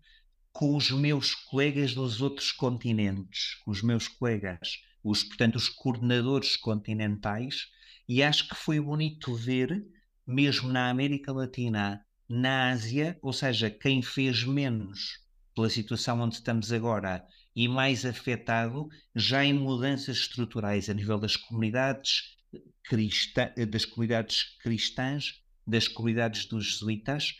com 0.51 0.75
os 0.75 0.91
meus 0.91 1.33
colegas 1.33 1.93
dos 1.93 2.21
outros 2.21 2.51
continentes, 2.51 3.55
com 3.63 3.71
os 3.71 3.81
meus 3.81 4.07
colegas, 4.07 4.81
os, 5.03 5.23
portanto, 5.23 5.55
os 5.55 5.69
coordenadores 5.69 6.55
continentais, 6.57 7.67
e 8.13 8.21
acho 8.21 8.49
que 8.49 8.55
foi 8.55 8.77
bonito 8.77 9.33
ver, 9.33 9.87
mesmo 10.27 10.67
na 10.67 10.89
América 10.89 11.31
Latina, 11.31 12.05
na 12.27 12.69
Ásia, 12.71 13.17
ou 13.21 13.31
seja, 13.31 13.69
quem 13.69 14.01
fez 14.01 14.43
menos 14.43 15.21
pela 15.55 15.69
situação 15.69 16.19
onde 16.19 16.35
estamos 16.35 16.73
agora 16.73 17.25
e 17.55 17.69
mais 17.69 18.05
afetado, 18.05 18.89
já 19.15 19.45
em 19.45 19.53
mudanças 19.53 20.17
estruturais 20.17 20.89
a 20.89 20.93
nível 20.93 21.17
das 21.17 21.37
comunidades 21.37 22.35
cristã, 22.83 23.49
das 23.69 23.85
comunidades 23.85 24.57
cristãs, 24.61 25.41
das 25.65 25.87
comunidades 25.87 26.43
dos 26.47 26.65
jesuítas, 26.65 27.37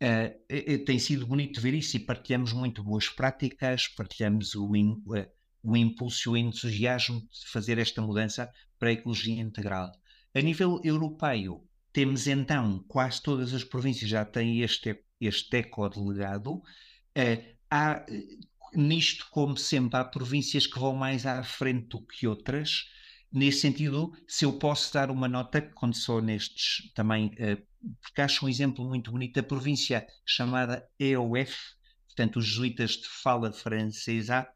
uh, 0.00 0.84
tem 0.84 1.00
sido 1.00 1.26
bonito 1.26 1.60
ver 1.60 1.74
isso 1.74 1.96
e 1.96 2.00
partilhamos 2.00 2.52
muito 2.52 2.84
boas 2.84 3.08
práticas, 3.08 3.88
partilhamos 3.88 4.54
o, 4.54 4.64
uh, 4.64 5.26
o 5.60 5.76
impulso 5.76 6.28
e 6.28 6.30
o 6.30 6.36
entusiasmo 6.36 7.18
de 7.20 7.48
fazer 7.50 7.78
esta 7.78 8.00
mudança 8.00 8.48
para 8.78 8.90
a 8.90 8.92
ecologia 8.92 9.40
integral. 9.40 9.90
A 10.34 10.40
nível 10.40 10.80
europeu, 10.82 11.64
temos 11.92 12.26
então 12.26 12.84
quase 12.88 13.22
todas 13.22 13.54
as 13.54 13.62
províncias 13.62 14.10
já 14.10 14.24
têm 14.24 14.62
este, 14.62 15.00
este 15.20 15.58
ecodelegado. 15.58 16.54
Uh, 16.54 17.54
há, 17.70 18.04
nisto, 18.74 19.28
como 19.30 19.56
sempre, 19.56 19.96
há 19.96 20.04
províncias 20.04 20.66
que 20.66 20.78
vão 20.78 20.94
mais 20.94 21.24
à 21.24 21.42
frente 21.44 21.86
do 21.88 22.04
que 22.04 22.26
outras. 22.26 22.90
Nesse 23.30 23.60
sentido, 23.60 24.12
se 24.26 24.44
eu 24.44 24.58
posso 24.58 24.92
dar 24.92 25.08
uma 25.08 25.28
nota, 25.28 25.62
quando 25.62 25.94
sou 25.94 26.20
nestes 26.20 26.92
também, 26.94 27.26
uh, 27.26 27.96
porque 28.02 28.20
acho 28.20 28.44
um 28.44 28.48
exemplo 28.48 28.84
muito 28.84 29.12
bonito, 29.12 29.38
a 29.38 29.42
província 29.42 30.04
chamada 30.26 30.84
EOF, 30.98 31.54
portanto, 32.06 32.40
os 32.40 32.46
jesuítas 32.46 32.92
de 32.92 33.06
fala 33.08 33.52
francesa, 33.52 34.48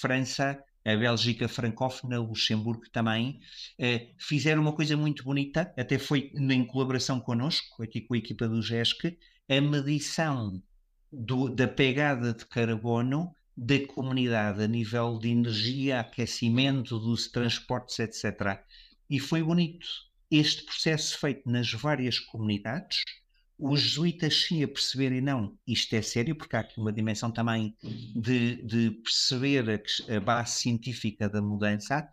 França, 0.00 0.60
a 0.84 0.96
Bélgica 0.96 1.48
francófona, 1.48 2.18
Luxemburgo 2.18 2.88
também, 2.90 3.40
eh, 3.78 4.08
fizeram 4.18 4.62
uma 4.62 4.72
coisa 4.72 4.96
muito 4.96 5.22
bonita, 5.24 5.72
até 5.76 5.98
foi 5.98 6.32
em 6.34 6.64
colaboração 6.64 7.20
connosco, 7.20 7.82
aqui 7.82 8.00
com 8.00 8.14
a 8.14 8.18
equipa 8.18 8.48
do 8.48 8.62
GESC, 8.62 9.18
a 9.48 9.60
medição 9.60 10.62
do, 11.12 11.48
da 11.48 11.68
pegada 11.68 12.32
de 12.32 12.46
carbono 12.46 13.34
da 13.56 13.86
comunidade 13.86 14.62
a 14.62 14.66
nível 14.66 15.18
de 15.18 15.28
energia, 15.28 16.00
aquecimento, 16.00 16.98
dos 16.98 17.28
transportes, 17.28 17.98
etc. 17.98 18.58
E 19.08 19.18
foi 19.18 19.42
bonito 19.42 19.86
este 20.30 20.64
processo 20.64 21.18
feito 21.18 21.50
nas 21.50 21.70
várias 21.72 22.18
comunidades, 22.18 23.02
os 23.60 23.80
jesuítas 23.80 24.44
sim 24.44 24.62
a 24.64 24.68
perceberem, 24.68 25.20
não, 25.20 25.54
isto 25.66 25.94
é 25.94 26.00
sério, 26.00 26.34
porque 26.34 26.56
há 26.56 26.60
aqui 26.60 26.80
uma 26.80 26.92
dimensão 26.92 27.30
também 27.30 27.76
de, 28.16 28.62
de 28.62 28.90
perceber 29.02 29.70
a, 29.70 30.16
a, 30.16 30.20
base 30.20 30.52
científica 30.52 31.28
da 31.28 31.42
mudança. 31.42 32.08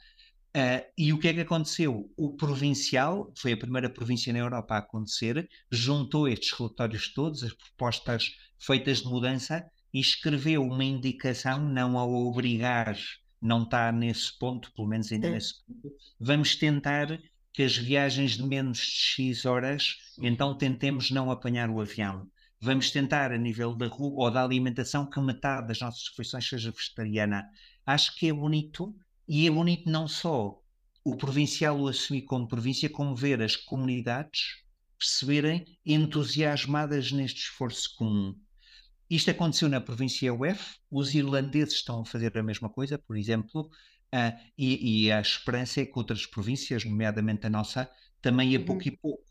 Uh, 0.56 0.84
e 0.98 1.14
o 1.14 1.20
que 1.20 1.28
é 1.28 1.34
que 1.34 1.41
aconteceu? 1.41 2.12
O 2.18 2.36
provincial, 2.36 3.32
foi 3.38 3.54
a 3.54 3.58
primeira 3.58 3.89
província 3.89 4.34
na 4.34 4.39
Europa 4.39 4.76
a 4.76 4.80
acontecer, 4.80 5.48
juntou 5.72 6.28
estes 6.28 6.52
relatórios 6.52 7.14
todos, 7.14 7.43
as 7.43 7.54
propostas 7.54 8.36
feitas 8.60 9.02
de 9.02 9.06
mudança, 9.08 9.66
e 9.93 10.00
escreveu 10.00 10.64
uma 10.64 10.84
indicação, 10.84 11.60
não 11.60 11.98
a 11.98 12.06
obrigar, 12.06 12.98
não 13.41 13.64
está 13.64 13.91
nesse 13.91 14.38
ponto, 14.38 14.72
pelo 14.74 14.88
menos 14.88 15.12
ainda 15.12 15.30
nesse 15.30 15.64
ponto, 15.64 15.95
vamos 16.20 16.56
tentar 16.56 17.20
que 17.58 17.64
as 17.64 17.76
viagens 17.76 18.38
de 18.38 18.43
menos 18.43 18.78
de 18.78 18.86
X 18.86 19.43
horas, 19.43 19.95
então 20.22 20.55
tentemos 20.55 21.10
não 21.10 21.32
apanhar 21.32 21.72
o 21.72 21.82
avião. 21.82 22.30
Vamos 22.62 22.91
tentar, 22.91 23.32
a 23.32 23.38
nível 23.39 23.74
da 23.74 23.88
rua 23.88 24.26
ou 24.26 24.30
da 24.30 24.43
alimentação, 24.43 25.10
que 25.10 25.20
metade 25.20 25.70
das 25.70 25.80
nossas 25.80 26.08
refeições 26.08 26.47
seja 26.47 26.70
vegetariana. 26.70 27.49
Acho 27.84 28.16
que 28.16 28.30
é 28.30 28.32
bonito, 28.32 28.95
e 29.28 29.47
é 29.47 29.49
bonito 29.49 29.89
não 29.89 30.08
só 30.08 30.62
o 31.03 31.16
provincial 31.18 31.80
o 31.80 31.88
assumir 31.88 32.26
como 32.26 32.47
província, 32.47 32.91
como 32.91 33.16
ver 33.16 33.41
as 33.41 33.55
comunidades 33.55 34.64
perceberem 34.95 35.66
entusiasmadas 35.84 37.12
neste 37.12 37.39
esforço 37.39 37.95
comum. 37.97 38.36
Isto 39.10 39.32
aconteceu 39.32 39.68
na 39.68 39.82
província 39.82 40.32
UF, 40.32 40.76
os 40.91 41.16
irlandeses 41.16 41.74
estão 41.74 42.01
a 42.01 42.05
fazer 42.05 42.38
a 42.38 42.43
mesma 42.43 42.70
coisa, 42.70 42.99
por 42.99 43.18
exemplo, 43.18 43.68
Uh, 44.14 44.32
e, 44.58 45.05
e, 45.05 45.12
a 45.12 45.20
esperança 45.20 45.82
é 45.82 45.86
que 45.86 45.97
outras 45.97 46.26
províncias, 46.26 46.86
nomeadamente 46.86 47.45
a 47.45 47.49
nossa, 47.49 47.89
também 48.22 48.55
a 48.55 48.60
pouco 48.60 48.82
uhum. 48.82 48.88
e 48.88 48.91
pouco, 48.91 49.24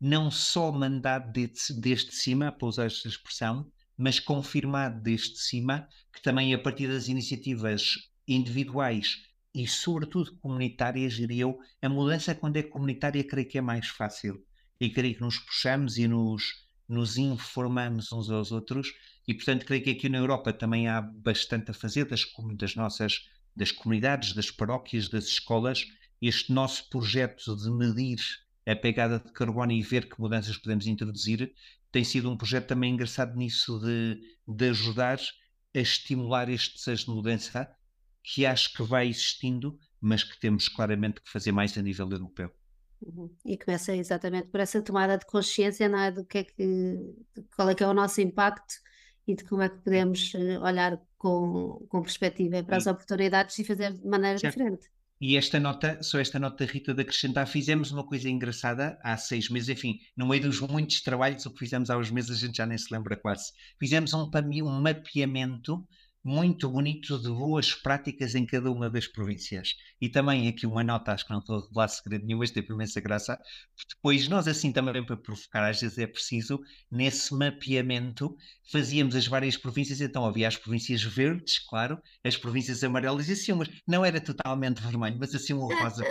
não 0.00 0.30
só 0.30 0.72
mandado 0.72 1.30
desde, 1.32 1.74
desde 1.74 2.12
cima, 2.12 2.50
para 2.50 2.66
usar 2.66 2.86
esta 2.86 3.08
expressão, 3.08 3.70
mas 3.96 4.18
confirmado 4.18 5.00
desde 5.02 5.38
cima, 5.38 5.86
que 6.12 6.22
também 6.22 6.54
a 6.54 6.58
partir 6.58 6.88
das 6.88 7.08
iniciativas 7.08 8.10
individuais 8.26 9.22
e 9.54 9.66
sobretudo 9.66 10.34
comunitárias, 10.38 11.14
diria 11.14 11.42
eu, 11.42 11.58
a 11.80 11.88
mudança 11.88 12.34
quando 12.34 12.56
é 12.56 12.62
comunitária 12.62 13.22
creio 13.22 13.48
que 13.48 13.58
é 13.58 13.60
mais 13.60 13.88
fácil. 13.88 14.42
e 14.80 14.90
creio 14.90 15.14
que 15.14 15.20
nos 15.20 15.38
puxamos 15.38 15.96
e 15.98 16.08
nos, 16.08 16.66
nos 16.88 17.16
informamos 17.16 18.10
uns 18.10 18.30
aos 18.30 18.50
outros 18.50 18.92
e 19.28 19.34
portanto 19.34 19.64
creio 19.64 19.84
que 19.84 19.90
aqui 19.90 20.08
na 20.08 20.18
Europa 20.18 20.52
também 20.52 20.88
há 20.88 21.00
bastante 21.00 21.70
a 21.70 21.74
fazer 21.74 22.06
das, 22.06 22.24
das 22.56 22.74
nossas 22.74 23.28
das 23.54 23.70
comunidades, 23.70 24.32
das 24.32 24.50
paróquias, 24.50 25.08
das 25.08 25.24
escolas, 25.24 25.86
este 26.20 26.52
nosso 26.52 26.88
projeto 26.88 27.56
de 27.56 27.70
medir 27.70 28.18
a 28.66 28.76
pegada 28.76 29.18
de 29.18 29.32
carbono 29.32 29.72
e 29.72 29.82
ver 29.82 30.08
que 30.08 30.20
mudanças 30.20 30.56
podemos 30.56 30.86
introduzir 30.86 31.52
tem 31.92 32.02
sido 32.02 32.30
um 32.30 32.36
projeto 32.36 32.68
também 32.68 32.94
engraçado 32.94 33.36
nisso 33.36 33.78
de, 33.78 34.18
de 34.48 34.70
ajudar 34.70 35.20
a 35.74 35.78
estimular 35.78 36.48
este 36.48 36.76
desejo 36.76 37.04
de 37.04 37.10
mudança 37.10 37.70
que 38.24 38.46
acho 38.46 38.72
que 38.72 38.82
vai 38.82 39.08
existindo, 39.08 39.78
mas 40.00 40.24
que 40.24 40.38
temos 40.40 40.68
claramente 40.68 41.20
que 41.20 41.30
fazer 41.30 41.52
mais 41.52 41.76
a 41.76 41.82
nível 41.82 42.08
europeu. 42.10 42.50
Uhum. 43.02 43.30
E 43.44 43.58
começa 43.58 43.94
exatamente 43.94 44.48
por 44.48 44.60
essa 44.60 44.80
tomada 44.80 45.18
de 45.18 45.26
consciência 45.26 45.88
não 45.88 45.98
é? 45.98 46.10
do 46.10 46.24
que 46.24 46.38
é 46.38 46.44
que, 46.44 46.98
qual 47.54 47.68
é 47.68 47.74
que 47.74 47.82
é 47.82 47.88
o 47.88 47.92
nosso 47.92 48.20
impacto 48.20 48.74
e 49.26 49.34
de 49.34 49.44
como 49.44 49.62
é 49.62 49.68
que 49.68 49.78
podemos 49.78 50.32
eh, 50.34 50.58
olhar 50.60 50.98
com, 51.22 51.86
com 51.88 52.02
perspectiva 52.02 52.64
para 52.64 52.78
as 52.78 52.86
oportunidades 52.88 53.56
e 53.56 53.64
fazer 53.64 53.92
de 53.92 54.04
maneira 54.04 54.38
certo. 54.38 54.56
diferente. 54.56 54.90
E 55.20 55.36
esta 55.36 55.60
nota, 55.60 56.02
só 56.02 56.18
esta 56.18 56.36
nota, 56.36 56.64
Rita, 56.64 56.92
de 56.92 57.02
acrescentar, 57.02 57.46
fizemos 57.46 57.92
uma 57.92 58.04
coisa 58.04 58.28
engraçada 58.28 58.98
há 59.04 59.16
seis 59.16 59.48
meses, 59.48 59.68
enfim, 59.68 60.00
no 60.16 60.26
meio 60.26 60.42
dos 60.42 60.58
muitos 60.60 61.00
trabalhos, 61.00 61.46
o 61.46 61.52
que 61.52 61.60
fizemos 61.60 61.90
há 61.90 61.96
uns 61.96 62.10
meses 62.10 62.30
a 62.32 62.46
gente 62.46 62.56
já 62.56 62.66
nem 62.66 62.76
se 62.76 62.92
lembra 62.92 63.16
quase. 63.16 63.52
Fizemos 63.78 64.12
um, 64.14 64.28
um 64.64 64.80
mapeamento 64.80 65.86
muito 66.24 66.68
bonito 66.68 67.18
de 67.18 67.28
boas 67.28 67.74
práticas 67.74 68.34
em 68.34 68.46
cada 68.46 68.70
uma 68.70 68.88
das 68.88 69.06
províncias. 69.06 69.74
E 70.00 70.08
também 70.08 70.48
aqui 70.48 70.66
uma 70.66 70.84
nota, 70.84 71.12
acho 71.12 71.26
que 71.26 71.32
não 71.32 71.40
estou 71.40 71.58
a 71.58 71.60
revelar 71.62 71.88
segredo 71.88 72.26
nenhum, 72.26 72.42
este 72.42 72.54
teve 72.54 72.72
imensa 72.72 73.00
graça, 73.00 73.38
depois 73.88 74.28
nós 74.28 74.46
assim 74.46 74.72
também 74.72 75.04
para 75.04 75.16
provocar, 75.16 75.68
às 75.68 75.80
vezes 75.80 75.98
é 75.98 76.06
preciso, 76.06 76.60
nesse 76.90 77.34
mapeamento, 77.34 78.36
fazíamos 78.70 79.16
as 79.16 79.26
várias 79.26 79.56
províncias, 79.56 80.00
então 80.00 80.24
havia 80.24 80.46
as 80.46 80.56
províncias 80.56 81.02
verdes, 81.02 81.58
claro, 81.58 82.00
as 82.24 82.36
províncias 82.36 82.84
amarelas, 82.84 83.28
e 83.28 83.32
assim, 83.32 83.52
mas 83.52 83.68
não 83.86 84.04
era 84.04 84.20
totalmente 84.20 84.80
vermelho, 84.80 85.16
mas 85.18 85.34
assim 85.34 85.54
um 85.54 85.66
rosa. 85.66 86.04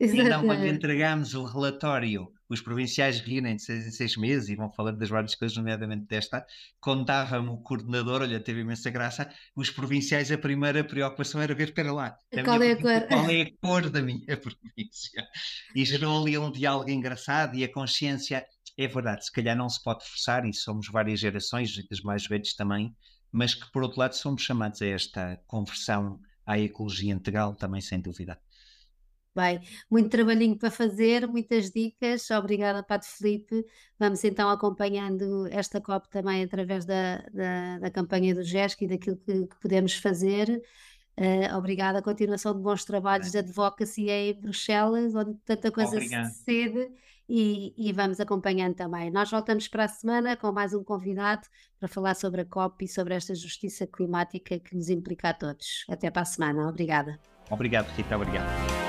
então, 0.00 0.44
quando 0.44 0.66
entregámos 0.66 1.34
o 1.34 1.44
relatório 1.44 2.32
os 2.48 2.60
provinciais 2.60 3.20
reúnem 3.20 3.56
de 3.56 3.62
seis 3.62 3.86
em 3.86 3.90
seis 3.90 4.16
meses 4.16 4.48
e 4.48 4.56
vão 4.56 4.70
falando 4.70 4.98
das 4.98 5.08
várias 5.08 5.34
coisas, 5.34 5.56
nomeadamente 5.56 6.06
desta. 6.06 6.46
Contava-me 6.80 7.48
o 7.48 7.58
coordenador, 7.58 8.22
olha, 8.22 8.40
teve 8.40 8.60
imensa 8.60 8.90
graça. 8.90 9.28
Os 9.54 9.70
provinciais, 9.70 10.30
a 10.30 10.38
primeira 10.38 10.84
preocupação 10.84 11.40
era 11.40 11.54
ver, 11.54 11.68
espera 11.68 11.92
lá, 11.92 12.16
qual 12.44 12.62
é, 12.62 12.72
a 12.72 12.76
cor? 12.76 13.08
qual 13.08 13.30
é 13.30 13.42
a 13.42 13.50
cor 13.60 13.90
da 13.90 14.02
minha 14.02 14.36
província? 14.36 15.26
E 15.74 15.84
gerou 15.84 16.22
ali 16.22 16.38
um 16.38 16.50
diálogo 16.50 16.90
engraçado 16.90 17.56
e 17.56 17.64
a 17.64 17.72
consciência. 17.72 18.46
É 18.78 18.86
verdade, 18.86 19.24
se 19.24 19.32
calhar 19.32 19.56
não 19.56 19.70
se 19.70 19.82
pode 19.82 20.06
forçar, 20.06 20.44
e 20.44 20.52
somos 20.52 20.88
várias 20.88 21.18
gerações, 21.18 21.74
das 21.88 22.00
mais 22.02 22.26
velhas 22.26 22.52
também, 22.52 22.94
mas 23.32 23.54
que 23.54 23.70
por 23.72 23.82
outro 23.82 23.98
lado 23.98 24.14
somos 24.14 24.42
chamados 24.42 24.82
a 24.82 24.86
esta 24.86 25.40
conversão 25.46 26.20
à 26.44 26.58
ecologia 26.58 27.12
integral 27.12 27.54
também, 27.54 27.80
sem 27.80 28.00
dúvida. 28.00 28.38
Bem, 29.36 29.60
muito 29.90 30.08
trabalhinho 30.08 30.56
para 30.56 30.70
fazer, 30.70 31.28
muitas 31.28 31.70
dicas. 31.70 32.30
Obrigada, 32.30 32.82
Padre 32.82 33.06
Felipe. 33.06 33.66
Vamos 33.98 34.24
então 34.24 34.48
acompanhando 34.48 35.46
esta 35.50 35.78
COP 35.78 36.08
também 36.08 36.42
através 36.42 36.86
da, 36.86 37.18
da, 37.34 37.78
da 37.80 37.90
campanha 37.90 38.34
do 38.34 38.42
GESC 38.42 38.86
e 38.86 38.88
daquilo 38.88 39.18
que, 39.18 39.46
que 39.46 39.60
podemos 39.60 39.92
fazer. 39.92 40.62
Uh, 41.18 41.54
obrigada, 41.54 42.00
continuação 42.00 42.54
de 42.54 42.62
bons 42.62 42.82
trabalhos 42.84 43.30
de 43.30 43.38
advocacy 43.38 44.08
em 44.08 44.40
Bruxelas, 44.40 45.14
onde 45.14 45.34
tanta 45.44 45.70
coisa 45.70 45.96
Obrigado. 45.96 46.30
se 46.30 46.44
cede 46.44 46.90
e, 47.28 47.74
e, 47.76 47.92
vamos 47.92 48.18
acompanhando 48.20 48.74
também. 48.74 49.10
Nós 49.10 49.30
voltamos 49.30 49.68
para 49.68 49.84
a 49.84 49.88
semana 49.88 50.34
com 50.34 50.50
mais 50.50 50.72
um 50.72 50.82
convidado 50.82 51.46
para 51.78 51.88
falar 51.88 52.14
sobre 52.14 52.40
a 52.40 52.44
COP 52.46 52.86
e 52.86 52.88
sobre 52.88 53.14
esta 53.14 53.34
justiça 53.34 53.86
climática 53.86 54.58
que 54.58 54.74
nos 54.74 54.88
implica 54.88 55.30
a 55.30 55.34
todos. 55.34 55.84
Até 55.90 56.10
para 56.10 56.22
a 56.22 56.26
semana. 56.26 56.68
Obrigada. 56.68 57.18
Obrigado, 57.50 57.88
Rita. 57.96 58.16
Obrigado. 58.16 58.85